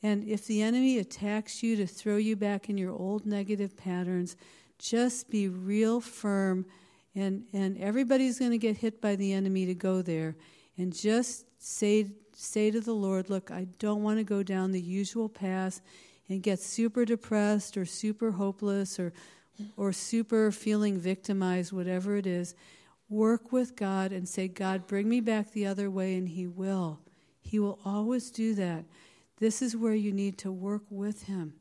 And 0.02 0.22
if 0.28 0.46
the 0.46 0.60
enemy 0.60 0.98
attacks 0.98 1.62
you 1.62 1.76
to 1.76 1.86
throw 1.86 2.18
you 2.18 2.36
back 2.36 2.68
in 2.68 2.76
your 2.76 2.92
old 2.92 3.24
negative 3.24 3.74
patterns, 3.74 4.36
just 4.78 5.30
be 5.30 5.48
real 5.48 5.98
firm 6.02 6.66
and 7.14 7.44
and 7.54 7.78
everybody's 7.78 8.38
going 8.38 8.50
to 8.50 8.58
get 8.58 8.76
hit 8.76 9.00
by 9.00 9.16
the 9.16 9.32
enemy 9.32 9.64
to 9.64 9.74
go 9.74 10.02
there 10.02 10.36
and 10.76 10.92
just 10.92 11.46
say 11.62 12.10
say 12.34 12.70
to 12.70 12.80
the 12.80 12.92
lord 12.92 13.30
look 13.30 13.50
i 13.50 13.66
don't 13.78 14.02
want 14.02 14.18
to 14.18 14.24
go 14.24 14.42
down 14.42 14.72
the 14.72 14.80
usual 14.80 15.28
path 15.28 15.80
and 16.28 16.42
get 16.42 16.58
super 16.58 17.04
depressed 17.04 17.76
or 17.76 17.84
super 17.84 18.32
hopeless 18.32 18.98
or 18.98 19.12
or 19.76 19.92
super 19.92 20.50
feeling 20.50 20.98
victimized 20.98 21.72
whatever 21.72 22.16
it 22.16 22.26
is 22.26 22.54
work 23.08 23.52
with 23.52 23.76
god 23.76 24.10
and 24.12 24.28
say 24.28 24.48
god 24.48 24.86
bring 24.86 25.08
me 25.08 25.20
back 25.20 25.52
the 25.52 25.66
other 25.66 25.90
way 25.90 26.16
and 26.16 26.30
he 26.30 26.46
will. 26.46 26.98
He 27.42 27.58
will 27.58 27.78
always 27.84 28.30
do 28.30 28.54
that. 28.54 28.84
This 29.38 29.60
is 29.60 29.76
where 29.76 29.94
you 29.94 30.12
need 30.12 30.38
to 30.38 30.52
work 30.52 30.82
with 30.88 31.24
him. 31.24 31.54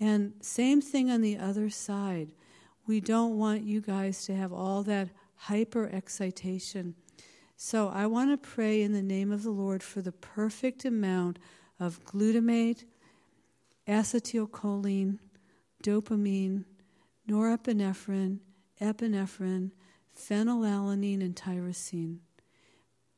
And 0.00 0.32
same 0.40 0.80
thing 0.80 1.10
on 1.10 1.20
the 1.20 1.36
other 1.36 1.68
side. 1.68 2.28
We 2.86 3.00
don't 3.00 3.36
want 3.36 3.62
you 3.62 3.80
guys 3.80 4.24
to 4.26 4.34
have 4.34 4.52
all 4.52 4.82
that 4.84 5.08
hyper 5.36 5.88
excitation. 5.92 6.94
So 7.56 7.88
I 7.88 8.06
want 8.06 8.30
to 8.30 8.48
pray 8.48 8.82
in 8.82 8.92
the 8.92 9.02
name 9.02 9.30
of 9.30 9.42
the 9.42 9.50
Lord 9.50 9.82
for 9.82 10.02
the 10.02 10.12
perfect 10.12 10.84
amount 10.84 11.38
of 11.78 12.04
glutamate, 12.04 12.84
acetylcholine, 13.86 15.18
dopamine, 15.82 16.64
norepinephrine, 17.28 18.38
epinephrine, 18.80 19.70
phenylalanine, 20.16 21.20
and 21.20 21.34
tyrosine. 21.34 22.18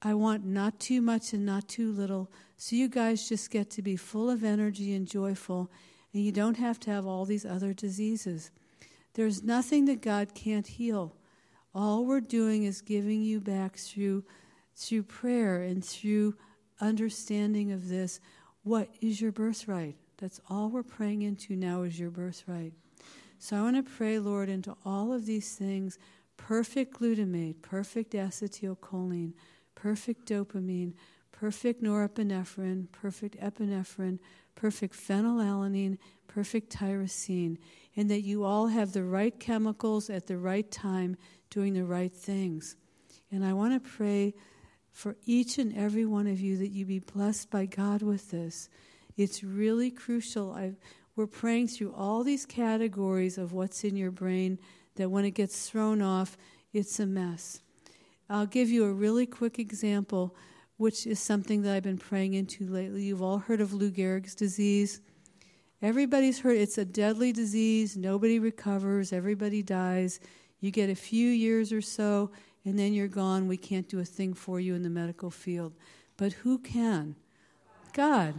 I 0.03 0.15
want 0.15 0.45
not 0.45 0.79
too 0.79 1.01
much 1.01 1.33
and 1.33 1.47
not 1.47 1.67
too 1.67 1.91
little, 1.91 2.31
so 2.57 2.77
you 2.77 2.89
guys 2.89 3.29
just 3.29 3.51
get 3.51 3.71
to 3.71 3.83
be 3.83 3.97
full 3.97 4.29
of 4.29 4.45
energy 4.45 4.95
and 4.95 5.09
joyful, 5.09 5.71
and 6.13 6.23
you 6.23 6.31
don't 6.31 6.59
have 6.59 6.79
to 6.81 6.91
have 6.91 7.07
all 7.07 7.25
these 7.25 7.47
other 7.47 7.73
diseases. 7.73 8.51
There's 9.15 9.43
nothing 9.43 9.87
that 9.87 10.03
God 10.03 10.35
can't 10.35 10.67
heal. 10.67 11.17
All 11.75 12.05
we're 12.05 12.21
doing 12.21 12.65
is 12.65 12.81
giving 12.81 13.23
you 13.23 13.41
back 13.41 13.77
through 13.77 14.25
through 14.77 15.05
prayer 15.05 15.63
and 15.63 15.85
through 15.85 16.35
understanding 16.81 17.73
of 17.73 17.89
this 17.89 18.21
what 18.63 18.89
is 19.01 19.21
your 19.21 19.33
birthright. 19.33 19.97
That's 20.19 20.41
all 20.49 20.69
we're 20.69 20.83
praying 20.83 21.23
into 21.23 21.55
now 21.55 21.83
is 21.83 21.99
your 21.99 22.11
birthright. 22.11 22.73
So 23.39 23.57
I 23.57 23.63
want 23.63 23.77
to 23.77 23.83
pray, 23.83 24.19
Lord, 24.19 24.49
into 24.49 24.77
all 24.85 25.13
of 25.13 25.27
these 25.27 25.55
things 25.55 25.99
perfect 26.37 26.99
glutamate, 26.99 27.63
perfect 27.63 28.13
acetylcholine, 28.13 29.33
perfect 29.75 30.27
dopamine, 30.29 30.93
perfect 31.31 31.83
norepinephrine, 31.83 32.91
perfect 32.91 33.37
epinephrine, 33.41 34.19
perfect 34.55 34.95
phenylalanine, 34.95 35.99
perfect 36.27 36.75
tyrosine 36.77 37.59
and 37.97 38.11
that 38.11 38.23
you 38.23 38.45
all 38.45 38.67
have 38.67 38.93
the 38.93 39.05
right 39.05 39.39
chemicals 39.39 40.11
at 40.11 40.27
the 40.27 40.37
right 40.37 40.71
time 40.71 41.17
doing 41.55 41.75
the 41.75 41.85
right 41.85 42.13
things. 42.13 42.75
And 43.31 43.45
I 43.45 43.53
want 43.53 43.81
to 43.81 43.91
pray 43.91 44.35
for 44.91 45.17
each 45.25 45.59
and 45.59 45.77
every 45.77 46.05
one 46.05 46.27
of 46.27 46.41
you 46.41 46.57
that 46.59 46.69
you 46.69 46.85
be 46.85 46.99
blessed 46.99 47.49
by 47.49 47.67
God 47.67 48.03
with 48.03 48.33
this. 48.33 48.69
It's 49.17 49.45
really 49.45 49.91
crucial. 49.91 50.53
i 50.53 50.73
we're 51.17 51.29
praying 51.29 51.69
through 51.69 51.95
all 51.95 52.25
these 52.25 52.45
categories 52.45 53.39
of 53.39 53.53
what's 53.53 53.85
in 53.85 53.97
your 53.97 54.11
brain 54.11 54.59
that 54.97 55.11
when 55.11 55.25
it 55.25 55.31
gets 55.31 55.71
thrown 55.71 56.03
off, 56.03 56.37
it's 56.73 56.99
a 56.99 57.07
mess. 57.07 57.61
I'll 58.29 58.47
give 58.47 58.69
you 58.69 58.85
a 58.85 58.93
really 58.93 59.25
quick 59.25 59.61
example, 59.61 60.35
which 60.77 61.07
is 61.07 61.21
something 61.21 61.63
that 61.63 61.73
I've 61.73 61.85
been 61.85 61.99
praying 61.99 62.35
into 62.35 62.67
lately. 62.67 63.05
You've 63.05 63.23
all 63.23 63.39
heard 63.39 63.61
of 63.61 63.73
Lou 63.73 63.93
Gehrig's 63.93 64.35
disease. 64.35 65.01
Everybody's 65.81 66.41
heard 66.41 66.57
it's 66.57 66.79
a 66.79 66.85
deadly 66.85 67.33
disease. 67.33 67.97
Nobody 67.97 68.41
recovers. 68.41 69.13
Everybody 69.13 69.63
dies. 69.63 70.19
You 70.65 70.71
get 70.71 70.89
a 70.89 70.95
few 70.95 71.29
years 71.29 71.75
or 71.75 71.83
so, 71.83 72.31
and 72.65 72.79
then 72.79 72.95
you're 72.95 73.07
gone. 73.07 73.49
We 73.49 73.59
can't 73.59 73.87
do 73.87 74.01
a 74.01 74.05
thing 74.07 74.33
for 74.33 74.59
you 74.59 74.75
in 74.75 74.83
the 74.83 74.89
medical 74.89 75.31
field. 75.31 75.75
But 76.17 76.33
who 76.33 76.57
can? 76.57 77.17
God. 77.93 78.37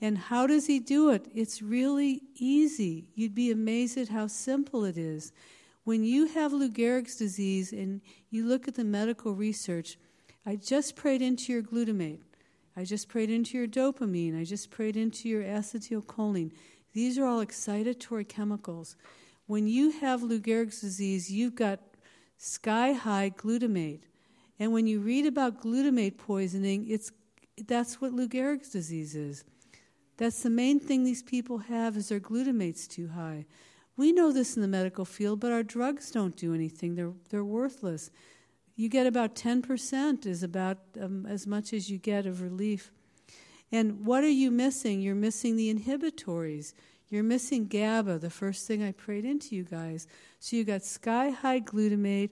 And 0.00 0.18
how 0.18 0.48
does 0.48 0.66
He 0.66 0.80
do 0.80 1.10
it? 1.10 1.26
It's 1.36 1.62
really 1.62 2.22
easy. 2.34 3.06
You'd 3.14 3.36
be 3.36 3.52
amazed 3.52 3.96
at 3.96 4.08
how 4.08 4.26
simple 4.26 4.84
it 4.84 4.98
is. 4.98 5.30
When 5.84 6.02
you 6.02 6.26
have 6.26 6.52
Lou 6.52 6.68
Gehrig's 6.68 7.14
disease 7.14 7.72
and 7.72 8.00
you 8.28 8.44
look 8.44 8.66
at 8.66 8.74
the 8.74 8.82
medical 8.82 9.32
research, 9.32 9.98
I 10.44 10.56
just 10.56 10.96
prayed 10.96 11.22
into 11.22 11.52
your 11.52 11.62
glutamate. 11.62 12.18
I 12.76 12.82
just 12.82 13.08
prayed 13.08 13.30
into 13.30 13.56
your 13.56 13.68
dopamine. 13.68 14.36
I 14.36 14.42
just 14.42 14.72
prayed 14.72 14.96
into 14.96 15.28
your 15.28 15.44
acetylcholine. 15.44 16.50
These 16.92 17.18
are 17.18 17.24
all 17.24 17.46
excitatory 17.46 18.28
chemicals. 18.28 18.96
When 19.48 19.66
you 19.66 19.90
have 19.90 20.22
Lou 20.22 20.38
Gehrig's 20.38 20.80
disease, 20.80 21.32
you've 21.32 21.56
got 21.56 21.80
sky 22.36 22.92
high 22.92 23.30
glutamate. 23.36 24.02
And 24.60 24.72
when 24.72 24.86
you 24.86 25.00
read 25.00 25.26
about 25.26 25.60
glutamate 25.60 26.18
poisoning, 26.18 26.86
it's, 26.88 27.10
that's 27.66 28.00
what 28.00 28.12
Lou 28.12 28.28
Gehrig's 28.28 28.68
disease 28.68 29.16
is. 29.16 29.42
That's 30.16 30.44
the 30.44 30.50
main 30.50 30.78
thing 30.78 31.02
these 31.02 31.24
people 31.24 31.58
have 31.58 31.96
is 31.96 32.08
their 32.08 32.20
glutamate's 32.20 32.86
too 32.86 33.08
high. 33.08 33.46
We 33.96 34.12
know 34.12 34.30
this 34.32 34.54
in 34.54 34.62
the 34.62 34.68
medical 34.68 35.04
field, 35.04 35.40
but 35.40 35.50
our 35.50 35.64
drugs 35.64 36.12
don't 36.12 36.36
do 36.36 36.54
anything. 36.54 36.94
They're, 36.94 37.14
they're 37.30 37.44
worthless. 37.44 38.12
You 38.76 38.88
get 38.88 39.08
about 39.08 39.34
10% 39.34 40.24
is 40.24 40.44
about 40.44 40.78
um, 41.00 41.26
as 41.26 41.48
much 41.48 41.72
as 41.72 41.90
you 41.90 41.98
get 41.98 42.26
of 42.26 42.42
relief 42.42 42.92
and 43.70 44.06
what 44.06 44.24
are 44.24 44.28
you 44.28 44.50
missing? 44.50 45.00
You're 45.00 45.14
missing 45.14 45.56
the 45.56 45.68
inhibitories. 45.68 46.74
You're 47.10 47.22
missing 47.22 47.66
GABA, 47.66 48.18
the 48.18 48.28
first 48.30 48.66
thing 48.66 48.82
I 48.82 48.92
prayed 48.92 49.24
into 49.24 49.56
you 49.56 49.64
guys. 49.64 50.06
So 50.40 50.56
you 50.56 50.64
got 50.64 50.82
sky 50.84 51.30
high 51.30 51.60
glutamate, 51.60 52.30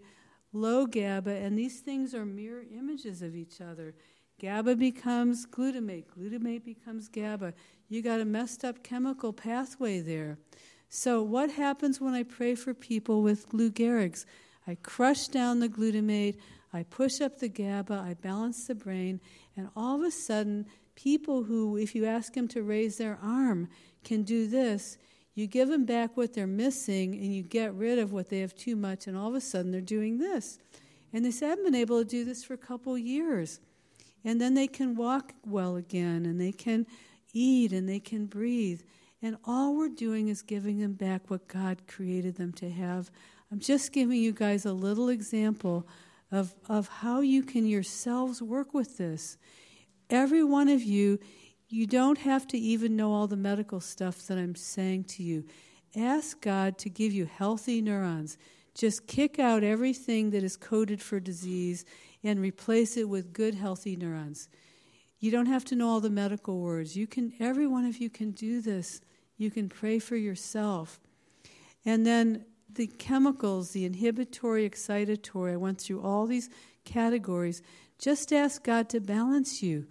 low 0.52 0.86
GABA, 0.86 1.30
and 1.30 1.58
these 1.58 1.80
things 1.80 2.14
are 2.14 2.26
mirror 2.26 2.62
images 2.76 3.22
of 3.22 3.34
each 3.34 3.60
other. 3.60 3.94
GABA 4.38 4.76
becomes 4.76 5.46
glutamate, 5.46 6.04
glutamate 6.06 6.62
becomes 6.62 7.08
GABA. 7.08 7.54
You 7.88 8.02
got 8.02 8.20
a 8.20 8.26
messed 8.26 8.64
up 8.64 8.82
chemical 8.82 9.32
pathway 9.32 10.00
there. 10.00 10.36
So, 10.90 11.22
what 11.22 11.50
happens 11.50 12.00
when 12.00 12.12
I 12.14 12.22
pray 12.22 12.54
for 12.54 12.74
people 12.74 13.22
with 13.22 13.52
Lou 13.54 13.70
Gehrig's? 13.70 14.26
I 14.66 14.76
crush 14.82 15.28
down 15.28 15.60
the 15.60 15.68
glutamate, 15.68 16.36
I 16.72 16.82
push 16.82 17.22
up 17.22 17.38
the 17.38 17.48
GABA, 17.48 17.94
I 17.94 18.14
balance 18.14 18.66
the 18.66 18.74
brain, 18.74 19.20
and 19.56 19.70
all 19.74 19.96
of 19.96 20.06
a 20.06 20.10
sudden, 20.10 20.66
people 20.94 21.44
who, 21.44 21.76
if 21.76 21.94
you 21.94 22.04
ask 22.04 22.34
them 22.34 22.48
to 22.48 22.62
raise 22.62 22.98
their 22.98 23.18
arm, 23.22 23.68
can 24.06 24.22
do 24.22 24.46
this, 24.46 24.96
you 25.34 25.46
give 25.46 25.68
them 25.68 25.84
back 25.84 26.16
what 26.16 26.32
they're 26.32 26.46
missing 26.46 27.12
and 27.14 27.34
you 27.34 27.42
get 27.42 27.74
rid 27.74 27.98
of 27.98 28.12
what 28.12 28.30
they 28.30 28.38
have 28.38 28.54
too 28.54 28.74
much, 28.74 29.06
and 29.06 29.16
all 29.16 29.28
of 29.28 29.34
a 29.34 29.40
sudden 29.40 29.70
they're 29.70 29.80
doing 29.82 30.18
this. 30.18 30.58
And 31.12 31.24
they 31.24 31.30
say, 31.30 31.50
I've 31.50 31.62
been 31.62 31.74
able 31.74 31.98
to 31.98 32.08
do 32.08 32.24
this 32.24 32.42
for 32.42 32.54
a 32.54 32.58
couple 32.58 32.96
years. 32.96 33.60
And 34.24 34.40
then 34.40 34.54
they 34.54 34.66
can 34.66 34.96
walk 34.96 35.34
well 35.46 35.76
again, 35.76 36.24
and 36.24 36.40
they 36.40 36.52
can 36.52 36.86
eat, 37.32 37.72
and 37.72 37.88
they 37.88 38.00
can 38.00 38.26
breathe. 38.26 38.80
And 39.22 39.36
all 39.44 39.76
we're 39.76 39.88
doing 39.88 40.28
is 40.28 40.42
giving 40.42 40.78
them 40.80 40.94
back 40.94 41.28
what 41.30 41.48
God 41.48 41.86
created 41.86 42.36
them 42.36 42.52
to 42.54 42.70
have. 42.70 43.10
I'm 43.52 43.60
just 43.60 43.92
giving 43.92 44.20
you 44.20 44.32
guys 44.32 44.64
a 44.64 44.72
little 44.72 45.08
example 45.08 45.86
of, 46.32 46.54
of 46.68 46.88
how 46.88 47.20
you 47.20 47.42
can 47.42 47.66
yourselves 47.66 48.40
work 48.42 48.74
with 48.74 48.96
this. 48.96 49.36
Every 50.10 50.42
one 50.42 50.68
of 50.68 50.82
you, 50.82 51.18
you 51.68 51.86
don't 51.86 52.18
have 52.18 52.46
to 52.48 52.58
even 52.58 52.96
know 52.96 53.12
all 53.12 53.26
the 53.26 53.36
medical 53.36 53.80
stuff 53.80 54.26
that 54.26 54.38
I'm 54.38 54.54
saying 54.54 55.04
to 55.04 55.22
you. 55.22 55.44
Ask 55.96 56.40
God 56.40 56.78
to 56.78 56.88
give 56.88 57.12
you 57.12 57.26
healthy 57.26 57.80
neurons. 57.80 58.38
Just 58.74 59.06
kick 59.06 59.38
out 59.38 59.64
everything 59.64 60.30
that 60.30 60.44
is 60.44 60.56
coded 60.56 61.00
for 61.00 61.18
disease 61.18 61.84
and 62.22 62.40
replace 62.40 62.96
it 62.96 63.08
with 63.08 63.32
good, 63.32 63.54
healthy 63.54 63.96
neurons. 63.96 64.48
You 65.18 65.30
don't 65.30 65.46
have 65.46 65.64
to 65.66 65.74
know 65.74 65.88
all 65.88 66.00
the 66.00 66.10
medical 66.10 66.60
words. 66.60 66.96
You 66.96 67.06
can, 67.06 67.32
every 67.40 67.66
one 67.66 67.86
of 67.86 67.98
you 67.98 68.10
can 68.10 68.32
do 68.32 68.60
this. 68.60 69.00
You 69.38 69.50
can 69.50 69.68
pray 69.68 69.98
for 69.98 70.16
yourself. 70.16 71.00
And 71.84 72.04
then 72.06 72.44
the 72.70 72.86
chemicals, 72.86 73.70
the 73.70 73.86
inhibitory, 73.86 74.68
excitatory, 74.68 75.54
I 75.54 75.56
went 75.56 75.80
through 75.80 76.02
all 76.02 76.26
these 76.26 76.50
categories. 76.84 77.62
Just 77.98 78.32
ask 78.32 78.62
God 78.62 78.88
to 78.90 79.00
balance 79.00 79.62
you. 79.62 79.86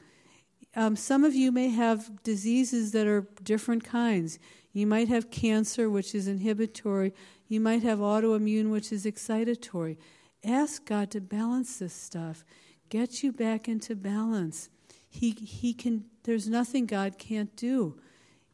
Um, 0.76 0.96
some 0.96 1.24
of 1.24 1.34
you 1.34 1.52
may 1.52 1.70
have 1.70 2.24
diseases 2.24 2.92
that 2.92 3.08
are 3.08 3.28
different 3.42 3.84
kinds. 3.84 4.40
You 4.74 4.86
might 4.86 5.08
have 5.08 5.32
cancer, 5.32 5.90
which 5.90 6.14
is 6.14 6.28
inhibitory. 6.28 7.14
You 7.48 7.62
might 7.62 7.84
have 7.84 8.00
autoimmune, 8.00 8.72
which 8.72 8.92
is 8.92 9.06
excitatory. 9.06 9.98
Ask 10.44 10.86
God 10.86 11.12
to 11.12 11.22
balance 11.22 11.78
this 11.80 11.94
stuff. 11.94 12.44
Get 12.90 13.24
you 13.24 13.32
back 13.32 13.68
into 13.70 13.96
balance. 13.96 14.70
He, 15.08 15.32
he 15.32 15.74
can, 15.74 16.06
there's 16.24 16.50
nothing 16.50 16.86
God 16.86 17.18
can't 17.18 17.56
do. 17.56 17.98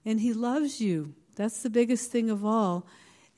And 0.06 0.20
He 0.20 0.32
loves 0.32 0.80
you. 0.80 1.16
That's 1.36 1.64
the 1.64 1.70
biggest 1.70 2.12
thing 2.12 2.30
of 2.30 2.46
all. 2.46 2.86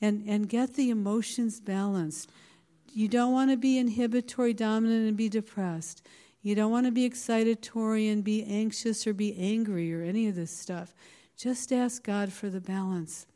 And, 0.00 0.24
and 0.28 0.48
get 0.48 0.74
the 0.74 0.90
emotions 0.90 1.60
balanced. 1.60 2.30
You 2.92 3.08
don't 3.08 3.32
want 3.32 3.50
to 3.50 3.56
be 3.56 3.78
inhibitory 3.78 4.52
dominant 4.52 5.08
and 5.08 5.16
be 5.16 5.28
depressed. 5.28 6.06
You 6.44 6.54
don't 6.54 6.70
want 6.70 6.84
to 6.84 6.92
be 6.92 7.08
excitatory 7.08 8.12
and 8.12 8.22
be 8.22 8.44
anxious 8.44 9.06
or 9.06 9.14
be 9.14 9.34
angry 9.38 9.94
or 9.94 10.02
any 10.02 10.28
of 10.28 10.34
this 10.34 10.50
stuff. 10.50 10.94
Just 11.38 11.72
ask 11.72 12.04
God 12.04 12.34
for 12.34 12.50
the 12.50 12.60
balance. 12.60 13.26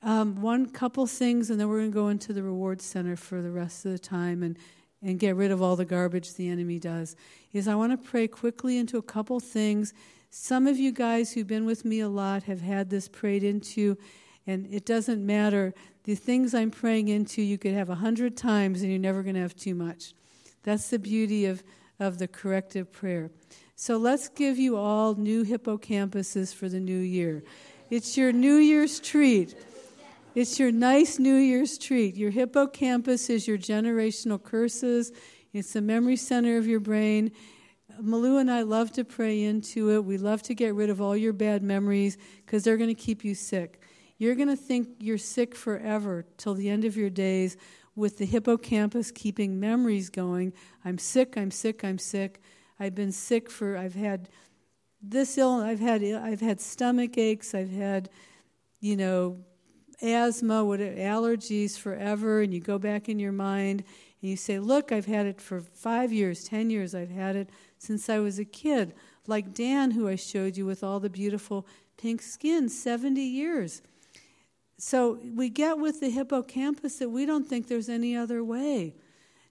Um, 0.00 0.40
one 0.40 0.70
couple 0.70 1.08
things, 1.08 1.50
and 1.50 1.60
then 1.60 1.68
we're 1.68 1.80
going 1.80 1.90
to 1.90 1.94
go 1.94 2.08
into 2.08 2.32
the 2.32 2.44
reward 2.44 2.80
center 2.80 3.16
for 3.16 3.42
the 3.42 3.50
rest 3.50 3.84
of 3.84 3.90
the 3.90 3.98
time 3.98 4.44
and, 4.44 4.56
and 5.02 5.18
get 5.18 5.34
rid 5.34 5.50
of 5.50 5.60
all 5.60 5.74
the 5.74 5.84
garbage 5.84 6.34
the 6.34 6.48
enemy 6.48 6.78
does. 6.78 7.16
Is 7.52 7.66
I 7.66 7.74
want 7.74 7.90
to 7.90 8.08
pray 8.08 8.28
quickly 8.28 8.78
into 8.78 8.96
a 8.96 9.02
couple 9.02 9.40
things. 9.40 9.92
Some 10.30 10.68
of 10.68 10.78
you 10.78 10.92
guys 10.92 11.32
who've 11.32 11.48
been 11.48 11.66
with 11.66 11.84
me 11.84 11.98
a 11.98 12.08
lot 12.08 12.44
have 12.44 12.60
had 12.60 12.90
this 12.90 13.08
prayed 13.08 13.42
into, 13.42 13.98
and 14.46 14.72
it 14.72 14.86
doesn't 14.86 15.26
matter. 15.26 15.74
The 16.04 16.14
things 16.14 16.54
I'm 16.54 16.70
praying 16.70 17.08
into, 17.08 17.42
you 17.42 17.58
could 17.58 17.74
have 17.74 17.90
a 17.90 17.96
hundred 17.96 18.36
times, 18.36 18.82
and 18.82 18.90
you're 18.92 19.00
never 19.00 19.24
going 19.24 19.34
to 19.34 19.40
have 19.40 19.56
too 19.56 19.74
much. 19.74 20.14
That's 20.62 20.90
the 20.90 20.98
beauty 21.00 21.44
of 21.46 21.64
of 22.00 22.18
the 22.18 22.26
corrective 22.26 22.90
prayer. 22.90 23.30
So 23.76 23.96
let's 23.96 24.28
give 24.28 24.58
you 24.58 24.76
all 24.76 25.14
new 25.14 25.44
hippocampuses 25.44 26.54
for 26.54 26.68
the 26.68 26.80
new 26.80 26.98
year. 26.98 27.44
It's 27.90 28.16
your 28.16 28.32
New 28.32 28.56
Year's 28.56 28.98
treat. 28.98 29.54
It's 30.34 30.58
your 30.58 30.72
nice 30.72 31.18
New 31.18 31.36
Year's 31.36 31.78
treat. 31.78 32.16
Your 32.16 32.30
hippocampus 32.30 33.30
is 33.30 33.46
your 33.46 33.58
generational 33.58 34.42
curses, 34.42 35.12
it's 35.52 35.72
the 35.72 35.80
memory 35.80 36.16
center 36.16 36.56
of 36.56 36.66
your 36.66 36.80
brain. 36.80 37.32
Malou 38.00 38.40
and 38.40 38.50
I 38.50 38.62
love 38.62 38.92
to 38.92 39.04
pray 39.04 39.42
into 39.42 39.90
it. 39.90 40.04
We 40.04 40.16
love 40.16 40.42
to 40.44 40.54
get 40.54 40.74
rid 40.74 40.90
of 40.90 41.00
all 41.00 41.16
your 41.16 41.32
bad 41.32 41.62
memories 41.62 42.16
because 42.46 42.62
they're 42.62 42.76
going 42.76 42.94
to 42.94 42.94
keep 42.94 43.24
you 43.24 43.34
sick. 43.34 43.79
You're 44.20 44.34
going 44.34 44.48
to 44.48 44.56
think 44.56 44.88
you're 44.98 45.16
sick 45.16 45.54
forever 45.54 46.26
till 46.36 46.52
the 46.52 46.68
end 46.68 46.84
of 46.84 46.94
your 46.94 47.08
days 47.08 47.56
with 47.96 48.18
the 48.18 48.26
hippocampus 48.26 49.10
keeping 49.10 49.58
memories 49.58 50.10
going. 50.10 50.52
I'm 50.84 50.98
sick, 50.98 51.38
I'm 51.38 51.50
sick, 51.50 51.82
I'm 51.82 51.96
sick. 51.96 52.42
I've 52.78 52.94
been 52.94 53.12
sick 53.12 53.48
for, 53.50 53.78
I've 53.78 53.94
had 53.94 54.28
this 55.00 55.38
ill, 55.38 55.62
I've 55.62 55.80
had, 55.80 56.04
I've 56.04 56.42
had 56.42 56.60
stomach 56.60 57.16
aches, 57.16 57.54
I've 57.54 57.70
had, 57.70 58.10
you 58.78 58.94
know, 58.94 59.38
asthma, 60.02 60.64
allergies 60.64 61.78
forever, 61.78 62.42
and 62.42 62.52
you 62.52 62.60
go 62.60 62.78
back 62.78 63.08
in 63.08 63.18
your 63.18 63.32
mind 63.32 63.84
and 64.20 64.30
you 64.30 64.36
say, 64.36 64.58
Look, 64.58 64.92
I've 64.92 65.06
had 65.06 65.24
it 65.24 65.40
for 65.40 65.62
five 65.62 66.12
years, 66.12 66.44
ten 66.44 66.68
years, 66.68 66.94
I've 66.94 67.10
had 67.10 67.36
it 67.36 67.48
since 67.78 68.10
I 68.10 68.18
was 68.18 68.38
a 68.38 68.44
kid. 68.44 68.92
Like 69.26 69.54
Dan, 69.54 69.92
who 69.92 70.08
I 70.08 70.16
showed 70.16 70.58
you 70.58 70.66
with 70.66 70.84
all 70.84 71.00
the 71.00 71.08
beautiful 71.08 71.66
pink 71.96 72.20
skin, 72.20 72.68
70 72.68 73.22
years. 73.22 73.80
So 74.80 75.18
we 75.34 75.50
get 75.50 75.78
with 75.78 76.00
the 76.00 76.08
hippocampus 76.08 76.96
that 77.00 77.10
we 77.10 77.26
don't 77.26 77.46
think 77.46 77.68
there's 77.68 77.90
any 77.90 78.16
other 78.16 78.42
way. 78.42 78.94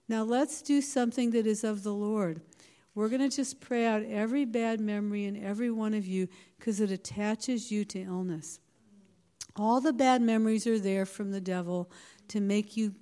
Now 0.08 0.24
let's 0.24 0.60
do 0.60 0.80
something 0.80 1.30
that 1.30 1.46
is 1.46 1.62
of 1.62 1.84
the 1.84 1.94
Lord. 1.94 2.40
We're 2.96 3.08
going 3.08 3.30
to 3.30 3.34
just 3.34 3.60
pray 3.60 3.86
out 3.86 4.02
every 4.02 4.44
bad 4.44 4.80
memory 4.80 5.26
in 5.26 5.40
every 5.42 5.70
one 5.70 5.94
of 5.94 6.04
you 6.04 6.26
because 6.58 6.80
it 6.80 6.90
attaches 6.90 7.70
you 7.70 7.84
to 7.86 8.02
illness. 8.02 8.58
All 9.54 9.80
the 9.80 9.92
bad 9.92 10.20
memories 10.20 10.66
are 10.66 10.80
there 10.80 11.06
from 11.06 11.30
the 11.30 11.40
devil 11.40 11.92
to 12.28 12.40
make 12.40 12.76
you 12.76 12.92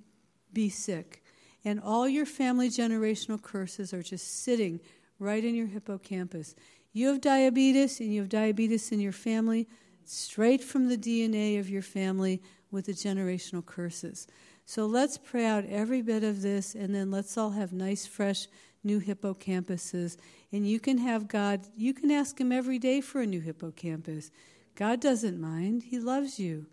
be 0.53 0.69
sick. 0.69 1.23
And 1.65 1.79
all 1.79 2.07
your 2.07 2.27
family 2.27 2.69
generational 2.69 3.41
curses 3.41 3.91
are 3.91 4.03
just 4.03 4.43
sitting 4.43 4.79
right 5.17 5.43
in 5.43 5.55
your 5.55 5.67
hippocampus. 5.67 6.53
You 6.93 7.07
have 7.07 7.21
diabetes 7.21 7.99
and 7.99 8.13
you 8.13 8.21
have 8.21 8.29
diabetes 8.29 8.91
in 8.91 8.99
your 8.99 9.13
family 9.13 9.67
straight 10.09 10.63
from 10.63 10.87
the 10.87 10.97
DNA 10.97 11.59
of 11.59 11.69
your 11.69 11.81
family 11.81 12.41
with 12.71 12.85
the 12.85 12.93
generational 12.93 13.65
curses. 13.65 14.27
So 14.65 14.85
let's 14.85 15.17
pray 15.17 15.45
out 15.45 15.65
every 15.65 16.01
bit 16.01 16.23
of 16.23 16.41
this, 16.41 16.75
and 16.75 16.93
then 16.93 17.11
let's 17.11 17.37
all 17.37 17.51
have 17.51 17.73
nice, 17.73 18.05
fresh, 18.05 18.47
new 18.83 18.99
hippocampuses. 18.99 20.17
And 20.51 20.67
you 20.67 20.79
can 20.79 20.97
have 20.99 21.27
God, 21.27 21.61
you 21.75 21.93
can 21.93 22.11
ask 22.11 22.39
Him 22.39 22.51
every 22.51 22.79
day 22.79 23.01
for 23.01 23.21
a 23.21 23.27
new 23.27 23.41
hippocampus. 23.41 24.31
God 24.75 24.99
doesn't 24.99 25.39
mind, 25.39 25.83
He 25.83 25.99
loves 25.99 26.39
you. 26.39 26.67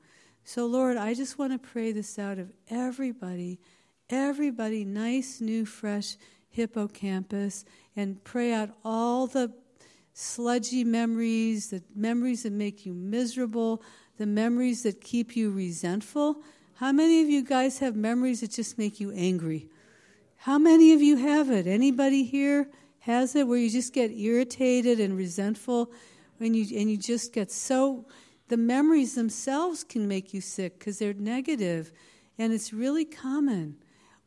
So, 0.45 0.67
Lord, 0.67 0.97
I 0.97 1.15
just 1.15 1.39
want 1.39 1.53
to 1.53 1.59
pray 1.59 1.93
this 1.93 2.19
out 2.19 2.39
of 2.39 2.53
everybody, 2.69 3.59
everybody, 4.09 4.85
nice, 4.85 5.41
new, 5.41 5.67
fresh 5.67 6.17
hippocampus, 6.51 7.65
and 7.97 8.23
pray 8.25 8.53
out 8.53 8.71
all 8.85 9.27
the 9.27 9.53
sludgy 10.19 10.83
memories, 10.83 11.69
the 11.69 11.83
memories 11.95 12.45
that 12.45 12.53
make 12.53 12.87
you 12.87 12.95
miserable, 12.95 13.83
the 14.17 14.25
memories 14.25 14.83
that 14.83 14.99
keep 15.03 15.37
you 15.37 15.51
resentful. 15.51 16.43
How 16.77 16.91
many 16.91 17.21
of 17.21 17.29
you 17.29 17.45
guys 17.45 17.81
have 17.81 17.97
memories 17.97 18.41
that 18.41 18.51
just 18.51 18.79
make 18.79 18.99
you 18.99 19.13
angry? 19.13 19.69
How 20.37 20.57
many 20.57 20.95
of 20.95 21.03
you 21.03 21.17
have 21.17 21.51
it? 21.51 21.67
Anybody 21.67 22.25
here 22.25 22.71
has 23.01 23.37
it 23.37 23.47
where 23.47 23.59
you 23.59 23.69
just 23.69 23.93
get 23.93 24.11
irritated 24.11 25.01
and 25.01 25.19
resentful 25.19 25.93
and 26.41 26.57
you 26.57 26.65
and 26.81 26.91
you 26.91 26.97
just 26.97 27.35
get 27.35 27.53
so 27.53 28.07
the 28.49 28.57
memories 28.57 29.17
themselves 29.17 29.85
can 29.85 30.09
make 30.09 30.33
you 30.33 30.41
sick 30.41 30.79
because 30.79 30.99
they're 30.99 31.13
negative 31.13 31.93
and 32.39 32.55
it's 32.55 32.73
really 32.73 33.05
common. 33.05 33.77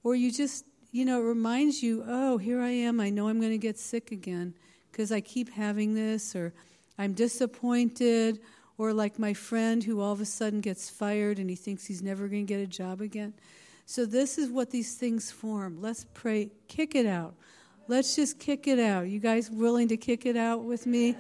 Or 0.04 0.14
you 0.14 0.32
just, 0.32 0.66
you 0.92 1.04
know, 1.04 1.20
it 1.20 1.26
reminds 1.26 1.82
you, 1.82 2.04
oh, 2.08 2.38
here 2.38 2.62
I 2.62 2.70
am, 2.70 3.00
I 3.00 3.10
know 3.10 3.28
I'm 3.28 3.40
going 3.40 3.54
to 3.54 3.58
get 3.58 3.80
sick 3.80 4.12
again 4.12 4.54
because 4.92 5.12
I 5.12 5.22
keep 5.22 5.50
having 5.50 5.96
this, 5.96 6.36
or 6.36 6.54
I'm 6.98 7.14
disappointed, 7.14 8.40
or 8.78 8.94
like 8.94 9.20
my 9.20 9.34
friend 9.34 9.84
who 9.84 10.02
all 10.02 10.14
of 10.14 10.22
a 10.22 10.26
sudden 10.26 10.62
gets 10.62 10.90
fired 10.90 11.40
and 11.40 11.50
he 11.50 11.56
thinks 11.56 11.86
he's 11.86 12.02
never 12.02 12.28
going 12.28 12.46
to 12.46 12.54
get 12.54 12.62
a 12.62 12.68
job 12.68 13.02
again. 13.02 13.34
So, 13.86 14.06
this 14.06 14.38
is 14.38 14.52
what 14.52 14.70
these 14.70 14.96
things 14.96 15.32
form. 15.32 15.82
Let's 15.82 16.06
pray, 16.14 16.52
kick 16.68 16.94
it 16.96 17.06
out. 17.06 17.36
Let's 17.88 18.16
just 18.16 18.40
kick 18.40 18.68
it 18.68 18.80
out. 18.80 19.10
You 19.10 19.20
guys 19.20 19.50
willing 19.50 19.88
to 19.88 19.98
kick 19.98 20.28
it 20.28 20.38
out 20.38 20.64
with 20.64 20.86
me? 20.86 21.16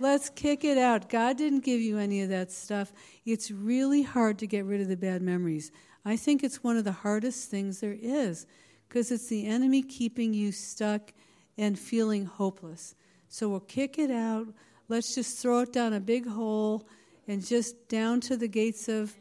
Let's 0.00 0.30
kick 0.30 0.64
it 0.64 0.78
out. 0.78 1.08
God 1.08 1.36
didn't 1.36 1.64
give 1.64 1.80
you 1.80 1.98
any 1.98 2.22
of 2.22 2.30
that 2.30 2.50
stuff. 2.50 2.92
It's 3.26 3.50
really 3.50 4.02
hard 4.02 4.38
to 4.38 4.46
get 4.46 4.64
rid 4.64 4.80
of 4.80 4.88
the 4.88 4.96
bad 4.96 5.22
memories. 5.22 5.70
I 6.04 6.16
think 6.16 6.42
it's 6.42 6.64
one 6.64 6.76
of 6.76 6.84
the 6.84 6.92
hardest 6.92 7.50
things 7.50 7.80
there 7.80 7.96
is 8.00 8.46
because 8.88 9.12
it's 9.12 9.28
the 9.28 9.46
enemy 9.46 9.82
keeping 9.82 10.34
you 10.34 10.50
stuck 10.50 11.12
and 11.56 11.78
feeling 11.78 12.24
hopeless. 12.24 12.94
So 13.28 13.48
we'll 13.48 13.60
kick 13.60 13.98
it 13.98 14.10
out. 14.10 14.48
Let's 14.88 15.14
just 15.14 15.38
throw 15.38 15.60
it 15.60 15.72
down 15.72 15.92
a 15.92 16.00
big 16.00 16.26
hole 16.26 16.86
and 17.26 17.44
just 17.44 17.88
down 17.88 18.20
to 18.22 18.36
the 18.36 18.48
gates 18.48 18.88
of, 18.88 19.14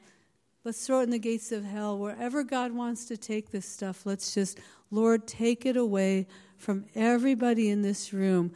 let's 0.64 0.86
throw 0.86 1.00
it 1.00 1.04
in 1.04 1.10
the 1.10 1.20
gates 1.20 1.52
of 1.52 1.64
hell. 1.64 1.98
Wherever 1.98 2.44
God 2.44 2.72
wants 2.72 3.06
to 3.06 3.18
take 3.18 3.52
this 3.52 3.66
stuff, 3.66 4.06
let's 4.06 4.34
just, 4.34 4.60
Lord, 4.92 5.28
take 5.28 5.66
it 5.66 5.78
away 5.78 6.28
from 6.58 6.86
everybody 6.96 7.70
in 7.70 7.82
this 7.82 8.14
room. 8.14 8.52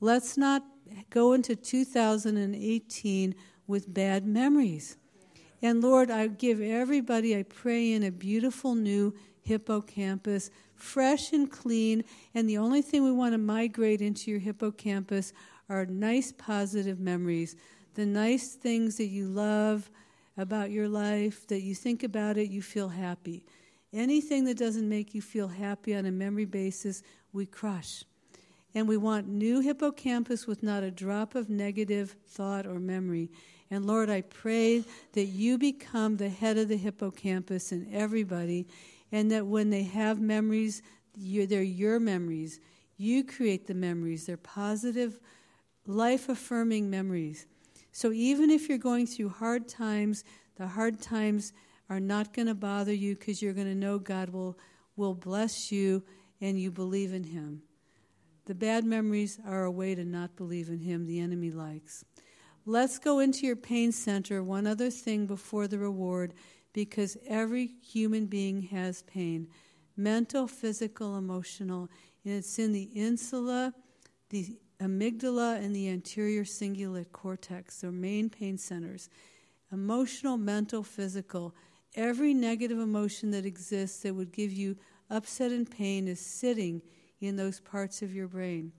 Let's 0.00 0.36
not 0.36 0.64
go 1.10 1.32
into 1.32 1.54
2018 1.54 3.34
with 3.66 3.92
bad 3.92 4.26
memories. 4.26 4.96
And 5.60 5.82
Lord, 5.82 6.10
I 6.10 6.28
give 6.28 6.60
everybody, 6.60 7.36
I 7.36 7.42
pray 7.42 7.92
in 7.92 8.02
a 8.02 8.10
beautiful 8.10 8.74
new 8.74 9.14
hippocampus 9.42 10.50
fresh 10.78 11.32
and 11.32 11.50
clean, 11.50 12.04
and 12.34 12.48
the 12.48 12.58
only 12.58 12.82
thing 12.82 13.04
we 13.04 13.12
want 13.12 13.32
to 13.32 13.38
migrate 13.38 14.00
into 14.00 14.30
your 14.30 14.40
hippocampus 14.40 15.32
are 15.68 15.86
nice 15.86 16.32
positive 16.32 16.98
memories, 16.98 17.56
the 17.94 18.06
nice 18.06 18.54
things 18.54 18.96
that 18.96 19.06
you 19.06 19.26
love 19.28 19.90
about 20.36 20.70
your 20.70 20.88
life, 20.88 21.46
that 21.48 21.62
you 21.62 21.74
think 21.74 22.02
about 22.02 22.38
it, 22.38 22.48
you 22.48 22.62
feel 22.62 22.88
happy. 22.88 23.44
Anything 23.92 24.44
that 24.44 24.56
doesn't 24.56 24.88
make 24.88 25.14
you 25.14 25.22
feel 25.22 25.48
happy 25.48 25.94
on 25.94 26.06
a 26.06 26.12
memory 26.12 26.44
basis, 26.44 27.02
we 27.32 27.44
crush. 27.46 28.04
And 28.74 28.86
we 28.86 28.96
want 28.96 29.26
new 29.26 29.60
hippocampus 29.60 30.46
with 30.46 30.62
not 30.62 30.82
a 30.82 30.90
drop 30.90 31.34
of 31.34 31.50
negative 31.50 32.14
thought 32.28 32.66
or 32.66 32.78
memory. 32.78 33.30
And 33.70 33.86
Lord, 33.86 34.10
I 34.10 34.20
pray 34.22 34.84
that 35.12 35.24
you 35.24 35.58
become 35.58 36.16
the 36.16 36.28
head 36.28 36.58
of 36.58 36.68
the 36.68 36.76
hippocampus 36.76 37.72
in 37.72 37.88
everybody 37.92 38.66
and 39.12 39.30
that 39.30 39.46
when 39.46 39.70
they 39.70 39.84
have 39.84 40.20
memories, 40.20 40.82
they're 41.16 41.62
your 41.62 41.98
memories. 41.98 42.60
You 42.96 43.24
create 43.24 43.66
the 43.66 43.74
memories. 43.74 44.26
They're 44.26 44.36
positive, 44.36 45.18
life 45.86 46.28
affirming 46.28 46.90
memories. 46.90 47.46
So 47.92 48.12
even 48.12 48.50
if 48.50 48.68
you're 48.68 48.78
going 48.78 49.06
through 49.06 49.30
hard 49.30 49.68
times, 49.68 50.24
the 50.56 50.66
hard 50.66 51.00
times 51.00 51.52
are 51.88 52.00
not 52.00 52.34
going 52.34 52.46
to 52.46 52.54
bother 52.54 52.92
you 52.92 53.16
because 53.16 53.40
you're 53.40 53.54
going 53.54 53.66
to 53.66 53.74
know 53.74 53.98
God 53.98 54.30
will, 54.30 54.58
will 54.96 55.14
bless 55.14 55.72
you 55.72 56.02
and 56.40 56.60
you 56.60 56.70
believe 56.70 57.14
in 57.14 57.24
Him. 57.24 57.62
The 58.44 58.54
bad 58.54 58.84
memories 58.84 59.38
are 59.46 59.64
a 59.64 59.70
way 59.70 59.94
to 59.94 60.04
not 60.04 60.36
believe 60.36 60.68
in 60.68 60.80
Him, 60.80 61.06
the 61.06 61.20
enemy 61.20 61.50
likes. 61.50 62.04
Let's 62.66 62.98
go 62.98 63.18
into 63.18 63.46
your 63.46 63.56
pain 63.56 63.92
center. 63.92 64.42
One 64.42 64.66
other 64.66 64.90
thing 64.90 65.26
before 65.26 65.68
the 65.68 65.78
reward, 65.78 66.34
because 66.72 67.16
every 67.26 67.66
human 67.82 68.26
being 68.26 68.62
has 68.62 69.02
pain 69.02 69.48
mental, 69.96 70.46
physical, 70.46 71.18
emotional. 71.18 71.90
And 72.24 72.34
it's 72.34 72.58
in 72.58 72.72
the 72.72 72.88
insula, 72.94 73.74
the 74.30 74.56
amygdala, 74.80 75.56
and 75.56 75.74
the 75.74 75.88
anterior 75.88 76.44
cingulate 76.44 77.10
cortex, 77.12 77.80
their 77.80 77.90
main 77.90 78.30
pain 78.30 78.56
centers. 78.56 79.10
Emotional, 79.72 80.38
mental, 80.38 80.82
physical. 80.82 81.54
Every 81.96 82.32
negative 82.32 82.78
emotion 82.78 83.32
that 83.32 83.44
exists 83.44 84.02
that 84.02 84.14
would 84.14 84.32
give 84.32 84.52
you 84.52 84.76
upset 85.10 85.50
and 85.50 85.68
pain 85.68 86.06
is 86.06 86.20
sitting 86.20 86.80
in 87.20 87.36
those 87.36 87.60
parts 87.60 88.00
of 88.00 88.14
your 88.14 88.28
brain. 88.28 88.72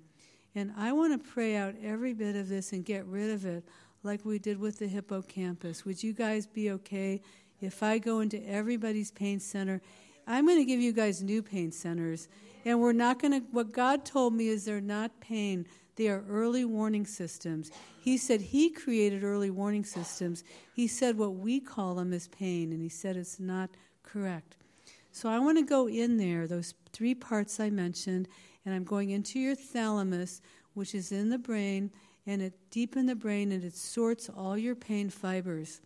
And 0.55 0.71
I 0.77 0.93
want 0.93 1.21
to 1.21 1.29
pray 1.29 1.55
out 1.55 1.75
every 1.83 2.13
bit 2.13 2.35
of 2.35 2.49
this 2.49 2.71
and 2.71 2.83
get 2.85 3.05
rid 3.05 3.29
of 3.29 3.45
it 3.45 3.65
like 4.03 4.25
we 4.25 4.39
did 4.39 4.59
with 4.59 4.79
the 4.79 4.87
hippocampus. 4.87 5.85
Would 5.85 6.01
you 6.01 6.13
guys 6.13 6.47
be 6.47 6.71
okay 6.71 7.21
if 7.61 7.83
I 7.83 7.97
go 7.97 8.19
into 8.19 8.45
everybody's 8.47 9.11
pain 9.11 9.39
center? 9.39 9.81
I'm 10.27 10.45
going 10.45 10.59
to 10.59 10.65
give 10.65 10.79
you 10.79 10.93
guys 10.93 11.23
new 11.23 11.41
pain 11.41 11.71
centers. 11.71 12.27
And 12.65 12.79
we're 12.79 12.93
not 12.93 13.19
going 13.19 13.33
to, 13.33 13.47
what 13.51 13.71
God 13.71 14.05
told 14.05 14.33
me 14.33 14.47
is 14.47 14.65
they're 14.65 14.81
not 14.81 15.19
pain, 15.21 15.65
they 15.95 16.07
are 16.07 16.23
early 16.29 16.65
warning 16.65 17.05
systems. 17.05 17.71
He 18.01 18.17
said 18.17 18.41
He 18.41 18.69
created 18.69 19.23
early 19.23 19.49
warning 19.49 19.83
systems. 19.83 20.43
He 20.73 20.87
said 20.87 21.17
what 21.17 21.35
we 21.35 21.59
call 21.59 21.95
them 21.95 22.13
is 22.13 22.27
pain, 22.27 22.71
and 22.71 22.81
He 22.81 22.89
said 22.89 23.17
it's 23.17 23.39
not 23.39 23.69
correct. 24.03 24.55
So 25.11 25.29
I 25.29 25.39
want 25.39 25.57
to 25.57 25.65
go 25.65 25.87
in 25.87 26.17
there, 26.17 26.47
those 26.47 26.73
three 26.93 27.15
parts 27.15 27.59
I 27.59 27.69
mentioned, 27.69 28.27
and 28.65 28.73
I'm 28.73 28.83
going 28.83 29.09
into 29.09 29.39
your 29.39 29.55
thalamus, 29.55 30.41
which 30.73 30.93
is 30.93 31.11
in 31.11 31.29
the 31.29 31.37
brain, 31.37 31.91
and 32.25 32.41
it 32.41 32.53
deep 32.71 32.95
in 32.95 33.05
the 33.05 33.15
brain, 33.15 33.51
and 33.51 33.63
it 33.63 33.75
sorts 33.75 34.29
all 34.29 34.57
your 34.57 34.75
pain 34.75 35.09
fibers. 35.09 35.81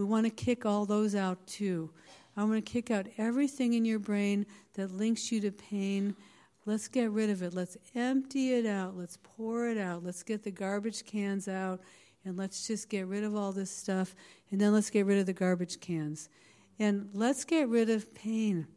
We 0.00 0.06
want 0.06 0.24
to 0.24 0.30
kick 0.30 0.64
all 0.64 0.86
those 0.86 1.14
out 1.14 1.46
too. 1.46 1.90
I 2.34 2.44
want 2.44 2.64
to 2.64 2.72
kick 2.72 2.90
out 2.90 3.06
everything 3.18 3.74
in 3.74 3.84
your 3.84 3.98
brain 3.98 4.46
that 4.72 4.92
links 4.92 5.30
you 5.30 5.42
to 5.42 5.52
pain. 5.52 6.16
Let's 6.64 6.88
get 6.88 7.10
rid 7.10 7.28
of 7.28 7.42
it. 7.42 7.52
Let's 7.52 7.76
empty 7.94 8.54
it 8.54 8.64
out. 8.64 8.96
Let's 8.96 9.18
pour 9.22 9.68
it 9.68 9.76
out. 9.76 10.02
Let's 10.02 10.22
get 10.22 10.42
the 10.42 10.50
garbage 10.50 11.04
cans 11.04 11.48
out 11.48 11.82
and 12.24 12.38
let's 12.38 12.66
just 12.66 12.88
get 12.88 13.08
rid 13.08 13.24
of 13.24 13.36
all 13.36 13.52
this 13.52 13.70
stuff. 13.70 14.14
And 14.50 14.58
then 14.58 14.72
let's 14.72 14.88
get 14.88 15.04
rid 15.04 15.18
of 15.18 15.26
the 15.26 15.34
garbage 15.34 15.80
cans. 15.80 16.30
And 16.78 17.10
let's 17.12 17.44
get 17.44 17.68
rid 17.68 17.90
of 17.90 18.14
pain 18.14 18.68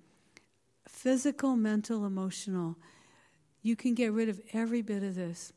physical, 0.89 1.55
mental, 1.55 2.05
emotional. 2.05 2.76
You 3.61 3.78
can 3.78 3.93
get 3.93 4.11
rid 4.11 4.28
of 4.28 4.41
every 4.51 4.82
bit 4.82 5.03
of 5.03 5.15
this. 5.15 5.53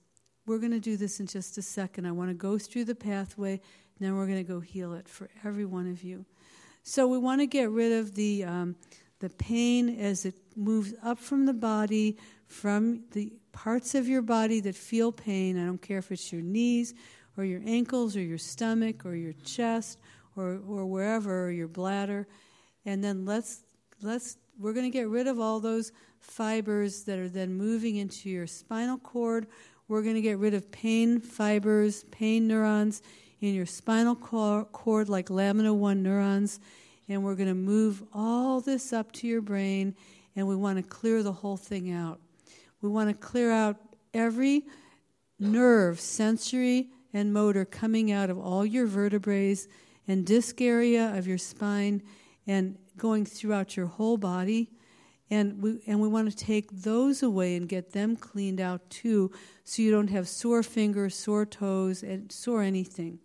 We're 0.46 0.58
going 0.58 0.70
to 0.70 0.78
do 0.78 0.96
this 0.96 1.18
in 1.18 1.26
just 1.26 1.58
a 1.58 1.62
second. 1.62 2.06
I 2.06 2.12
want 2.12 2.30
to 2.30 2.34
go 2.34 2.56
through 2.56 2.84
the 2.84 2.94
pathway, 2.94 3.60
then 4.00 4.16
we're 4.16 4.26
going 4.26 4.44
to 4.44 4.52
go 4.52 4.60
heal 4.60 4.94
it 4.94 5.08
for 5.08 5.28
every 5.44 5.64
one 5.64 5.90
of 5.90 6.02
you. 6.02 6.24
So 6.82 7.06
we 7.06 7.18
want 7.18 7.40
to 7.40 7.46
get 7.46 7.70
rid 7.70 7.92
of 7.92 8.14
the 8.14 8.44
um, 8.44 8.76
the 9.18 9.30
pain 9.30 9.98
as 9.98 10.24
it 10.24 10.34
moves 10.54 10.94
up 11.02 11.18
from 11.18 11.46
the 11.46 11.54
body, 11.54 12.16
from 12.46 13.04
the 13.12 13.32
parts 13.52 13.94
of 13.94 14.06
your 14.06 14.22
body 14.22 14.60
that 14.60 14.74
feel 14.74 15.10
pain. 15.10 15.60
I 15.60 15.66
don't 15.66 15.80
care 15.80 15.98
if 15.98 16.12
it's 16.12 16.32
your 16.32 16.42
knees 16.42 16.94
or 17.36 17.44
your 17.44 17.62
ankles 17.64 18.16
or 18.16 18.20
your 18.20 18.38
stomach 18.38 19.06
or 19.06 19.14
your 19.14 19.32
chest 19.44 19.98
or, 20.36 20.60
or 20.68 20.86
wherever 20.86 21.46
or 21.46 21.50
your 21.50 21.68
bladder. 21.68 22.26
And 22.84 23.02
then 23.02 23.24
let's 23.24 23.62
let's 24.02 24.36
we're 24.58 24.72
going 24.72 24.90
to 24.90 24.96
get 24.96 25.08
rid 25.08 25.26
of 25.26 25.40
all 25.40 25.60
those 25.60 25.92
fibers 26.20 27.04
that 27.04 27.18
are 27.18 27.28
then 27.28 27.54
moving 27.54 27.96
into 27.96 28.30
your 28.30 28.46
spinal 28.46 28.98
cord. 28.98 29.46
We're 29.88 30.02
going 30.02 30.14
to 30.14 30.22
get 30.22 30.38
rid 30.38 30.54
of 30.54 30.70
pain 30.70 31.20
fibers, 31.20 32.04
pain 32.10 32.46
neurons 32.46 33.02
in 33.40 33.54
your 33.54 33.66
spinal 33.66 34.14
cord, 34.14 35.08
like 35.08 35.30
lamina 35.30 35.72
1 35.74 36.02
neurons. 36.02 36.60
And 37.08 37.22
we're 37.22 37.36
going 37.36 37.48
to 37.48 37.54
move 37.54 38.02
all 38.12 38.60
this 38.60 38.92
up 38.92 39.12
to 39.12 39.28
your 39.28 39.40
brain, 39.40 39.94
and 40.34 40.48
we 40.48 40.56
want 40.56 40.78
to 40.78 40.82
clear 40.82 41.22
the 41.22 41.32
whole 41.32 41.56
thing 41.56 41.92
out. 41.92 42.20
We 42.80 42.88
want 42.88 43.08
to 43.08 43.14
clear 43.14 43.52
out 43.52 43.76
every 44.12 44.64
nerve, 45.38 46.00
sensory 46.00 46.88
and 47.12 47.32
motor, 47.32 47.64
coming 47.64 48.10
out 48.10 48.28
of 48.28 48.38
all 48.38 48.66
your 48.66 48.86
vertebrae 48.86 49.56
and 50.08 50.26
disc 50.26 50.60
area 50.60 51.16
of 51.16 51.26
your 51.26 51.38
spine 51.38 52.02
and 52.46 52.76
going 52.96 53.24
throughout 53.24 53.76
your 53.76 53.86
whole 53.86 54.16
body. 54.16 54.70
And 55.28 55.60
we, 55.60 55.80
and 55.86 56.00
we 56.00 56.08
want 56.08 56.30
to 56.30 56.36
take 56.36 56.70
those 56.70 57.22
away 57.22 57.56
and 57.56 57.68
get 57.68 57.92
them 57.92 58.16
cleaned 58.16 58.60
out 58.60 58.88
too, 58.90 59.32
so 59.64 59.82
you 59.82 59.90
don't 59.90 60.10
have 60.10 60.28
sore 60.28 60.62
fingers, 60.62 61.16
sore 61.16 61.44
toes, 61.44 62.04
and 62.04 62.30
sore 62.30 62.62
anything. 62.62 63.18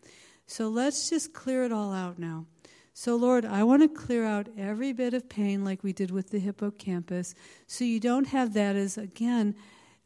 So 0.47 0.67
let's 0.67 1.09
just 1.09 1.31
clear 1.33 1.63
it 1.63 1.71
all 1.71 1.93
out 1.93 2.17
now. 2.17 2.47
So, 2.93 3.15
Lord, 3.15 3.45
I 3.45 3.63
want 3.63 3.83
to 3.83 3.87
clear 3.87 4.25
out 4.25 4.49
every 4.57 4.93
bit 4.93 5.13
of 5.13 5.29
pain 5.29 5.63
like 5.63 5.83
we 5.83 5.93
did 5.93 6.11
with 6.11 6.31
the 6.31 6.39
hippocampus, 6.39 7.35
so 7.67 7.85
you 7.85 7.99
don't 7.99 8.27
have 8.27 8.53
that 8.53 8.75
as, 8.75 8.97
again, 8.97 9.55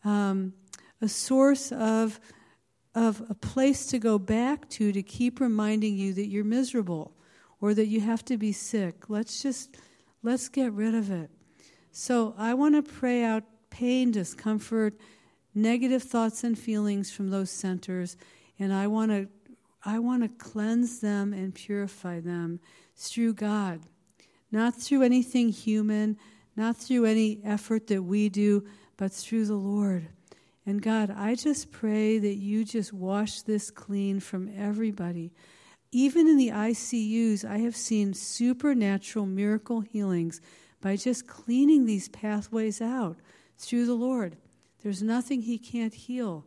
um, 0.04 0.54
a 1.02 1.08
source 1.08 1.72
of, 1.72 2.20
of 2.94 3.24
a 3.30 3.34
place 3.34 3.88
to 3.88 4.00
go 4.00 4.20
back 4.20 4.70
to 4.70 4.92
to 4.92 5.02
keep 5.02 5.40
reminding 5.40 5.98
you 5.98 6.14
that 6.14 6.28
you're 6.28 6.44
miserable 6.44 7.14
or 7.60 7.74
that 7.74 7.88
you 7.88 8.02
have 8.02 8.24
to 8.26 8.38
be 8.38 8.52
sick. 8.52 9.10
Let's 9.10 9.42
just, 9.42 9.78
let's 10.22 10.48
get 10.50 10.72
rid 10.74 10.94
of 10.94 11.10
it. 11.10 11.32
So, 11.98 12.36
I 12.38 12.56
want 12.56 12.76
to 12.76 12.84
pray 12.84 13.24
out 13.24 13.44
pain, 13.70 14.12
discomfort, 14.12 14.96
negative 15.54 16.04
thoughts 16.04 16.44
and 16.44 16.60
feelings 16.60 17.10
from 17.10 17.30
those 17.30 17.50
centers, 17.50 18.18
and 18.60 18.74
I 18.74 18.88
want 18.88 19.12
to 19.12 19.30
I 19.86 20.00
want 20.00 20.24
to 20.24 20.28
cleanse 20.28 21.00
them 21.00 21.32
and 21.32 21.56
purify 21.56 22.20
them 22.20 22.60
through 22.98 23.36
God, 23.36 23.84
not 24.52 24.76
through 24.76 25.04
anything 25.04 25.48
human, 25.48 26.18
not 26.58 26.76
through 26.76 27.06
any 27.06 27.40
effort 27.46 27.88
that 27.88 28.04
we 28.04 28.28
do, 28.28 28.66
but 28.98 29.14
through 29.14 29.46
the 29.46 29.56
Lord. 29.56 30.10
And 30.66 30.82
God, 30.82 31.16
I 31.18 31.36
just 31.36 31.72
pray 31.72 32.18
that 32.18 32.36
you 32.36 32.66
just 32.66 32.92
wash 32.92 33.42
this 33.44 33.72
clean 33.72 34.20
from 34.20 34.52
everybody. 34.54 35.32
Even 35.94 36.28
in 36.28 36.36
the 36.36 36.50
ICUs, 36.50 37.50
I 37.50 37.60
have 37.60 37.78
seen 37.78 38.14
supernatural 38.14 39.26
miracle 39.26 39.80
healings 39.80 40.42
by 40.86 40.96
just 40.96 41.26
cleaning 41.26 41.88
these 41.88 42.10
pathways 42.10 42.80
out 42.80 43.18
through 43.58 43.88
the 43.88 43.96
Lord. 43.96 44.38
There's 44.84 45.02
nothing 45.02 45.42
He 45.42 45.58
can't 45.58 45.96
heal. 45.96 46.46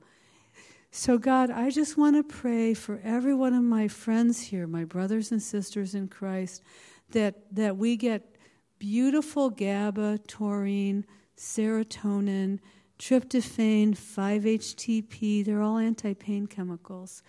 So, 0.92 1.18
God, 1.18 1.50
I 1.50 1.70
just 1.70 1.98
want 1.98 2.14
to 2.14 2.22
pray 2.22 2.72
for 2.72 3.00
every 3.02 3.34
one 3.34 3.52
of 3.52 3.64
my 3.64 3.88
friends 3.88 4.40
here, 4.40 4.68
my 4.68 4.84
brothers 4.84 5.32
and 5.32 5.42
sisters 5.42 5.96
in 5.96 6.06
Christ, 6.06 6.62
that, 7.10 7.52
that 7.52 7.78
we 7.78 7.96
get 7.96 8.36
beautiful 8.78 9.50
GABA, 9.50 10.20
taurine, 10.28 11.04
serotonin, 11.36 12.60
tryptophan, 12.96 13.98
5-HTP. 13.98 15.44
They're 15.44 15.62
all 15.62 15.78
anti-pain 15.78 16.46
chemicals. 16.46 17.24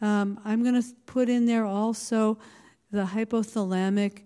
Um, 0.00 0.40
I'm 0.44 0.64
going 0.64 0.82
to 0.82 0.88
put 1.06 1.28
in 1.28 1.46
there 1.46 1.64
also 1.64 2.36
the 2.90 3.04
hypothalamic 3.04 4.24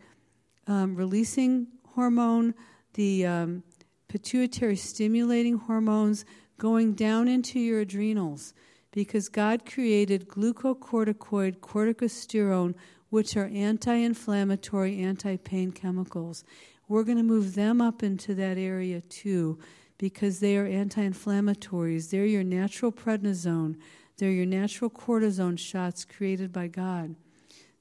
um, 0.66 0.97
releasing 0.97 1.66
hormone, 1.95 2.55
the 2.95 3.26
um, 3.26 3.62
pituitary 4.09 4.76
stimulating 4.76 5.57
hormones 5.57 6.24
going 6.59 6.93
down 6.93 7.28
into 7.28 7.59
your 7.59 7.80
adrenals 7.80 8.55
because 8.93 9.28
God 9.28 9.64
created 9.64 10.28
glucocorticoid 10.28 11.59
corticosterone, 11.59 12.74
which 13.09 13.36
are 13.36 13.47
anti 13.53 13.95
inflammatory, 13.95 15.01
anti 15.01 15.36
pain 15.36 15.72
chemicals. 15.72 16.45
We're 16.88 17.05
going 17.05 17.18
to 17.18 17.24
move 17.24 17.55
them 17.55 17.80
up 17.80 18.03
into 18.03 18.34
that 18.34 18.59
area 18.59 19.01
too 19.01 19.59
because 19.99 20.40
they 20.40 20.57
are 20.57 20.66
anti 20.66 21.09
inflammatories. 21.09 22.11
They're 22.11 22.26
your 22.26 22.45
natural 22.45 22.93
prednisone, 22.93 23.76
they're 24.18 24.30
your 24.30 24.47
natural 24.47 24.90
cortisone 24.90 25.59
shots 25.59 26.05
created 26.05 26.53
by 26.53 26.68
God. 26.68 27.16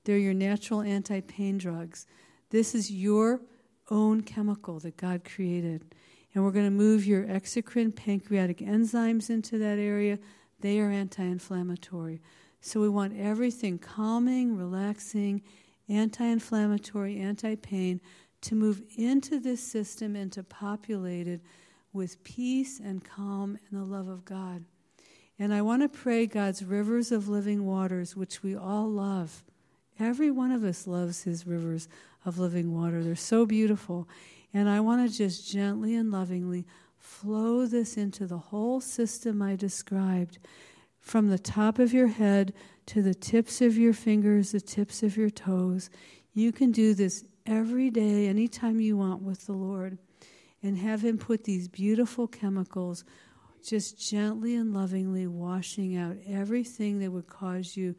They're 0.05 0.17
your 0.17 0.33
natural 0.33 0.81
anti 0.81 1.21
pain 1.21 1.57
drugs. 1.57 2.07
This 2.49 2.73
is 2.73 2.91
your 2.91 3.41
own 3.91 4.21
chemical 4.21 4.79
that 4.79 4.97
God 4.97 5.23
created. 5.23 5.83
And 6.33 6.43
we're 6.43 6.51
going 6.51 6.65
to 6.65 6.71
move 6.71 7.05
your 7.05 7.25
exocrine 7.25 7.95
pancreatic 7.95 8.59
enzymes 8.59 9.29
into 9.29 9.57
that 9.59 9.77
area 9.77 10.17
they 10.61 10.79
are 10.79 10.89
anti 10.89 11.23
inflammatory. 11.23 12.21
So 12.61 12.79
we 12.79 12.89
want 12.89 13.19
everything 13.19 13.79
calming, 13.79 14.55
relaxing, 14.55 15.41
anti 15.89 16.25
inflammatory, 16.25 17.19
anti 17.19 17.55
pain 17.55 17.99
to 18.41 18.55
move 18.55 18.81
into 18.95 19.39
this 19.39 19.61
system 19.61 20.15
and 20.15 20.31
to 20.31 20.43
populate 20.43 21.27
it 21.27 21.41
with 21.93 22.23
peace 22.23 22.79
and 22.79 23.03
calm 23.03 23.57
and 23.69 23.81
the 23.81 23.85
love 23.85 24.07
of 24.07 24.23
God. 24.23 24.63
And 25.37 25.53
I 25.53 25.61
want 25.61 25.81
to 25.81 25.89
pray 25.89 26.27
God's 26.27 26.63
rivers 26.63 27.11
of 27.11 27.27
living 27.27 27.65
waters, 27.65 28.15
which 28.15 28.43
we 28.43 28.55
all 28.55 28.87
love 28.87 29.43
Every 30.01 30.31
one 30.31 30.51
of 30.51 30.63
us 30.63 30.87
loves 30.87 31.23
his 31.23 31.45
rivers 31.45 31.87
of 32.25 32.39
living 32.39 32.73
water. 32.73 33.03
They're 33.03 33.15
so 33.15 33.45
beautiful. 33.45 34.07
And 34.53 34.69
I 34.69 34.79
want 34.79 35.09
to 35.09 35.17
just 35.17 35.49
gently 35.51 35.95
and 35.95 36.11
lovingly 36.11 36.65
flow 36.97 37.65
this 37.65 37.97
into 37.97 38.27
the 38.27 38.37
whole 38.37 38.79
system 38.79 39.41
I 39.41 39.55
described 39.55 40.39
from 40.99 41.29
the 41.29 41.39
top 41.39 41.79
of 41.79 41.93
your 41.93 42.07
head 42.07 42.53
to 42.87 43.01
the 43.01 43.13
tips 43.13 43.61
of 43.61 43.77
your 43.77 43.93
fingers, 43.93 44.51
the 44.51 44.61
tips 44.61 45.01
of 45.03 45.17
your 45.17 45.29
toes. 45.29 45.89
You 46.33 46.51
can 46.51 46.71
do 46.71 46.93
this 46.93 47.23
every 47.45 47.89
day, 47.89 48.27
anytime 48.27 48.79
you 48.79 48.97
want 48.97 49.21
with 49.21 49.45
the 49.47 49.53
Lord, 49.53 49.97
and 50.61 50.77
have 50.77 51.03
Him 51.03 51.17
put 51.17 51.43
these 51.43 51.67
beautiful 51.67 52.27
chemicals 52.27 53.03
just 53.63 53.97
gently 53.97 54.55
and 54.55 54.73
lovingly 54.73 55.27
washing 55.27 55.95
out 55.95 56.17
everything 56.27 56.99
that 56.99 57.11
would 57.11 57.27
cause 57.27 57.75
you 57.75 57.95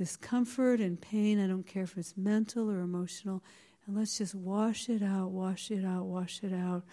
discomfort 0.00 0.80
and 0.80 0.98
pain. 0.98 1.38
I 1.38 1.46
don't 1.46 1.66
care 1.66 1.82
if 1.82 1.98
it's 1.98 2.16
mental 2.16 2.70
or 2.70 2.80
emotional. 2.80 3.44
And 3.86 3.94
let's 3.94 4.16
just 4.16 4.34
wash 4.34 4.88
it 4.88 5.02
out, 5.02 5.30
wash 5.30 5.70
it 5.70 5.84
out, 5.84 6.06
wash 6.06 6.40
it 6.42 6.54
out. 6.54 6.84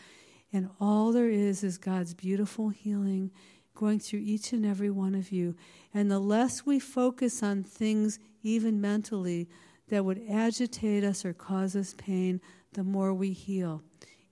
And 0.51 0.69
all 0.81 1.13
there 1.13 1.29
is 1.29 1.63
is 1.63 1.77
God's 1.77 2.13
beautiful 2.13 2.67
healing 2.67 3.31
going 3.73 3.99
through 3.99 4.19
each 4.19 4.51
and 4.51 4.65
every 4.65 4.89
one 4.89 5.15
of 5.15 5.31
you. 5.31 5.55
And 5.93 6.11
the 6.11 6.19
less 6.19 6.65
we 6.65 6.79
focus 6.79 7.41
on 7.41 7.63
things, 7.63 8.19
even 8.43 8.81
mentally, 8.81 9.47
that 9.87 10.03
would 10.03 10.21
agitate 10.29 11.05
us 11.05 11.23
or 11.23 11.31
cause 11.31 11.77
us 11.77 11.95
pain, 11.97 12.41
the 12.73 12.83
more 12.83 13.13
we 13.13 13.31
heal. 13.31 13.83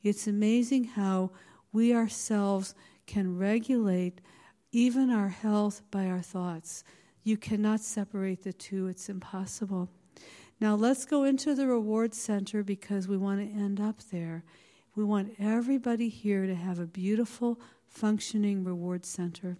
It's 0.03 0.28
amazing 0.28 0.84
how 0.84 1.32
we 1.71 1.95
ourselves 1.95 2.76
can 3.07 3.38
regulate 3.38 4.19
even 4.73 5.11
our 5.11 5.30
health 5.30 5.82
by 5.91 6.07
our 6.07 6.21
thoughts. 6.21 6.84
You 7.26 7.38
cannot 7.38 7.80
separate 7.80 8.43
the 8.43 8.53
two, 8.53 8.86
it's 8.86 9.09
impossible. 9.09 9.89
Now, 10.61 10.76
let's 10.76 11.05
go 11.05 11.23
into 11.23 11.55
the 11.55 11.65
reward 11.65 12.13
center 12.13 12.63
because 12.63 13.07
we 13.07 13.17
want 13.17 13.39
to 13.39 13.59
end 13.59 13.82
up 13.82 13.95
there. 14.11 14.43
We 14.95 15.03
want 15.03 15.34
everybody 15.39 16.07
here 16.07 16.45
to 16.45 16.53
have 16.53 16.78
a 16.78 16.86
beautiful, 16.86 17.59
functioning 17.88 18.63
reward 18.63 19.07
center. 19.07 19.57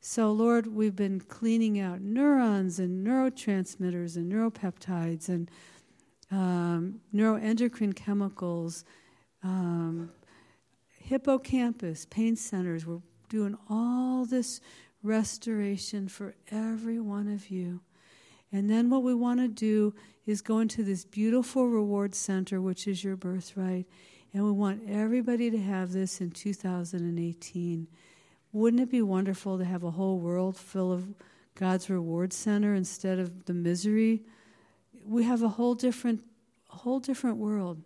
So, 0.00 0.30
Lord, 0.30 0.68
we've 0.68 0.94
been 0.94 1.18
cleaning 1.18 1.80
out 1.80 2.00
neurons 2.00 2.78
and 2.78 3.04
neurotransmitters 3.04 4.14
and 4.14 4.32
neuropeptides 4.32 5.28
and 5.28 5.50
um, 6.30 7.00
neuroendocrine 7.12 7.96
chemicals, 7.96 8.84
um, 9.42 10.12
hippocampus, 11.00 12.06
pain 12.06 12.36
centers. 12.36 12.86
We're 12.86 13.00
doing 13.28 13.58
all 13.68 14.24
this 14.24 14.60
restoration 15.04 16.08
for 16.08 16.34
every 16.50 16.98
one 16.98 17.28
of 17.28 17.50
you. 17.50 17.80
And 18.50 18.70
then 18.70 18.88
what 18.88 19.02
we 19.02 19.14
want 19.14 19.40
to 19.40 19.48
do 19.48 19.94
is 20.26 20.40
go 20.40 20.60
into 20.60 20.82
this 20.82 21.04
beautiful 21.04 21.68
reward 21.68 22.14
center, 22.14 22.60
which 22.60 22.88
is 22.88 23.04
your 23.04 23.16
birthright. 23.16 23.86
And 24.32 24.44
we 24.44 24.50
want 24.50 24.88
everybody 24.88 25.50
to 25.50 25.58
have 25.58 25.92
this 25.92 26.20
in 26.20 26.30
2018. 26.30 27.86
Wouldn't 28.52 28.82
it 28.82 28.90
be 28.90 29.02
wonderful 29.02 29.58
to 29.58 29.64
have 29.64 29.84
a 29.84 29.90
whole 29.90 30.18
world 30.18 30.56
full 30.56 30.92
of 30.92 31.14
God's 31.54 31.90
reward 31.90 32.32
center 32.32 32.74
instead 32.74 33.18
of 33.18 33.44
the 33.44 33.52
misery? 33.52 34.22
We 35.04 35.24
have 35.24 35.42
a 35.42 35.48
whole 35.48 35.74
different, 35.74 36.22
whole 36.68 37.00
different 37.00 37.36
world. 37.36 37.82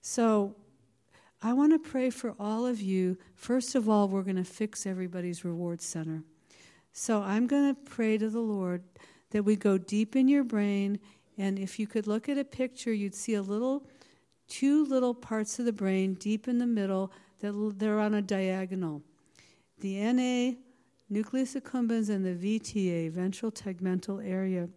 So 0.00 0.54
I 1.42 1.52
want 1.52 1.72
to 1.72 1.78
pray 1.78 2.10
for 2.10 2.34
all 2.38 2.66
of 2.66 2.80
you. 2.80 3.18
First 3.34 3.74
of 3.74 3.88
all, 3.88 4.08
we're 4.08 4.22
going 4.22 4.36
to 4.36 4.44
fix 4.44 4.86
everybody's 4.86 5.44
reward 5.44 5.80
center. 5.80 6.22
So 6.98 7.20
I'm 7.20 7.46
going 7.46 7.74
to 7.74 7.78
pray 7.78 8.16
to 8.16 8.30
the 8.30 8.40
Lord 8.40 8.82
that 9.30 9.42
we 9.42 9.54
go 9.54 9.76
deep 9.76 10.16
in 10.16 10.28
your 10.28 10.42
brain. 10.42 10.98
And 11.36 11.58
if 11.58 11.78
you 11.78 11.86
could 11.86 12.06
look 12.06 12.26
at 12.26 12.38
a 12.38 12.44
picture, 12.44 12.90
you'd 12.90 13.14
see 13.14 13.34
a 13.34 13.42
little, 13.42 13.86
two 14.48 14.82
little 14.86 15.12
parts 15.12 15.58
of 15.58 15.66
the 15.66 15.74
brain 15.74 16.14
deep 16.14 16.48
in 16.48 16.56
the 16.56 16.66
middle 16.66 17.12
that 17.40 17.74
they're 17.76 18.00
on 18.00 18.14
a 18.14 18.22
diagonal. 18.22 19.02
The 19.80 20.10
NA, 20.10 20.56
nucleus 21.10 21.54
accumbens, 21.54 22.08
and 22.08 22.24
the 22.24 22.58
VTA, 22.58 23.10
ventral 23.10 23.52
tegmental 23.52 24.26
area. 24.26 24.70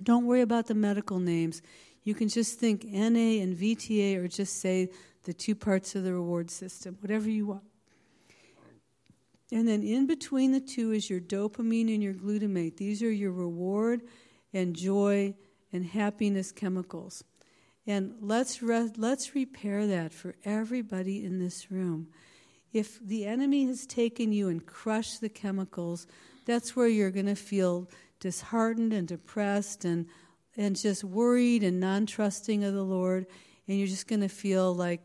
Don't 0.00 0.26
worry 0.26 0.42
about 0.42 0.68
the 0.68 0.76
medical 0.76 1.18
names. 1.18 1.60
You 2.04 2.14
can 2.14 2.28
just 2.28 2.60
think 2.60 2.84
NA 2.84 3.42
and 3.42 3.56
VTA, 3.56 4.16
or 4.16 4.28
just 4.28 4.60
say 4.60 4.90
the 5.24 5.34
two 5.34 5.56
parts 5.56 5.96
of 5.96 6.04
the 6.04 6.12
reward 6.12 6.52
system, 6.52 6.98
whatever 7.00 7.28
you 7.28 7.46
want. 7.46 7.64
And 9.52 9.68
then 9.68 9.82
in 9.82 10.06
between 10.06 10.52
the 10.52 10.60
two 10.60 10.92
is 10.92 11.10
your 11.10 11.20
dopamine 11.20 11.92
and 11.92 12.02
your 12.02 12.14
glutamate. 12.14 12.78
These 12.78 13.02
are 13.02 13.12
your 13.12 13.32
reward 13.32 14.00
and 14.54 14.74
joy 14.74 15.34
and 15.72 15.84
happiness 15.84 16.50
chemicals. 16.50 17.22
And 17.86 18.14
let's, 18.20 18.62
re- 18.62 18.90
let's 18.96 19.34
repair 19.34 19.86
that 19.88 20.14
for 20.14 20.36
everybody 20.44 21.22
in 21.22 21.38
this 21.38 21.70
room. 21.70 22.08
If 22.72 22.98
the 23.00 23.26
enemy 23.26 23.66
has 23.66 23.86
taken 23.86 24.32
you 24.32 24.48
and 24.48 24.64
crushed 24.64 25.20
the 25.20 25.28
chemicals, 25.28 26.06
that's 26.46 26.74
where 26.74 26.88
you're 26.88 27.10
going 27.10 27.26
to 27.26 27.34
feel 27.34 27.90
disheartened 28.20 28.94
and 28.94 29.06
depressed 29.06 29.84
and, 29.84 30.06
and 30.56 30.76
just 30.76 31.04
worried 31.04 31.62
and 31.62 31.78
non 31.78 32.06
trusting 32.06 32.64
of 32.64 32.72
the 32.72 32.84
Lord. 32.84 33.26
And 33.68 33.78
you're 33.78 33.86
just 33.86 34.08
going 34.08 34.22
to 34.22 34.28
feel 34.28 34.74
like 34.74 35.02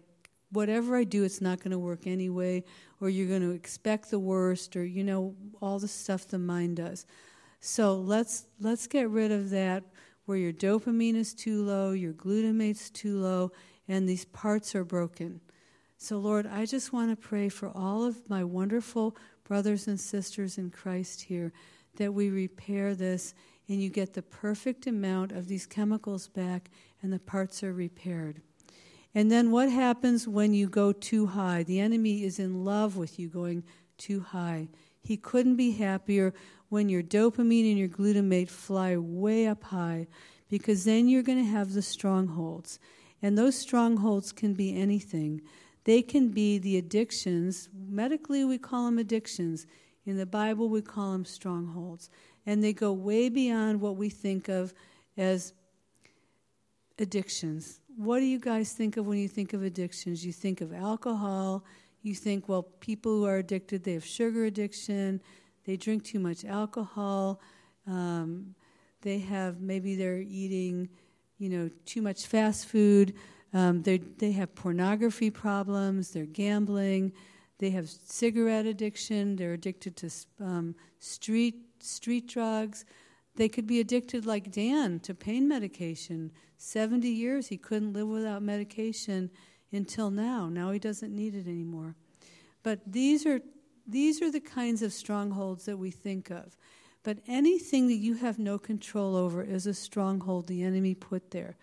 whatever 0.52 0.96
I 0.96 1.04
do, 1.04 1.24
it's 1.24 1.42
not 1.42 1.60
going 1.60 1.72
to 1.72 1.80
work 1.80 2.08
anyway, 2.08 2.64
or 3.00 3.10
you're 3.10 3.28
going 3.28 3.42
to 3.42 3.52
expect 3.52 4.10
the 4.10 4.20
worst, 4.20 4.76
or 4.76 4.86
you 4.86 5.04
know 5.04 5.36
all 5.62 5.80
the 5.80 5.88
stuff 5.88 6.28
the 6.28 6.40
mind 6.40 6.78
does. 6.78 7.06
So 7.60 7.96
let's 7.96 8.46
let's 8.60 8.88
get 8.88 9.10
rid 9.10 9.32
of 9.32 9.50
that 9.52 9.84
where 10.26 10.38
your 10.38 10.54
dopamine 10.54 11.16
is 11.16 11.34
too 11.34 11.64
low, 11.64 11.92
your 11.92 12.14
glutamate's 12.14 12.90
too 12.90 13.18
low, 13.18 13.52
and 13.88 14.08
these 14.08 14.26
parts 14.26 14.76
are 14.76 14.84
broken. 14.84 15.40
So 15.98 16.18
Lord, 16.20 16.46
I 16.46 16.66
just 16.66 16.94
want 16.94 17.10
to 17.10 17.28
pray 17.28 17.50
for 17.50 17.70
all 17.70 18.04
of 18.04 18.30
my 18.30 18.44
wonderful 18.44 19.16
brothers 19.44 19.88
and 19.88 20.00
sisters 20.00 20.58
in 20.58 20.70
Christ 20.70 21.22
here 21.22 21.54
that 21.96 22.14
we 22.14 22.30
repair 22.30 22.94
this 22.94 23.34
and 23.68 23.82
you 23.82 23.90
get 23.90 24.14
the 24.14 24.22
perfect 24.22 24.88
amount 24.88 25.32
of 25.32 25.48
these 25.48 25.66
chemicals 25.66 26.28
back 26.28 26.70
and 27.02 27.12
the 27.12 27.20
parts 27.20 27.64
are 27.64 27.74
repaired. 27.74 28.42
And 29.18 29.32
then 29.32 29.50
what 29.50 29.72
happens 29.72 30.28
when 30.28 30.54
you 30.54 30.70
go 30.70 30.92
too 30.92 31.26
high? 31.26 31.64
The 31.64 31.80
enemy 31.80 32.24
is 32.24 32.38
in 32.38 32.64
love 32.64 32.98
with 32.98 33.18
you 33.18 33.28
going 33.28 33.64
too 33.98 34.20
high. 34.20 34.68
He 35.02 35.18
couldn't 35.18 35.56
be 35.56 35.72
happier 35.72 36.36
when 36.70 36.88
your 36.88 37.02
dopamine 37.02 37.68
and 37.68 37.80
your 37.80 37.88
glutamate 37.88 38.48
fly 38.48 38.96
way 38.96 39.48
up 39.48 39.64
high 39.64 40.06
because 40.50 40.86
then 40.86 41.10
you're 41.10 41.24
going 41.24 41.44
to 41.44 41.50
have 41.50 41.74
the 41.74 41.82
strongholds. 41.82 42.78
And 43.20 43.36
those 43.36 43.58
strongholds 43.58 44.32
can 44.32 44.54
be 44.54 44.80
anything. 44.80 45.42
They 45.86 46.04
can 46.04 46.30
be 46.30 46.60
the 46.60 46.78
addictions. 46.78 47.70
Medically, 47.74 48.46
we 48.46 48.60
call 48.60 48.86
them 48.86 49.00
addictions. 49.00 49.66
In 50.06 50.18
the 50.18 50.28
Bible, 50.28 50.70
we 50.70 50.84
call 50.84 51.14
them 51.14 51.26
strongholds. 51.26 52.12
And 52.46 52.64
they 52.64 52.72
go 52.72 52.94
way 52.94 53.30
beyond 53.30 53.82
what 53.82 53.98
we 53.98 54.10
think 54.10 54.48
of 54.48 54.76
as 55.18 55.54
addictions 57.00 57.80
what 57.98 58.20
do 58.20 58.26
you 58.26 58.40
guys 58.40 58.74
think 58.74 58.96
of 58.96 59.08
when 59.08 59.18
you 59.18 59.28
think 59.28 59.54
of 59.54 59.64
addictions? 59.64 60.24
You 60.24 60.32
think 60.32 60.62
of 60.62 60.72
alcohol. 60.72 61.66
You 62.04 62.14
think, 62.14 62.48
well, 62.48 62.64
people 62.80 63.12
who 63.12 63.26
are 63.26 63.38
addicted, 63.38 63.84
they 63.84 63.94
have 63.94 64.06
sugar 64.06 64.46
addiction. 64.46 65.20
They 65.66 65.78
drink 65.78 66.04
too 66.04 66.20
much 66.20 66.46
alcohol. 66.46 67.42
Um, 67.88 68.54
they 69.02 69.18
have 69.20 69.62
maybe 69.62 69.96
they're 69.96 70.20
eating, 70.20 70.90
you 71.40 71.50
know, 71.50 71.70
too 71.86 72.04
much 72.04 72.28
fast 72.28 72.68
food. 72.68 73.16
Um, 73.52 73.82
they 73.82 74.32
have 74.32 74.54
pornography 74.54 75.32
problems. 75.32 76.12
They're 76.12 76.26
gambling. 76.26 77.14
They 77.58 77.72
have 77.72 77.90
cigarette 77.90 78.68
addiction. 78.68 79.36
They're 79.36 79.54
addicted 79.54 79.96
to 79.98 80.12
um, 80.40 80.76
street 81.00 81.56
street 81.80 82.28
drugs. 82.28 82.86
They 83.38 83.48
could 83.48 83.68
be 83.68 83.80
addicted, 83.80 84.26
like 84.26 84.52
Dan, 84.52 85.00
to 85.02 85.14
pain 85.14 85.48
medication. 85.48 86.32
70 86.58 87.08
years 87.08 87.48
he 87.48 87.58
couldn't 87.58 87.94
live 87.94 88.08
without 88.08 88.42
medication 88.42 89.30
until 89.72 90.10
now. 90.10 90.50
Now 90.50 90.72
he 90.72 90.80
doesn't 90.80 91.16
need 91.16 91.36
it 91.36 91.48
anymore. 91.48 91.96
But 92.64 92.80
these 92.86 93.28
are, 93.28 93.40
these 93.88 94.24
are 94.24 94.32
the 94.32 94.40
kinds 94.40 94.82
of 94.82 94.92
strongholds 94.92 95.66
that 95.66 95.78
we 95.78 95.92
think 95.92 96.32
of. 96.32 96.58
But 97.04 97.20
anything 97.28 97.88
that 97.88 97.98
you 97.98 98.16
have 98.16 98.40
no 98.40 98.58
control 98.58 99.16
over 99.16 99.44
is 99.44 99.68
a 99.68 99.74
stronghold 99.74 100.48
the 100.48 100.64
enemy 100.64 100.96
put 100.96 101.30
there. 101.30 101.58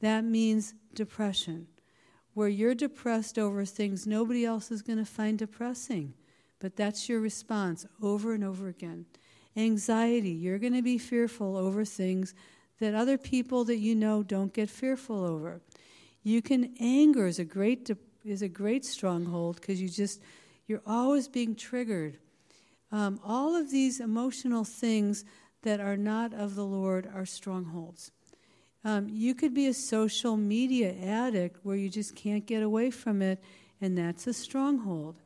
That 0.00 0.24
means 0.24 0.74
depression, 0.92 1.68
where 2.34 2.48
you're 2.48 2.74
depressed 2.74 3.38
over 3.38 3.64
things 3.64 4.08
nobody 4.08 4.44
else 4.44 4.72
is 4.72 4.82
going 4.82 4.98
to 4.98 5.04
find 5.04 5.38
depressing. 5.38 6.14
But 6.58 6.74
that's 6.74 7.08
your 7.08 7.20
response 7.20 7.86
over 8.02 8.34
and 8.34 8.42
over 8.42 8.66
again. 8.66 9.06
Anxiety, 9.56 10.30
you're 10.30 10.58
going 10.58 10.74
to 10.74 10.82
be 10.82 10.98
fearful 10.98 11.56
over 11.56 11.84
things 11.84 12.34
that 12.80 12.94
other 12.94 13.18
people 13.18 13.64
that 13.64 13.78
you 13.78 13.94
know 13.94 14.22
don't 14.22 14.52
get 14.52 14.70
fearful 14.70 15.24
over. 15.24 15.60
You 16.22 16.42
can 16.42 16.74
anger 16.80 17.26
is 17.26 17.38
a 17.38 17.44
great 17.44 17.90
is 18.24 18.42
a 18.42 18.48
great 18.48 18.84
stronghold 18.84 19.56
because 19.56 19.80
you 19.80 19.88
just 19.88 20.20
you're 20.66 20.82
always 20.86 21.28
being 21.28 21.54
triggered. 21.54 22.18
Um, 22.90 23.20
all 23.24 23.56
of 23.56 23.70
these 23.70 24.00
emotional 24.00 24.64
things 24.64 25.24
that 25.62 25.80
are 25.80 25.96
not 25.96 26.32
of 26.34 26.54
the 26.54 26.64
Lord 26.64 27.08
are 27.12 27.26
strongholds. 27.26 28.10
Um, 28.84 29.08
you 29.08 29.34
could 29.34 29.54
be 29.54 29.66
a 29.68 29.74
social 29.74 30.36
media 30.36 30.92
addict 30.94 31.58
where 31.62 31.76
you 31.76 31.88
just 31.88 32.16
can't 32.16 32.46
get 32.46 32.62
away 32.62 32.90
from 32.90 33.22
it, 33.22 33.42
and 33.80 33.96
that's 33.96 34.26
a 34.26 34.32
stronghold. 34.32 35.16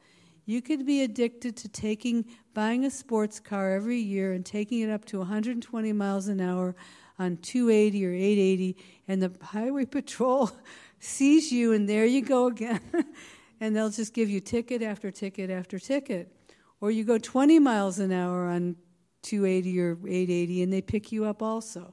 You 0.46 0.62
could 0.62 0.86
be 0.86 1.02
addicted 1.02 1.56
to 1.58 1.68
taking, 1.68 2.24
buying 2.54 2.84
a 2.84 2.90
sports 2.90 3.38
car 3.40 3.72
every 3.72 3.98
year 3.98 4.32
and 4.32 4.46
taking 4.46 4.80
it 4.80 4.90
up 4.90 5.04
to 5.06 5.18
120 5.18 5.92
miles 5.92 6.28
an 6.28 6.40
hour 6.40 6.74
on 7.18 7.36
280 7.38 8.06
or 8.06 8.12
880, 8.12 8.76
and 9.08 9.22
the 9.22 9.32
highway 9.44 9.84
patrol 9.86 10.50
sees 10.98 11.52
you, 11.52 11.72
and 11.72 11.88
there 11.88 12.06
you 12.06 12.22
go 12.22 12.46
again. 12.46 12.80
and 13.60 13.76
they'll 13.76 13.90
just 13.90 14.14
give 14.14 14.30
you 14.30 14.40
ticket 14.40 14.82
after 14.82 15.10
ticket 15.10 15.50
after 15.50 15.78
ticket. 15.78 16.32
Or 16.80 16.90
you 16.90 17.04
go 17.04 17.18
20 17.18 17.58
miles 17.58 17.98
an 17.98 18.12
hour 18.12 18.46
on 18.46 18.76
280 19.22 19.80
or 19.80 19.92
880, 19.92 20.62
and 20.62 20.72
they 20.72 20.80
pick 20.80 21.12
you 21.12 21.24
up 21.24 21.42
also 21.42 21.92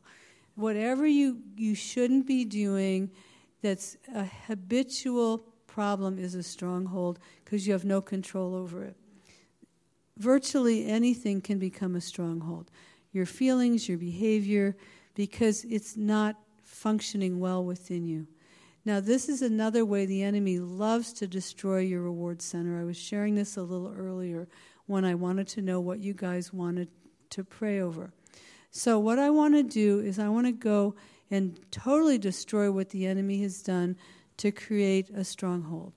whatever 0.55 1.05
you, 1.05 1.39
you 1.55 1.75
shouldn't 1.75 2.27
be 2.27 2.45
doing 2.45 3.09
that's 3.61 3.97
a 4.13 4.25
habitual 4.47 5.45
problem 5.73 6.19
is 6.19 6.35
a 6.35 6.43
stronghold 6.43 7.17
because 7.43 7.65
you 7.65 7.73
have 7.73 7.83
no 7.83 7.99
control 7.99 8.53
over 8.53 8.83
it. 8.83 8.95
Virtually 10.19 10.85
anything 10.85 11.41
can 11.41 11.57
become 11.57 11.95
a 11.95 12.01
stronghold. 12.01 12.69
Your 13.11 13.25
feelings, 13.25 13.89
your 13.89 13.97
behavior, 13.97 14.77
because 15.15 15.63
it's 15.63 15.97
not 15.97 16.35
functioning 16.61 17.39
well 17.39 17.63
within 17.65 18.05
you. 18.05 18.27
Now, 18.85 18.99
this 18.99 19.27
is 19.27 19.41
another 19.41 19.83
way 19.83 20.05
the 20.05 20.21
enemy 20.21 20.59
loves 20.59 21.11
to 21.13 21.25
destroy 21.25 21.79
your 21.79 22.01
reward 22.01 22.43
center. 22.43 22.79
I 22.79 22.83
was 22.83 22.97
sharing 22.97 23.33
this 23.33 23.57
a 23.57 23.63
little 23.63 23.91
earlier 23.97 24.47
when 24.85 25.03
I 25.03 25.15
wanted 25.15 25.47
to 25.49 25.61
know 25.63 25.79
what 25.79 25.99
you 26.01 26.13
guys 26.13 26.53
wanted 26.53 26.89
to 27.31 27.43
pray 27.43 27.79
over. 27.79 28.13
So, 28.69 28.99
what 28.99 29.17
I 29.17 29.31
want 29.31 29.55
to 29.55 29.63
do 29.63 29.99
is, 30.01 30.19
I 30.19 30.29
want 30.29 30.45
to 30.45 30.51
go 30.51 30.93
and 31.31 31.59
totally 31.71 32.19
destroy 32.19 32.71
what 32.71 32.89
the 32.89 33.07
enemy 33.07 33.41
has 33.41 33.63
done 33.63 33.95
to 34.37 34.51
create 34.51 35.09
a 35.09 35.23
stronghold. 35.23 35.93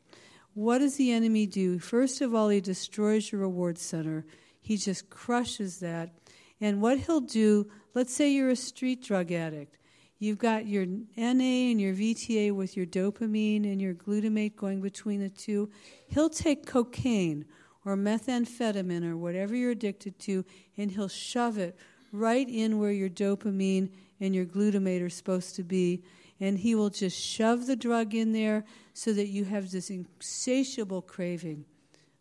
What 0.55 0.78
does 0.78 0.97
the 0.97 1.12
enemy 1.12 1.47
do? 1.47 1.78
First 1.78 2.20
of 2.20 2.34
all, 2.34 2.49
he 2.49 2.61
destroys 2.61 3.30
your 3.30 3.43
reward 3.43 3.78
center, 3.78 4.24
he 4.61 4.76
just 4.76 5.11
crushes 5.11 5.80
that. 5.80 6.14
And 6.61 6.80
what 6.80 6.99
he'll 6.99 7.20
do, 7.20 7.70
let's 7.95 8.14
say 8.14 8.32
you're 8.32 8.49
a 8.49 8.57
street 8.57 9.03
drug 9.03 9.30
addict. 9.30 9.76
You've 10.18 10.39
got 10.39 10.66
your 10.66 10.87
NA 10.87 11.70
and 11.70 11.80
your 11.80 11.93
VTA 11.93 12.53
with 12.53 12.76
your 12.76 12.87
dopamine 12.87 13.70
and 13.70 13.80
your 13.80 13.93
glutamate 13.93 14.57
going 14.57 14.80
between 14.80 15.20
the 15.20 15.28
two. 15.28 15.70
He'll 16.09 16.30
take 16.30 16.64
cocaine 16.64 17.45
or 17.84 17.97
methamphetamine 17.97 19.05
or 19.05 19.16
whatever 19.16 19.55
you're 19.55 19.72
addicted 19.72 20.18
to, 20.20 20.45
and 20.78 20.91
he'll 20.91 21.09
shove 21.09 21.59
it 21.59 21.76
right 22.12 22.49
in 22.49 22.78
where 22.78 22.93
your 22.93 23.11
dopamine 23.11 23.91
and 24.18 24.34
your 24.34 24.47
glutamate 24.47 25.03
are 25.03 25.11
supposed 25.11 25.55
to 25.57 25.62
be. 25.62 26.03
And 26.41 26.59
he 26.59 26.74
will 26.74 26.91
just 26.91 27.18
shove 27.18 27.66
the 27.66 27.76
drug 27.76 28.14
in 28.14 28.32
there 28.32 28.64
so 28.93 29.12
that 29.12 29.28
you 29.28 29.45
have 29.45 29.70
this 29.70 29.91
insatiable 29.91 31.03
craving 31.03 31.64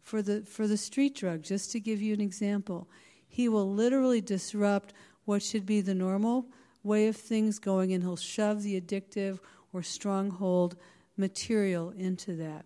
for 0.01 0.22
the, 0.22 0.41
for 0.41 0.68
the 0.68 0.78
street 0.78 1.16
drug, 1.16 1.41
just 1.41 1.72
to 1.72 1.80
give 1.80 2.01
you 2.01 2.13
an 2.13 2.22
example. 2.22 2.88
He 3.28 3.49
will 3.49 3.70
literally 3.70 4.22
disrupt 4.22 4.93
what 5.26 5.41
should 5.41 5.66
be 5.66 5.82
the 5.82 5.95
normal 5.95 6.45
way 6.84 7.07
of 7.07 7.18
things 7.18 7.59
going, 7.59 7.91
and 7.91 8.03
he'll 8.03 8.16
shove 8.16 8.61
the 8.61 8.80
addictive 8.80 9.39
or 9.74 9.82
stronghold 9.82 10.78
material 11.18 11.89
into 11.97 12.36
that. 12.36 12.66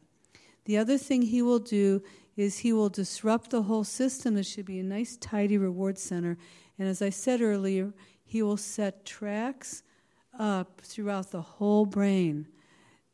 The 0.65 0.77
other 0.77 0.97
thing 0.97 1.23
he 1.23 1.41
will 1.41 1.59
do 1.59 2.03
is 2.35 2.59
he 2.59 2.73
will 2.73 2.89
disrupt 2.89 3.49
the 3.49 3.63
whole 3.63 3.83
system. 3.83 4.35
There 4.35 4.43
should 4.43 4.65
be 4.65 4.79
a 4.79 4.83
nice, 4.83 5.17
tidy 5.17 5.57
reward 5.57 5.97
center, 5.97 6.37
and 6.77 6.87
as 6.87 7.01
I 7.01 7.09
said 7.09 7.41
earlier, 7.41 7.93
he 8.23 8.43
will 8.43 8.57
set 8.57 9.05
tracks 9.05 9.81
up 10.37 10.81
throughout 10.81 11.31
the 11.31 11.41
whole 11.41 11.85
brain 11.85 12.47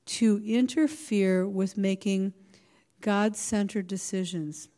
to 0.05 0.41
interfere 0.45 1.47
with 1.47 1.77
making 1.77 2.33
God 3.01 3.35
centered 3.35 3.87
decisions. 3.87 4.69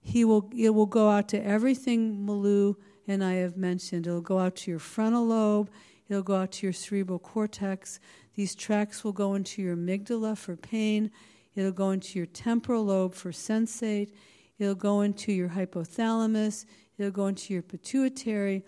He 0.00 0.24
will, 0.24 0.50
it 0.56 0.70
will 0.70 0.86
go 0.86 1.10
out 1.10 1.28
to 1.30 1.44
everything 1.44 2.26
Malou 2.26 2.76
and 3.08 3.22
I 3.24 3.34
have 3.34 3.56
mentioned. 3.56 4.06
It'll 4.06 4.20
go 4.20 4.38
out 4.38 4.56
to 4.56 4.70
your 4.70 4.80
frontal 4.80 5.26
lobe, 5.26 5.70
it'll 6.08 6.22
go 6.22 6.36
out 6.36 6.52
to 6.52 6.66
your 6.66 6.72
cerebral 6.72 7.18
cortex. 7.18 8.00
These 8.34 8.54
tracks 8.54 9.02
will 9.02 9.12
go 9.12 9.34
into 9.34 9.62
your 9.62 9.76
amygdala 9.76 10.36
for 10.36 10.56
pain, 10.56 11.10
it'll 11.54 11.72
go 11.72 11.90
into 11.90 12.18
your 12.18 12.26
temporal 12.26 12.84
lobe 12.84 13.14
for 13.14 13.32
sensate, 13.32 14.12
it'll 14.58 14.74
go 14.74 15.00
into 15.00 15.32
your 15.32 15.48
hypothalamus, 15.48 16.66
it'll 16.98 17.10
go 17.10 17.26
into 17.26 17.52
your 17.52 17.62
pituitary. 17.62 18.64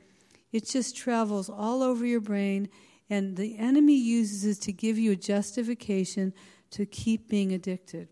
It 0.51 0.67
just 0.67 0.97
travels 0.97 1.51
all 1.51 1.83
over 1.83 2.07
your 2.07 2.21
brain, 2.21 2.69
and 3.11 3.37
the 3.37 3.59
enemy 3.59 3.95
uses 3.95 4.45
it 4.45 4.63
to 4.63 4.73
give 4.73 4.99
you 4.99 5.13
a 5.13 5.17
justification 5.17 6.33
to 6.71 6.85
keep 6.85 7.29
being 7.29 7.53
addicted. 7.53 8.09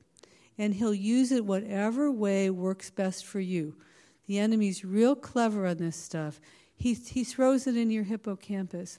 And 0.58 0.74
he'll 0.74 0.94
use 0.94 1.32
it 1.32 1.44
whatever 1.44 2.10
way 2.10 2.48
works 2.50 2.90
best 2.90 3.26
for 3.26 3.40
you. 3.40 3.76
The 4.26 4.38
enemy's 4.38 4.84
real 4.84 5.14
clever 5.14 5.66
on 5.66 5.76
this 5.76 5.96
stuff. 5.96 6.40
He, 6.74 6.94
he 6.94 7.24
throws 7.24 7.66
it 7.66 7.76
in 7.76 7.90
your 7.90 8.04
hippocampus. 8.04 8.98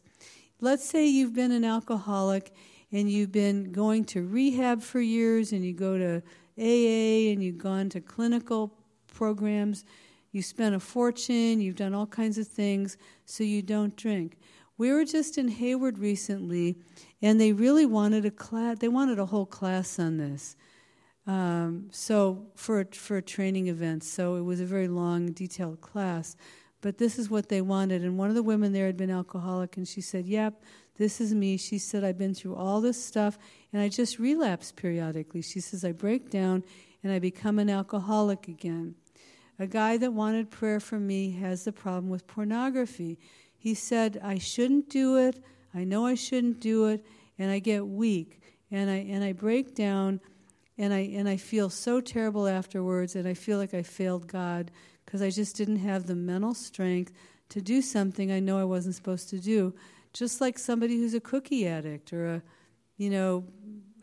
Let's 0.61 0.85
say 0.87 1.07
you've 1.07 1.33
been 1.33 1.51
an 1.51 1.65
alcoholic 1.65 2.53
and 2.91 3.09
you've 3.11 3.31
been 3.31 3.71
going 3.71 4.05
to 4.05 4.25
rehab 4.25 4.81
for 4.81 5.01
years 5.01 5.51
and 5.51 5.65
you 5.65 5.73
go 5.73 5.97
to 5.97 6.21
AA 6.57 7.31
and 7.31 7.43
you've 7.43 7.57
gone 7.57 7.89
to 7.89 8.01
clinical 8.01 8.73
programs 9.13 9.83
you 10.31 10.43
spent 10.43 10.75
a 10.75 10.79
fortune, 10.79 11.61
you've 11.61 11.75
done 11.75 11.95
all 11.95 12.05
kinds 12.05 12.37
of 12.37 12.47
things, 12.47 12.97
so 13.25 13.43
you 13.43 13.63
don't 13.63 13.95
drink. 13.95 14.37
We 14.77 14.91
were 14.91 15.05
just 15.05 15.37
in 15.37 15.47
Hayward 15.47 15.97
recently, 15.97 16.77
and 17.21 17.41
they 17.41 17.51
really 17.51 17.85
wanted 17.85 18.25
a 18.25 18.31
class. 18.31 18.77
They 18.79 18.87
wanted 18.87 19.17
a 19.17 19.25
whole 19.25 19.47
class 19.47 19.97
on 19.97 20.17
this. 20.17 20.55
Um, 21.25 21.89
so 21.91 22.45
for 22.55 22.85
for 22.93 23.17
a 23.17 23.21
training 23.21 23.67
event, 23.67 24.03
so 24.03 24.35
it 24.35 24.41
was 24.41 24.61
a 24.61 24.65
very 24.65 24.87
long, 24.87 25.31
detailed 25.31 25.81
class. 25.81 26.35
But 26.79 26.99
this 26.99 27.17
is 27.17 27.29
what 27.29 27.49
they 27.49 27.61
wanted, 27.61 28.03
and 28.03 28.17
one 28.19 28.29
of 28.29 28.35
the 28.35 28.43
women 28.43 28.71
there 28.71 28.85
had 28.85 28.97
been 28.97 29.09
alcoholic, 29.09 29.77
and 29.77 29.87
she 29.87 29.99
said, 29.99 30.27
"Yep, 30.27 30.63
this 30.95 31.19
is 31.19 31.33
me." 31.33 31.57
She 31.57 31.79
said, 31.79 32.03
"I've 32.03 32.19
been 32.19 32.35
through 32.35 32.55
all 32.55 32.79
this 32.79 33.03
stuff, 33.03 33.39
and 33.73 33.81
I 33.81 33.89
just 33.89 34.19
relapse 34.19 34.71
periodically." 34.71 35.41
She 35.41 35.59
says, 35.59 35.83
"I 35.83 35.91
break 35.91 36.29
down, 36.29 36.63
and 37.03 37.11
I 37.11 37.17
become 37.19 37.57
an 37.57 37.69
alcoholic 37.69 38.47
again." 38.47 38.95
A 39.59 39.65
guy 39.65 39.97
that 39.97 40.13
wanted 40.13 40.51
prayer 40.51 40.79
from 40.79 41.07
me 41.07 41.31
has 41.31 41.63
the 41.63 41.71
problem 41.71 42.09
with 42.09 42.27
pornography. 42.27 43.17
He 43.57 43.73
said, 43.73 44.19
I 44.23 44.37
shouldn't 44.37 44.89
do 44.89 45.17
it. 45.17 45.43
I 45.73 45.83
know 45.83 46.05
I 46.05 46.15
shouldn't 46.15 46.59
do 46.59 46.87
it. 46.87 47.05
And 47.39 47.51
I 47.51 47.59
get 47.59 47.85
weak. 47.85 48.41
And 48.71 48.89
I, 48.89 48.95
and 48.95 49.23
I 49.23 49.33
break 49.33 49.75
down. 49.75 50.19
And 50.77 50.93
I, 50.93 50.99
and 50.99 51.27
I 51.27 51.37
feel 51.37 51.69
so 51.69 51.99
terrible 51.99 52.47
afterwards. 52.47 53.15
And 53.15 53.27
I 53.27 53.33
feel 53.33 53.57
like 53.57 53.73
I 53.73 53.81
failed 53.81 54.27
God 54.27 54.71
because 55.05 55.21
I 55.21 55.29
just 55.29 55.55
didn't 55.55 55.77
have 55.77 56.05
the 56.05 56.15
mental 56.15 56.53
strength 56.53 57.13
to 57.49 57.61
do 57.61 57.81
something 57.81 58.31
I 58.31 58.39
know 58.39 58.59
I 58.59 58.65
wasn't 58.65 58.95
supposed 58.95 59.29
to 59.29 59.39
do. 59.39 59.73
Just 60.13 60.41
like 60.41 60.59
somebody 60.59 60.97
who's 60.97 61.13
a 61.13 61.19
cookie 61.19 61.67
addict 61.67 62.11
or 62.11 62.27
a, 62.27 62.41
you 62.97 63.09
know, 63.09 63.45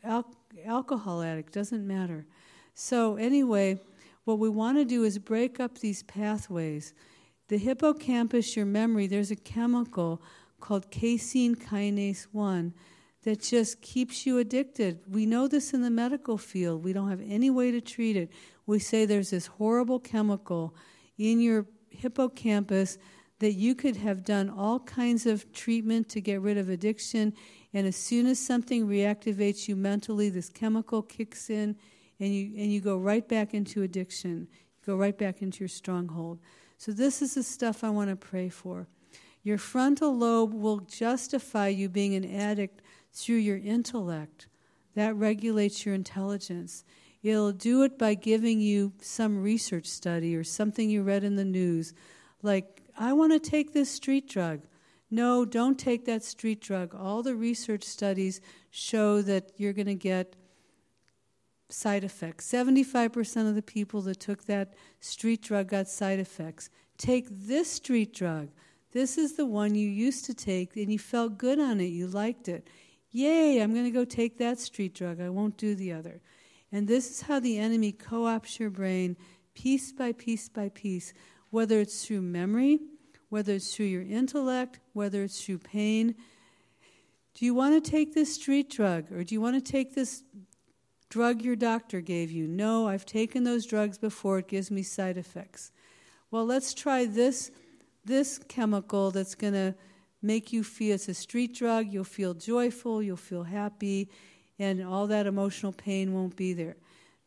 al- 0.02 0.34
alcohol 0.64 1.22
addict, 1.22 1.52
doesn't 1.52 1.86
matter. 1.86 2.26
So, 2.74 3.16
anyway, 3.16 3.80
what 4.24 4.38
we 4.38 4.48
want 4.48 4.78
to 4.78 4.84
do 4.84 5.04
is 5.04 5.18
break 5.18 5.60
up 5.60 5.78
these 5.78 6.02
pathways. 6.02 6.94
The 7.48 7.58
hippocampus, 7.58 8.56
your 8.56 8.66
memory, 8.66 9.06
there's 9.06 9.30
a 9.30 9.36
chemical 9.36 10.22
called 10.60 10.90
casein 10.90 11.54
kinase 11.54 12.24
1 12.32 12.72
that 13.24 13.42
just 13.42 13.80
keeps 13.82 14.26
you 14.26 14.38
addicted. 14.38 15.00
We 15.08 15.26
know 15.26 15.48
this 15.48 15.74
in 15.74 15.82
the 15.82 15.90
medical 15.90 16.38
field. 16.38 16.84
We 16.84 16.92
don't 16.92 17.10
have 17.10 17.22
any 17.26 17.50
way 17.50 17.70
to 17.70 17.80
treat 17.80 18.16
it. 18.16 18.30
We 18.66 18.78
say 18.78 19.04
there's 19.04 19.30
this 19.30 19.46
horrible 19.46 19.98
chemical 19.98 20.74
in 21.18 21.40
your 21.40 21.66
hippocampus 21.90 22.98
that 23.40 23.52
you 23.52 23.74
could 23.74 23.96
have 23.96 24.24
done 24.24 24.48
all 24.48 24.80
kinds 24.80 25.26
of 25.26 25.52
treatment 25.52 26.08
to 26.10 26.20
get 26.20 26.40
rid 26.40 26.56
of 26.56 26.68
addiction. 26.70 27.34
And 27.72 27.86
as 27.86 27.96
soon 27.96 28.26
as 28.26 28.38
something 28.38 28.86
reactivates 28.86 29.68
you 29.68 29.76
mentally, 29.76 30.30
this 30.30 30.48
chemical 30.48 31.02
kicks 31.02 31.50
in 31.50 31.76
and 32.20 32.34
you, 32.34 32.52
and 32.56 32.72
you 32.72 32.80
go 32.80 32.96
right 32.96 33.26
back 33.26 33.52
into 33.52 33.82
addiction. 33.82 34.48
You 34.50 34.86
go 34.86 34.96
right 34.96 35.16
back 35.16 35.42
into 35.42 35.60
your 35.60 35.68
stronghold. 35.68 36.38
So, 36.84 36.92
this 36.92 37.22
is 37.22 37.32
the 37.32 37.42
stuff 37.42 37.82
I 37.82 37.88
want 37.88 38.10
to 38.10 38.16
pray 38.16 38.50
for. 38.50 38.88
Your 39.42 39.56
frontal 39.56 40.14
lobe 40.14 40.52
will 40.52 40.80
justify 40.80 41.68
you 41.68 41.88
being 41.88 42.14
an 42.14 42.30
addict 42.30 42.82
through 43.10 43.36
your 43.36 43.56
intellect. 43.56 44.48
That 44.94 45.16
regulates 45.16 45.86
your 45.86 45.94
intelligence. 45.94 46.84
It'll 47.22 47.52
do 47.52 47.84
it 47.84 47.98
by 47.98 48.12
giving 48.12 48.60
you 48.60 48.92
some 49.00 49.42
research 49.42 49.86
study 49.86 50.36
or 50.36 50.44
something 50.44 50.90
you 50.90 51.02
read 51.02 51.24
in 51.24 51.36
the 51.36 51.44
news. 51.46 51.94
Like, 52.42 52.82
I 52.98 53.14
want 53.14 53.32
to 53.32 53.40
take 53.40 53.72
this 53.72 53.88
street 53.90 54.28
drug. 54.28 54.60
No, 55.10 55.46
don't 55.46 55.78
take 55.78 56.04
that 56.04 56.22
street 56.22 56.60
drug. 56.60 56.94
All 56.94 57.22
the 57.22 57.34
research 57.34 57.84
studies 57.84 58.42
show 58.70 59.22
that 59.22 59.52
you're 59.56 59.72
going 59.72 59.86
to 59.86 59.94
get 59.94 60.36
side 61.68 62.04
effects. 62.04 62.50
75% 62.50 63.48
of 63.48 63.54
the 63.54 63.62
people 63.62 64.02
that 64.02 64.20
took 64.20 64.44
that 64.44 64.74
street 65.00 65.42
drug 65.42 65.68
got 65.68 65.88
side 65.88 66.18
effects. 66.18 66.70
Take 66.98 67.26
this 67.30 67.70
street 67.70 68.14
drug. 68.14 68.50
This 68.92 69.18
is 69.18 69.32
the 69.34 69.46
one 69.46 69.74
you 69.74 69.88
used 69.88 70.24
to 70.26 70.34
take 70.34 70.76
and 70.76 70.92
you 70.92 70.98
felt 70.98 71.38
good 71.38 71.58
on 71.58 71.80
it, 71.80 71.86
you 71.86 72.06
liked 72.06 72.48
it. 72.48 72.68
Yay, 73.10 73.60
I'm 73.60 73.72
going 73.72 73.84
to 73.84 73.90
go 73.90 74.04
take 74.04 74.38
that 74.38 74.58
street 74.58 74.94
drug. 74.94 75.20
I 75.20 75.28
won't 75.28 75.56
do 75.56 75.74
the 75.74 75.92
other. 75.92 76.20
And 76.72 76.88
this 76.88 77.10
is 77.10 77.22
how 77.22 77.40
the 77.40 77.58
enemy 77.58 77.92
co 77.92 78.22
opts 78.22 78.58
your 78.58 78.70
brain 78.70 79.16
piece 79.54 79.92
by 79.92 80.12
piece 80.12 80.48
by 80.48 80.68
piece, 80.70 81.12
whether 81.50 81.80
it's 81.80 82.04
through 82.04 82.22
memory, 82.22 82.80
whether 83.28 83.52
it's 83.54 83.74
through 83.74 83.86
your 83.86 84.02
intellect, 84.02 84.80
whether 84.92 85.22
it's 85.22 85.44
through 85.44 85.58
pain. 85.58 86.14
Do 87.34 87.44
you 87.44 87.54
want 87.54 87.82
to 87.82 87.90
take 87.90 88.14
this 88.14 88.34
street 88.34 88.70
drug 88.70 89.10
or 89.12 89.24
do 89.24 89.34
you 89.34 89.40
want 89.40 89.54
to 89.64 89.72
take 89.72 89.94
this 89.94 90.22
drug 91.14 91.42
your 91.42 91.54
doctor 91.54 92.00
gave 92.00 92.32
you? 92.32 92.48
No, 92.48 92.88
I've 92.88 93.06
taken 93.06 93.44
those 93.44 93.66
drugs 93.66 93.98
before, 93.98 94.40
it 94.40 94.48
gives 94.48 94.68
me 94.68 94.82
side 94.82 95.16
effects. 95.16 95.70
Well, 96.32 96.44
let's 96.44 96.74
try 96.74 97.04
this 97.04 97.52
this 98.04 98.40
chemical 98.48 99.12
that's 99.12 99.36
going 99.36 99.52
to 99.52 99.76
make 100.22 100.52
you 100.52 100.64
feel 100.64 100.96
it's 100.96 101.08
a 101.08 101.14
street 101.14 101.54
drug, 101.54 101.86
you'll 101.92 102.02
feel 102.02 102.34
joyful, 102.34 103.00
you'll 103.00 103.16
feel 103.16 103.44
happy, 103.44 104.10
and 104.58 104.82
all 104.82 105.06
that 105.06 105.28
emotional 105.28 105.72
pain 105.72 106.12
won't 106.12 106.34
be 106.34 106.52
there. 106.52 106.74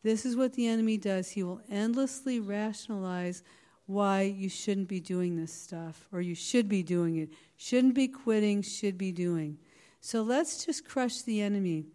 This 0.02 0.26
is 0.26 0.36
what 0.36 0.52
the 0.52 0.68
enemy 0.68 0.98
does. 0.98 1.30
He 1.30 1.42
will 1.42 1.62
endlessly 1.70 2.40
rationalize 2.40 3.42
why 3.86 4.20
you 4.20 4.50
shouldn't 4.50 4.88
be 4.88 5.00
doing 5.00 5.34
this 5.34 5.52
stuff, 5.52 6.06
or 6.12 6.20
you 6.20 6.34
should 6.34 6.68
be 6.68 6.82
doing 6.82 7.16
it. 7.16 7.30
Shouldn't 7.56 7.94
be 7.94 8.06
quitting, 8.06 8.60
should 8.60 8.98
be 8.98 9.12
doing. 9.12 9.56
So 10.02 10.20
let's 10.20 10.66
just 10.66 10.86
crush 10.86 11.22
the 11.22 11.40
enemy. 11.40 11.86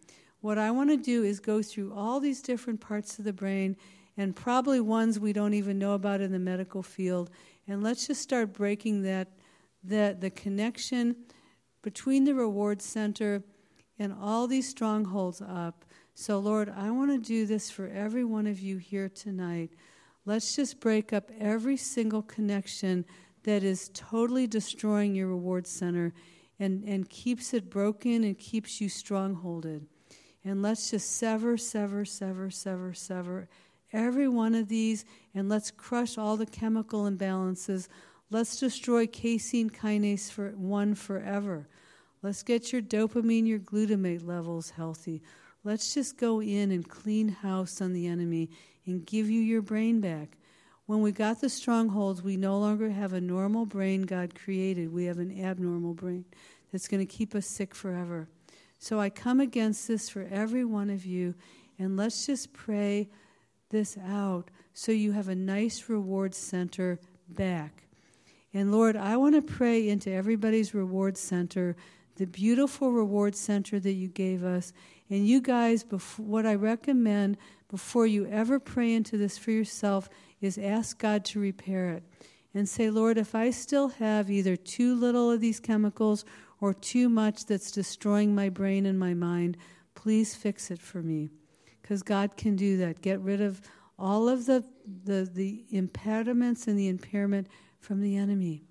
What 0.43 0.57
I 0.57 0.71
want 0.71 0.89
to 0.89 0.97
do 0.97 1.23
is 1.23 1.39
go 1.39 1.61
through 1.61 1.93
all 1.93 2.19
these 2.19 2.41
different 2.41 2.81
parts 2.81 3.17
of 3.17 3.23
the 3.23 3.31
brain, 3.31 3.77
and 4.17 4.35
probably 4.35 4.81
ones 4.81 5.17
we 5.17 5.31
don't 5.31 5.53
even 5.53 5.79
know 5.79 5.93
about 5.93 6.19
in 6.19 6.33
the 6.33 6.37
medical 6.37 6.83
field, 6.83 7.29
and 7.65 7.81
let's 7.81 8.07
just 8.07 8.21
start 8.21 8.51
breaking 8.51 9.03
that, 9.03 9.29
that 9.85 10.19
the 10.19 10.29
connection 10.29 11.15
between 11.81 12.25
the 12.25 12.35
reward 12.35 12.81
center 12.81 13.41
and 13.97 14.13
all 14.21 14.45
these 14.45 14.67
strongholds 14.67 15.41
up. 15.41 15.85
So, 16.13 16.39
Lord, 16.39 16.67
I 16.75 16.91
want 16.91 17.11
to 17.11 17.19
do 17.19 17.45
this 17.45 17.71
for 17.71 17.87
every 17.87 18.25
one 18.25 18.45
of 18.45 18.59
you 18.59 18.75
here 18.75 19.07
tonight. 19.07 19.69
Let's 20.25 20.57
just 20.57 20.81
break 20.81 21.13
up 21.13 21.31
every 21.39 21.77
single 21.77 22.21
connection 22.21 23.05
that 23.43 23.63
is 23.63 23.89
totally 23.93 24.47
destroying 24.47 25.15
your 25.15 25.29
reward 25.29 25.67
center 25.67 26.13
and, 26.59 26.83
and 26.83 27.09
keeps 27.09 27.53
it 27.53 27.69
broken 27.69 28.25
and 28.25 28.37
keeps 28.37 28.81
you 28.81 28.89
strongholded. 28.89 29.87
And 30.45 30.61
let's 30.61 30.91
just 30.91 31.17
sever, 31.17 31.57
sever, 31.57 32.05
sever, 32.05 32.49
sever, 32.49 32.93
sever 32.93 33.47
every 33.93 34.27
one 34.27 34.55
of 34.55 34.67
these 34.67 35.05
and 35.33 35.47
let's 35.47 35.71
crush 35.71 36.17
all 36.17 36.35
the 36.35 36.45
chemical 36.45 37.03
imbalances. 37.03 37.87
Let's 38.29 38.59
destroy 38.59 39.05
casein 39.07 39.69
kinase 39.69 40.31
for 40.31 40.49
one 40.51 40.95
forever. 40.95 41.67
Let's 42.23 42.41
get 42.41 42.73
your 42.73 42.81
dopamine, 42.81 43.47
your 43.47 43.59
glutamate 43.59 44.25
levels 44.25 44.71
healthy. 44.71 45.21
Let's 45.63 45.93
just 45.93 46.17
go 46.17 46.41
in 46.41 46.71
and 46.71 46.87
clean 46.87 47.29
house 47.29 47.79
on 47.79 47.93
the 47.93 48.07
enemy 48.07 48.49
and 48.85 49.05
give 49.05 49.29
you 49.29 49.41
your 49.41 49.61
brain 49.61 50.01
back. 50.01 50.37
When 50.85 51.01
we 51.01 51.13
got 51.13 51.39
the 51.39 51.49
strongholds, 51.49 52.21
we 52.21 52.35
no 52.35 52.59
longer 52.59 52.89
have 52.89 53.13
a 53.13 53.21
normal 53.21 53.65
brain 53.65 54.01
God 54.01 54.35
created. 54.35 54.91
We 54.91 55.05
have 55.05 55.19
an 55.19 55.39
abnormal 55.41 55.93
brain 55.93 56.25
that's 56.71 56.89
going 56.89 57.05
to 57.05 57.13
keep 57.13 57.33
us 57.35 57.45
sick 57.45 57.73
forever. 57.73 58.27
So 58.83 58.99
I 58.99 59.09
come 59.09 59.39
against 59.39 59.87
this 59.87 60.09
for 60.09 60.27
every 60.29 60.65
one 60.65 60.89
of 60.89 61.05
you, 61.05 61.35
and 61.79 61.95
let's 61.95 62.25
just 62.25 62.51
pray 62.51 63.07
this 63.69 63.97
out 63.97 64.51
so 64.73 64.91
you 64.91 65.13
have 65.13 65.29
a 65.29 65.35
nice 65.35 65.87
reward 65.87 66.35
center 66.35 66.99
back. 67.29 67.85
And 68.53 68.73
Lord, 68.73 68.97
I 68.97 69.15
want 69.15 69.35
to 69.35 69.41
pray 69.41 69.87
into 69.87 70.11
everybody's 70.11 70.73
reward 70.73 71.15
center, 71.17 71.77
the 72.17 72.27
beautiful 72.27 72.91
reward 72.91 73.37
center 73.37 73.79
that 73.79 73.93
you 73.93 74.09
gave 74.09 74.43
us. 74.43 74.73
And 75.09 75.25
you 75.25 75.39
guys, 75.39 75.85
what 76.17 76.45
I 76.45 76.55
recommend 76.55 77.37
before 77.69 78.05
you 78.05 78.25
ever 78.25 78.59
pray 78.59 78.93
into 78.93 79.17
this 79.17 79.37
for 79.37 79.51
yourself 79.51 80.09
is 80.41 80.57
ask 80.57 80.99
God 80.99 81.23
to 81.23 81.39
repair 81.39 81.91
it. 81.91 82.03
And 82.53 82.67
say, 82.67 82.89
Lord, 82.89 83.17
if 83.17 83.33
I 83.33 83.49
still 83.51 83.87
have 83.87 84.29
either 84.29 84.57
too 84.57 84.93
little 84.93 85.31
of 85.31 85.39
these 85.39 85.61
chemicals 85.61 86.25
or 86.63 86.73
too 86.73 87.09
much 87.09 87.45
that's 87.45 87.71
destroying 87.71 88.33
my 88.33 88.47
brain 88.47 88.85
and 88.85 88.97
my 88.97 89.13
mind, 89.13 89.57
please 89.95 90.33
fix 90.33 90.71
it 90.71 90.79
for 90.79 91.03
me. 91.03 91.29
Because 91.81 92.01
God 92.01 92.37
can 92.37 92.55
do 92.55 92.77
that. 92.77 93.01
Get 93.01 93.19
rid 93.19 93.41
of 93.41 93.59
all 93.99 94.29
of 94.29 94.45
the, 94.45 94.63
the, 95.03 95.29
the 95.29 95.65
impediments 95.71 96.65
and 96.67 96.79
the 96.79 96.87
impairment 96.87 97.47
from 97.81 97.99
the 97.99 98.15
enemy. 98.15 98.63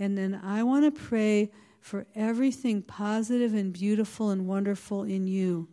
And 0.00 0.18
then 0.18 0.40
I 0.42 0.64
want 0.64 0.84
to 0.92 1.00
pray 1.00 1.52
for 1.78 2.08
everything 2.16 2.82
positive 2.82 3.54
and 3.54 3.72
beautiful 3.72 4.30
and 4.30 4.48
wonderful 4.48 5.04
in 5.04 5.28
you 5.28 5.68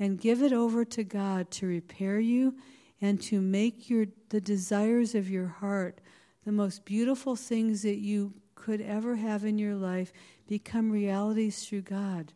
and 0.00 0.20
give 0.20 0.42
it 0.42 0.52
over 0.52 0.84
to 0.84 1.04
God 1.04 1.48
to 1.52 1.68
repair 1.68 2.18
you 2.18 2.56
and 3.00 3.22
to 3.22 3.40
make 3.40 3.88
your 3.88 4.06
the 4.30 4.40
desires 4.40 5.14
of 5.14 5.30
your 5.30 5.46
heart 5.46 6.00
the 6.44 6.50
most 6.50 6.84
beautiful 6.84 7.36
things 7.36 7.82
that 7.82 7.98
you 7.98 8.34
could 8.64 8.80
ever 8.80 9.16
have 9.16 9.44
in 9.44 9.58
your 9.58 9.74
life 9.74 10.10
become 10.48 10.90
realities 10.90 11.66
through 11.66 11.82
God. 11.82 12.32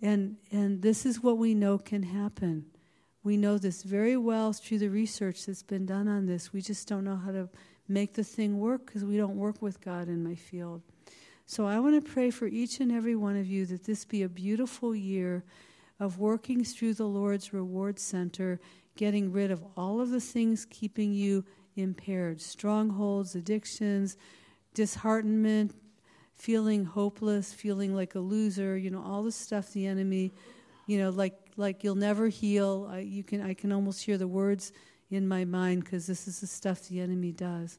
And 0.00 0.36
and 0.52 0.82
this 0.82 1.04
is 1.04 1.20
what 1.20 1.36
we 1.36 1.52
know 1.52 1.78
can 1.78 2.04
happen. 2.04 2.66
We 3.24 3.36
know 3.36 3.58
this 3.58 3.82
very 3.82 4.16
well 4.16 4.52
through 4.52 4.78
the 4.78 4.88
research 4.88 5.46
that's 5.46 5.64
been 5.64 5.84
done 5.84 6.06
on 6.06 6.26
this. 6.26 6.52
We 6.52 6.60
just 6.60 6.86
don't 6.86 7.02
know 7.02 7.16
how 7.16 7.32
to 7.32 7.48
make 7.88 8.14
the 8.14 8.22
thing 8.22 8.60
work 8.60 8.86
because 8.86 9.04
we 9.04 9.16
don't 9.16 9.36
work 9.36 9.60
with 9.60 9.80
God 9.80 10.06
in 10.06 10.22
my 10.22 10.36
field. 10.36 10.80
So 11.44 11.66
I 11.66 11.80
want 11.80 12.02
to 12.02 12.12
pray 12.12 12.30
for 12.30 12.46
each 12.46 12.78
and 12.78 12.92
every 12.92 13.16
one 13.16 13.36
of 13.36 13.48
you 13.48 13.66
that 13.66 13.84
this 13.84 14.04
be 14.04 14.22
a 14.22 14.28
beautiful 14.28 14.94
year 14.94 15.42
of 15.98 16.18
working 16.18 16.62
through 16.62 16.94
the 16.94 17.06
Lord's 17.06 17.52
reward 17.52 17.98
center, 17.98 18.60
getting 18.94 19.32
rid 19.32 19.50
of 19.50 19.64
all 19.76 20.00
of 20.00 20.10
the 20.10 20.20
things 20.20 20.64
keeping 20.70 21.12
you 21.12 21.44
impaired 21.74 22.40
strongholds, 22.40 23.34
addictions, 23.34 24.16
disheartenment, 24.74 25.74
feeling 26.34 26.84
hopeless, 26.84 27.52
feeling 27.52 27.94
like 27.94 28.14
a 28.14 28.20
loser, 28.20 28.76
you 28.76 28.90
know, 28.90 29.02
all 29.02 29.22
the 29.22 29.32
stuff 29.32 29.72
the 29.72 29.86
enemy, 29.86 30.32
you 30.86 30.98
know, 30.98 31.10
like 31.10 31.38
like 31.56 31.84
you'll 31.84 31.94
never 31.94 32.28
heal. 32.28 32.88
I, 32.90 33.00
you 33.00 33.22
can 33.22 33.42
I 33.42 33.54
can 33.54 33.72
almost 33.72 34.02
hear 34.02 34.18
the 34.18 34.28
words 34.28 34.72
in 35.10 35.28
my 35.28 35.44
mind 35.44 35.84
because 35.84 36.06
this 36.06 36.26
is 36.26 36.40
the 36.40 36.46
stuff 36.46 36.88
the 36.88 37.00
enemy 37.00 37.32
does. 37.32 37.78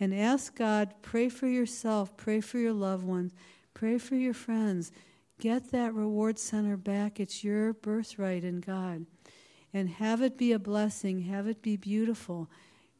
And 0.00 0.14
ask 0.14 0.54
God, 0.54 0.94
pray 1.02 1.28
for 1.28 1.48
yourself, 1.48 2.16
pray 2.16 2.40
for 2.40 2.58
your 2.58 2.72
loved 2.72 3.04
ones, 3.04 3.32
pray 3.74 3.98
for 3.98 4.14
your 4.14 4.34
friends. 4.34 4.92
Get 5.40 5.70
that 5.70 5.94
reward 5.94 6.38
center 6.38 6.76
back. 6.76 7.20
It's 7.20 7.44
your 7.44 7.72
birthright 7.72 8.42
in 8.42 8.60
God. 8.60 9.06
And 9.72 9.88
have 9.88 10.22
it 10.22 10.36
be 10.36 10.52
a 10.52 10.58
blessing, 10.58 11.22
have 11.22 11.46
it 11.46 11.62
be 11.62 11.76
beautiful. 11.76 12.48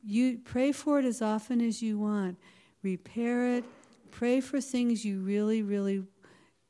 You 0.05 0.39
pray 0.45 0.71
for 0.71 0.99
it 0.99 1.05
as 1.05 1.21
often 1.21 1.61
as 1.61 1.83
you 1.83 1.99
want. 1.99 2.39
Repair 2.83 3.57
it. 3.57 3.65
Pray 4.11 4.41
for 4.41 4.61
things 4.61 5.05
you 5.05 5.21
really, 5.21 5.63
really 5.63 6.05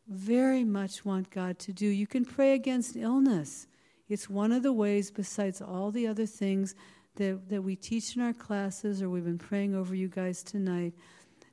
very 0.09 0.64
much 0.64 1.05
want 1.05 1.30
God 1.30 1.59
to 1.60 1.72
do. 1.72 1.86
You 1.86 2.06
can 2.06 2.24
pray 2.24 2.55
against 2.55 2.97
illness. 2.97 3.66
It's 4.09 4.28
one 4.28 4.52
of 4.52 4.62
the 4.62 4.72
ways, 4.72 5.10
besides 5.10 5.60
all 5.60 5.90
the 5.90 6.06
other 6.06 6.26
things 6.26 6.74
that, 7.16 7.48
that 7.51 7.62
we 7.62 7.76
teach 7.76 8.16
in 8.16 8.22
our 8.22 8.32
classes 8.32 9.02
or 9.02 9.10
we've 9.10 9.24
been 9.24 9.39
praying 9.39 9.74
over 9.74 9.94
you 9.94 10.09
guys 10.09 10.43
tonight, 10.43 10.94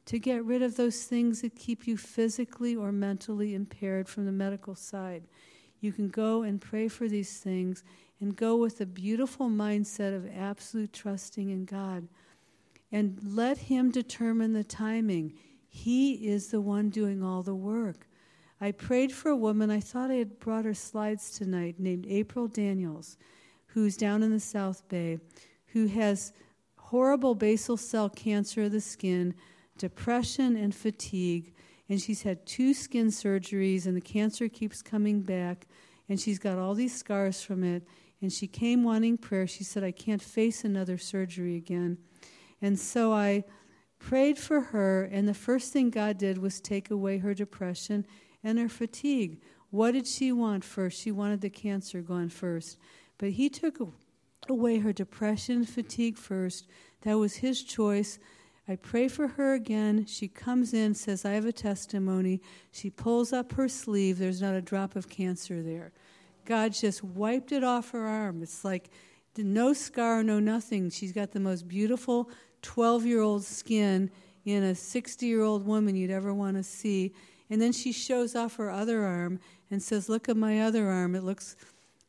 to 0.05 0.19
get 0.19 0.45
rid 0.45 0.61
of 0.61 0.77
those 0.77 1.03
things 1.03 1.41
that 1.41 1.55
keep 1.55 1.87
you 1.87 1.97
physically 1.97 2.75
or 2.75 2.91
mentally 2.91 3.55
impaired 3.55 4.07
from 4.07 4.25
the 4.25 4.31
medical 4.31 4.75
side. 4.75 5.23
You 5.81 5.91
can 5.91 6.09
go 6.09 6.43
and 6.43 6.61
pray 6.61 6.87
for 6.87 7.07
these 7.09 7.39
things 7.39 7.83
and 8.21 8.35
go 8.35 8.55
with 8.55 8.79
a 8.79 8.85
beautiful 8.85 9.49
mindset 9.49 10.15
of 10.15 10.29
absolute 10.33 10.93
trusting 10.93 11.49
in 11.49 11.65
God. 11.65 12.07
And 12.95 13.19
let 13.21 13.57
Him 13.57 13.91
determine 13.91 14.53
the 14.53 14.63
timing. 14.63 15.33
He 15.67 16.29
is 16.29 16.47
the 16.47 16.61
one 16.61 16.89
doing 16.89 17.21
all 17.21 17.43
the 17.43 17.53
work. 17.53 18.07
I 18.61 18.71
prayed 18.71 19.11
for 19.11 19.27
a 19.27 19.35
woman, 19.35 19.69
I 19.69 19.81
thought 19.81 20.11
I 20.11 20.13
had 20.13 20.39
brought 20.39 20.63
her 20.63 20.73
slides 20.73 21.31
tonight, 21.31 21.75
named 21.77 22.05
April 22.07 22.47
Daniels, 22.47 23.17
who's 23.65 23.97
down 23.97 24.23
in 24.23 24.31
the 24.31 24.39
South 24.39 24.87
Bay, 24.87 25.19
who 25.73 25.87
has 25.87 26.31
horrible 26.77 27.35
basal 27.35 27.75
cell 27.75 28.07
cancer 28.07 28.63
of 28.63 28.71
the 28.71 28.79
skin, 28.79 29.35
depression, 29.77 30.55
and 30.55 30.73
fatigue. 30.73 31.53
And 31.89 31.99
she's 31.99 32.21
had 32.21 32.45
two 32.45 32.73
skin 32.73 33.07
surgeries, 33.07 33.87
and 33.87 33.97
the 33.97 33.99
cancer 33.99 34.47
keeps 34.47 34.81
coming 34.81 35.19
back, 35.19 35.67
and 36.07 36.17
she's 36.17 36.39
got 36.39 36.57
all 36.57 36.73
these 36.73 36.95
scars 36.95 37.41
from 37.41 37.61
it. 37.65 37.85
And 38.21 38.31
she 38.31 38.47
came 38.47 38.85
wanting 38.85 39.17
prayer. 39.17 39.47
She 39.47 39.65
said, 39.65 39.83
I 39.83 39.91
can't 39.91 40.21
face 40.21 40.63
another 40.63 40.97
surgery 40.97 41.57
again. 41.57 41.97
And 42.65 42.79
so 42.79 43.13
I 43.13 43.43
prayed 43.99 44.39
for 44.39 44.59
her, 44.59 45.03
and 45.03 45.27
the 45.27 45.35
first 45.35 45.71
thing 45.71 45.91
God 45.91 46.17
did 46.17 46.39
was 46.39 46.59
take 46.59 46.89
away 46.89 47.19
her 47.19 47.35
depression 47.35 48.07
and 48.43 48.57
her 48.57 48.67
fatigue. 48.67 49.39
What 49.69 49.91
did 49.91 50.07
she 50.07 50.31
want 50.31 50.63
first? 50.63 50.99
She 50.99 51.11
wanted 51.11 51.41
the 51.41 51.51
cancer 51.51 52.01
gone 52.01 52.29
first. 52.29 52.79
But 53.19 53.29
he 53.29 53.49
took 53.49 53.77
away 54.49 54.79
her 54.79 54.91
depression 54.91 55.57
and 55.57 55.69
fatigue 55.69 56.17
first. 56.17 56.65
That 57.01 57.19
was 57.19 57.35
his 57.35 57.61
choice. 57.61 58.17
I 58.67 58.77
pray 58.77 59.09
for 59.09 59.27
her 59.27 59.53
again. 59.53 60.07
She 60.07 60.27
comes 60.27 60.73
in, 60.73 60.95
says, 60.95 61.23
I 61.23 61.33
have 61.33 61.45
a 61.45 61.51
testimony. 61.51 62.41
She 62.71 62.89
pulls 62.89 63.31
up 63.31 63.51
her 63.51 63.67
sleeve. 63.67 64.17
There's 64.17 64.41
not 64.41 64.55
a 64.55 64.61
drop 64.61 64.95
of 64.95 65.07
cancer 65.07 65.61
there. 65.61 65.93
God 66.45 66.73
just 66.73 67.03
wiped 67.03 67.51
it 67.51 67.63
off 67.63 67.91
her 67.91 68.07
arm. 68.07 68.41
It's 68.41 68.65
like 68.65 68.89
no 69.37 69.73
scar, 69.73 70.23
no 70.23 70.39
nothing. 70.39 70.89
She's 70.89 71.11
got 71.11 71.31
the 71.31 71.39
most 71.39 71.67
beautiful 71.67 72.29
12 72.65 73.05
year 73.05 73.21
old 73.21 73.43
skin 73.43 74.09
in 74.43 74.63
a 74.63 74.75
60 74.75 75.25
year 75.25 75.43
old 75.43 75.65
woman 75.65 75.95
you'd 75.95 76.09
ever 76.09 76.33
want 76.33 76.57
to 76.57 76.63
see. 76.63 77.13
And 77.49 77.61
then 77.61 77.71
she 77.71 77.91
shows 77.91 78.35
off 78.35 78.55
her 78.55 78.71
other 78.71 79.03
arm 79.03 79.39
and 79.69 79.81
says, 79.81 80.09
Look 80.09 80.27
at 80.27 80.35
my 80.35 80.61
other 80.61 80.89
arm. 80.89 81.15
It 81.15 81.23
looks 81.23 81.55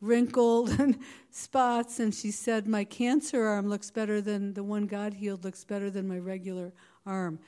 wrinkled 0.00 0.70
and 0.80 0.98
spots. 1.30 2.00
And 2.00 2.14
she 2.14 2.30
said, 2.30 2.66
My 2.66 2.84
cancer 2.84 3.44
arm 3.44 3.68
looks 3.68 3.90
better 3.90 4.22
than 4.22 4.54
the 4.54 4.64
one 4.64 4.86
God 4.86 5.14
healed, 5.14 5.44
looks 5.44 5.62
better 5.62 5.90
than 5.90 6.08
my 6.08 6.18
regular 6.18 6.72
arm. 7.04 7.38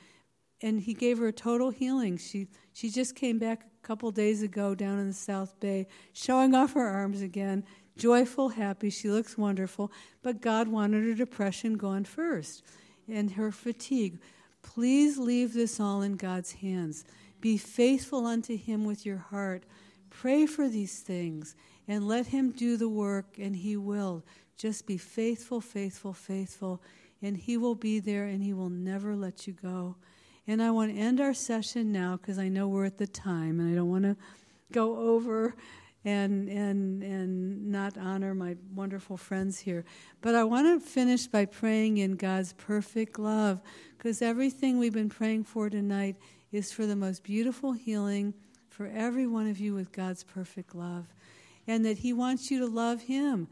And 0.61 0.79
he 0.79 0.93
gave 0.93 1.17
her 1.17 1.27
a 1.27 1.33
total 1.33 1.71
healing. 1.71 2.17
She, 2.17 2.47
she 2.73 2.91
just 2.91 3.15
came 3.15 3.39
back 3.39 3.63
a 3.63 3.87
couple 3.87 4.11
days 4.11 4.43
ago 4.43 4.75
down 4.75 4.99
in 4.99 5.07
the 5.07 5.13
South 5.13 5.59
Bay, 5.59 5.87
showing 6.13 6.53
off 6.53 6.73
her 6.73 6.87
arms 6.87 7.21
again, 7.21 7.63
joyful, 7.97 8.49
happy. 8.49 8.91
She 8.91 9.09
looks 9.09 9.35
wonderful. 9.35 9.91
But 10.21 10.41
God 10.41 10.67
wanted 10.67 11.05
her 11.05 11.13
depression 11.15 11.75
gone 11.75 12.03
first 12.03 12.63
and 13.11 13.31
her 13.31 13.51
fatigue. 13.51 14.19
Please 14.61 15.17
leave 15.17 15.53
this 15.53 15.79
all 15.79 16.01
in 16.01 16.15
God's 16.15 16.53
hands. 16.53 17.05
Be 17.41 17.57
faithful 17.57 18.25
unto 18.25 18.57
Him 18.57 18.85
with 18.85 19.05
your 19.05 19.17
heart. 19.17 19.63
Pray 20.09 20.45
for 20.45 20.67
these 20.67 20.99
things 20.99 21.55
and 21.87 22.07
let 22.07 22.27
Him 22.27 22.51
do 22.51 22.77
the 22.77 22.89
work, 22.89 23.37
and 23.37 23.55
He 23.55 23.77
will. 23.77 24.23
Just 24.57 24.85
be 24.85 24.97
faithful, 24.97 25.61
faithful, 25.61 26.13
faithful, 26.13 26.81
and 27.21 27.37
He 27.37 27.57
will 27.57 27.75
be 27.75 27.99
there 27.99 28.25
and 28.25 28.43
He 28.43 28.53
will 28.53 28.69
never 28.69 29.15
let 29.15 29.47
you 29.47 29.53
go. 29.53 29.95
And 30.47 30.61
I 30.61 30.71
want 30.71 30.93
to 30.93 30.99
end 30.99 31.21
our 31.21 31.33
session 31.33 31.91
now 31.91 32.17
because 32.17 32.39
I 32.39 32.49
know 32.49 32.67
we're 32.67 32.85
at 32.85 32.97
the 32.97 33.07
time 33.07 33.59
and 33.59 33.71
I 33.71 33.75
don't 33.75 33.89
want 33.89 34.03
to 34.03 34.17
go 34.71 34.97
over 34.97 35.55
and, 36.05 36.47
and, 36.49 37.03
and 37.03 37.71
not 37.71 37.97
honor 37.97 38.33
my 38.33 38.55
wonderful 38.73 39.17
friends 39.17 39.59
here. 39.59 39.83
But 40.21 40.35
I 40.35 40.43
want 40.43 40.67
to 40.67 40.85
finish 40.85 41.27
by 41.27 41.45
praying 41.45 41.97
in 41.97 42.15
God's 42.15 42.53
perfect 42.53 43.19
love 43.19 43.61
because 43.97 44.21
everything 44.21 44.79
we've 44.79 44.93
been 44.93 45.09
praying 45.09 45.43
for 45.43 45.69
tonight 45.69 46.15
is 46.51 46.71
for 46.71 46.85
the 46.85 46.95
most 46.95 47.23
beautiful 47.23 47.73
healing 47.73 48.33
for 48.69 48.87
every 48.87 49.27
one 49.27 49.47
of 49.47 49.59
you 49.59 49.73
with 49.73 49.91
God's 49.91 50.23
perfect 50.23 50.73
love. 50.73 51.07
And 51.67 51.85
that 51.85 51.99
He 51.99 52.13
wants 52.13 52.49
you 52.49 52.59
to 52.59 52.65
love 52.65 53.01
Him. 53.03 53.47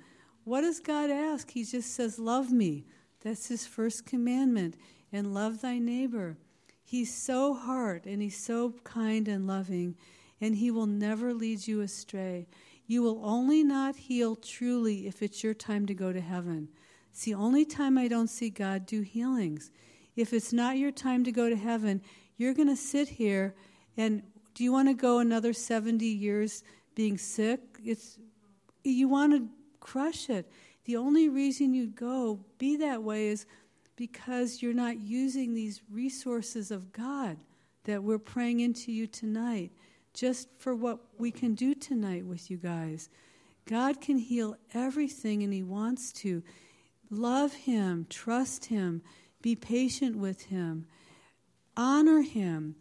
What 0.46 0.62
does 0.62 0.80
God 0.80 1.10
ask? 1.10 1.52
He 1.52 1.66
just 1.66 1.94
says, 1.94 2.18
Love 2.18 2.52
me. 2.52 2.86
That's 3.22 3.48
His 3.50 3.68
first 3.68 4.06
commandment. 4.06 4.76
And 5.12 5.34
love 5.34 5.62
thy 5.62 5.80
neighbor. 5.80 6.38
He's 6.82 7.14
so 7.14 7.54
hard 7.54 8.06
and 8.06 8.22
He's 8.22 8.42
so 8.42 8.74
kind 8.86 9.28
and 9.28 9.46
loving, 9.46 9.98
and 10.40 10.56
He 10.56 10.72
will 10.72 10.86
never 10.86 11.34
lead 11.34 11.68
you 11.68 11.82
astray. 11.82 12.48
You 12.86 13.04
will 13.04 13.22
only 13.24 13.64
not 13.64 13.96
heal 13.96 14.36
truly 14.36 15.08
if 15.08 15.22
it's 15.22 15.44
your 15.44 15.54
time 15.54 15.86
to 15.88 15.94
go 15.94 16.14
to 16.14 16.22
heaven. 16.22 16.70
It's 17.12 17.24
the 17.24 17.34
only 17.34 17.66
time 17.66 17.98
I 17.98 18.08
don't 18.08 18.30
see 18.30 18.50
God 18.50 18.86
do 18.86 19.02
healings. 19.02 19.72
If 20.16 20.34
it's 20.34 20.54
not 20.54 20.78
your 20.78 20.92
time 20.92 21.24
to 21.26 21.32
go 21.32 21.50
to 21.50 21.56
heaven, 21.56 22.02
you're 22.38 22.54
going 22.54 22.70
to 22.70 22.76
sit 22.76 23.10
here 23.10 23.56
and 23.98 24.24
do 24.54 24.64
you 24.64 24.72
want 24.72 24.88
to 24.88 24.94
go 24.94 25.20
another 25.20 25.54
70 25.54 26.06
years 26.06 26.64
being 26.96 27.18
sick? 27.18 27.60
It's 27.84 28.18
you 28.84 29.08
want 29.08 29.34
to 29.34 29.48
crush 29.80 30.30
it. 30.30 30.50
The 30.86 30.98
only 30.98 31.30
reason 31.30 31.74
you 31.74 31.88
go 31.88 32.40
be 32.58 32.78
that 32.78 33.04
way 33.04 33.28
is 33.28 33.46
because 33.96 34.62
you're 34.62 34.74
not 34.74 35.00
using 35.00 35.54
these 35.54 35.82
resources 35.92 36.72
of 36.72 36.92
God 36.92 37.38
that 37.84 38.04
we're 38.04 38.20
praying 38.20 38.62
into 38.62 38.92
you 38.92 39.08
tonight 39.08 39.72
just 40.18 40.50
for 40.58 40.74
what 40.74 40.98
we 41.20 41.30
can 41.30 41.54
do 41.54 41.76
tonight 41.76 42.26
with 42.26 42.50
you 42.50 42.58
guys. 42.58 43.08
God 43.68 44.02
can 44.02 44.18
heal 44.18 44.56
everything 44.74 45.44
and 45.44 45.54
He 45.54 45.62
wants 45.62 46.12
to. 46.14 46.42
Love 47.12 47.54
Him, 47.54 48.08
trust 48.10 48.66
Him, 48.66 49.04
be 49.44 49.56
patient 49.56 50.16
with 50.16 50.46
Him, 50.46 50.88
honor 51.78 52.22
Him, 52.22 52.76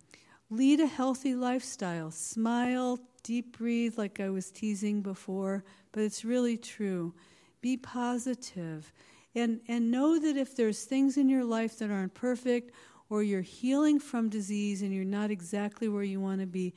lead 0.48 0.80
a 0.80 0.86
healthy 0.86 1.34
lifestyle, 1.34 2.10
smile, 2.10 2.98
deep 3.22 3.58
breathe, 3.58 3.98
like 3.98 4.18
I 4.18 4.30
was 4.30 4.50
teasing 4.50 5.02
before, 5.02 5.62
but 5.92 6.02
it's 6.04 6.24
really 6.24 6.56
true. 6.56 7.12
Be 7.60 7.76
positive. 7.76 8.92
And, 9.34 9.60
and 9.68 9.90
know 9.90 10.18
that 10.18 10.38
if 10.38 10.56
there's 10.56 10.84
things 10.84 11.18
in 11.18 11.28
your 11.28 11.44
life 11.44 11.78
that 11.80 11.90
aren't 11.90 12.14
perfect, 12.14 12.72
or 13.08 13.22
you're 13.22 13.42
healing 13.42 14.00
from 14.00 14.28
disease 14.28 14.82
and 14.82 14.92
you're 14.92 15.04
not 15.04 15.30
exactly 15.30 15.88
where 15.88 16.02
you 16.02 16.20
want 16.20 16.40
to 16.40 16.46
be, 16.46 16.74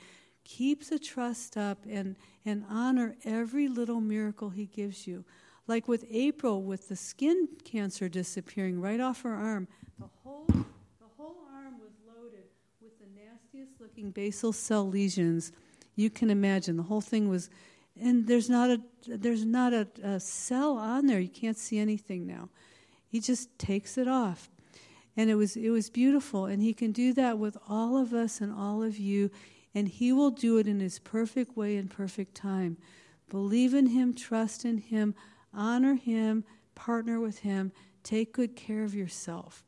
keep 0.50 0.88
the 0.90 0.98
trust 0.98 1.56
up 1.58 1.78
and, 1.88 2.16
and 2.44 2.66
honor 2.70 3.16
every 3.24 3.68
little 3.68 4.02
miracle 4.02 4.50
He 4.50 4.66
gives 4.66 5.06
you. 5.06 5.24
Like 5.68 5.88
with 5.88 6.06
April, 6.10 6.64
with 6.64 6.90
the 6.90 6.96
skin 6.96 7.48
cancer 7.64 8.10
disappearing 8.10 8.82
right 8.82 9.00
off 9.00 9.22
her 9.22 9.34
arm, 9.34 9.68
the 10.00 10.10
whole, 10.24 10.48
the 10.48 11.08
whole 11.16 11.38
arm 11.54 11.76
was 11.80 11.92
loaded 12.08 12.46
with 12.82 12.98
the 13.00 13.06
nastiest 13.16 13.80
looking 13.80 14.10
basal 14.10 14.52
cell 14.52 14.88
lesions 14.88 15.52
you 15.96 16.10
can 16.10 16.32
imagine. 16.32 16.78
The 16.78 16.84
whole 16.84 17.02
thing 17.02 17.30
was, 17.30 17.52
and 18.02 18.26
there's 18.26 18.50
not 18.50 18.72
a 18.72 18.82
there's 19.06 19.46
not 19.46 19.74
a, 19.74 19.88
a 20.02 20.20
cell 20.20 20.78
on 20.78 21.06
there. 21.06 21.20
You 21.20 21.30
can't 21.30 21.58
see 21.58 21.78
anything 21.78 22.26
now. 22.26 22.50
He 23.08 23.20
just 23.20 23.56
takes 23.60 23.98
it 23.98 24.08
off, 24.08 24.50
and 25.16 25.30
it 25.30 25.36
was 25.36 25.56
it 25.56 25.70
was 25.70 25.92
beautiful. 25.92 26.46
And 26.46 26.64
he 26.64 26.74
can 26.74 26.92
do 26.92 27.14
that 27.14 27.38
with 27.38 27.58
all 27.68 27.98
of 27.98 28.14
us 28.14 28.42
and 28.42 28.52
all 28.52 28.82
of 28.82 28.98
you, 28.98 29.30
and 29.74 29.88
he 29.88 30.12
will 30.12 30.32
do 30.32 30.58
it 30.58 30.68
in 30.68 30.80
his 30.80 31.00
perfect 31.00 31.56
way 31.56 31.78
and 31.78 31.90
perfect 31.90 32.36
time. 32.36 32.78
Believe 33.30 33.74
in 33.74 33.88
him, 33.88 34.14
trust 34.14 34.66
in 34.66 34.78
him 34.78 35.16
honor 35.54 35.96
Him, 35.96 36.44
partner 36.76 37.20
with 37.20 37.40
Him, 37.40 37.72
take 38.04 38.34
good 38.34 38.56
care 38.56 38.84
of 38.84 38.96
yourself. 38.96 39.64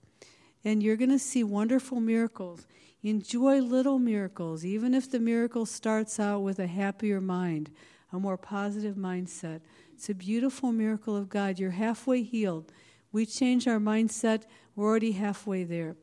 And 0.64 0.84
you're 0.84 0.98
going 0.98 1.10
to 1.10 1.20
see 1.20 1.44
wonderful 1.44 2.00
miracles. 2.00 2.68
Enjoy 3.04 3.60
little 3.60 3.98
miracles, 3.98 4.64
even 4.64 4.94
if 4.94 5.10
the 5.10 5.20
miracle 5.20 5.66
starts 5.66 6.20
out 6.20 6.42
with 6.42 6.60
a 6.60 6.68
happier 6.68 7.20
mind, 7.20 7.72
a 8.14 8.20
more 8.20 8.38
positive 8.38 8.96
mindset. 8.96 9.62
It's 9.94 10.10
a 10.10 10.14
beautiful 10.14 10.72
miracle 10.72 11.16
of 11.16 11.30
God. 11.30 11.58
You're 11.58 11.72
halfway 11.72 12.22
healed. 12.22 12.72
We 13.12 13.26
change 13.26 13.68
our 13.68 13.80
mindset, 13.80 14.44
we're 14.76 14.88
already 14.88 15.14
halfway 15.14 15.64
there. 15.64 15.96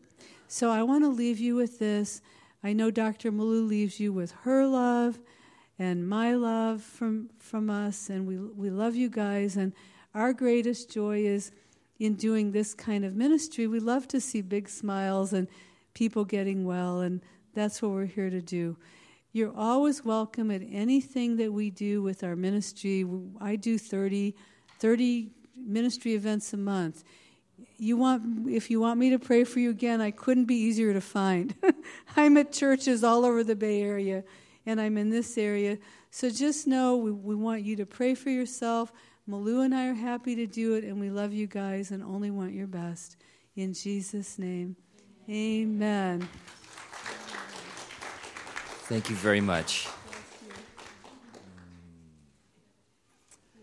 So 0.48 0.70
I 0.70 0.82
want 0.82 1.04
to 1.04 1.08
leave 1.08 1.38
you 1.38 1.54
with 1.54 1.78
this. 1.78 2.20
I 2.62 2.72
know 2.72 2.90
Dr. 2.90 3.30
Malou 3.30 3.66
leaves 3.66 4.00
you 4.00 4.12
with 4.12 4.32
her 4.42 4.66
love 4.66 5.18
and 5.78 6.08
my 6.08 6.34
love 6.34 6.82
from, 6.82 7.30
from 7.38 7.70
us, 7.70 8.10
and 8.10 8.26
we, 8.26 8.36
we 8.38 8.68
love 8.68 8.96
you 8.96 9.08
guys. 9.08 9.56
And 9.56 9.72
our 10.14 10.32
greatest 10.32 10.90
joy 10.90 11.20
is 11.20 11.52
in 12.00 12.14
doing 12.14 12.50
this 12.50 12.74
kind 12.74 13.04
of 13.04 13.14
ministry. 13.14 13.66
We 13.68 13.78
love 13.78 14.08
to 14.08 14.20
see 14.20 14.40
big 14.40 14.68
smiles 14.68 15.32
and 15.32 15.46
people 15.94 16.24
getting 16.24 16.64
well, 16.64 17.00
and 17.00 17.20
that's 17.54 17.80
what 17.80 17.92
we're 17.92 18.06
here 18.06 18.30
to 18.30 18.42
do. 18.42 18.76
You're 19.32 19.56
always 19.56 20.04
welcome 20.04 20.50
at 20.50 20.62
anything 20.68 21.36
that 21.36 21.52
we 21.52 21.70
do 21.70 22.02
with 22.02 22.24
our 22.24 22.34
ministry. 22.34 23.04
I 23.40 23.54
do 23.54 23.78
30, 23.78 24.34
30 24.80 25.30
ministry 25.56 26.14
events 26.14 26.52
a 26.52 26.56
month. 26.56 27.04
You 27.78 27.96
want 27.96 28.48
if 28.50 28.70
you 28.70 28.80
want 28.80 28.98
me 28.98 29.10
to 29.10 29.18
pray 29.18 29.44
for 29.44 29.60
you 29.60 29.70
again, 29.70 30.00
I 30.00 30.10
couldn't 30.10 30.46
be 30.46 30.56
easier 30.56 30.92
to 30.92 31.00
find. 31.00 31.54
I'm 32.16 32.36
at 32.36 32.52
churches 32.52 33.04
all 33.04 33.24
over 33.24 33.44
the 33.44 33.54
Bay 33.54 33.82
Area 33.82 34.24
and 34.66 34.80
I'm 34.80 34.98
in 34.98 35.08
this 35.08 35.38
area. 35.38 35.78
So 36.10 36.28
just 36.28 36.66
know 36.66 36.96
we, 36.96 37.10
we 37.10 37.34
want 37.34 37.62
you 37.62 37.76
to 37.76 37.86
pray 37.86 38.14
for 38.14 38.30
yourself. 38.30 38.92
Malou 39.28 39.64
and 39.64 39.74
I 39.74 39.88
are 39.88 39.94
happy 39.94 40.36
to 40.36 40.46
do 40.46 40.74
it, 40.74 40.84
and 40.84 40.98
we 40.98 41.10
love 41.10 41.32
you 41.32 41.46
guys 41.46 41.90
and 41.90 42.02
only 42.02 42.30
want 42.30 42.52
your 42.52 42.66
best. 42.66 43.16
In 43.56 43.74
Jesus' 43.74 44.38
name, 44.38 44.76
amen. 45.28 46.26
Thank 48.88 49.10
you 49.10 49.16
very 49.16 49.42
much. 49.42 49.88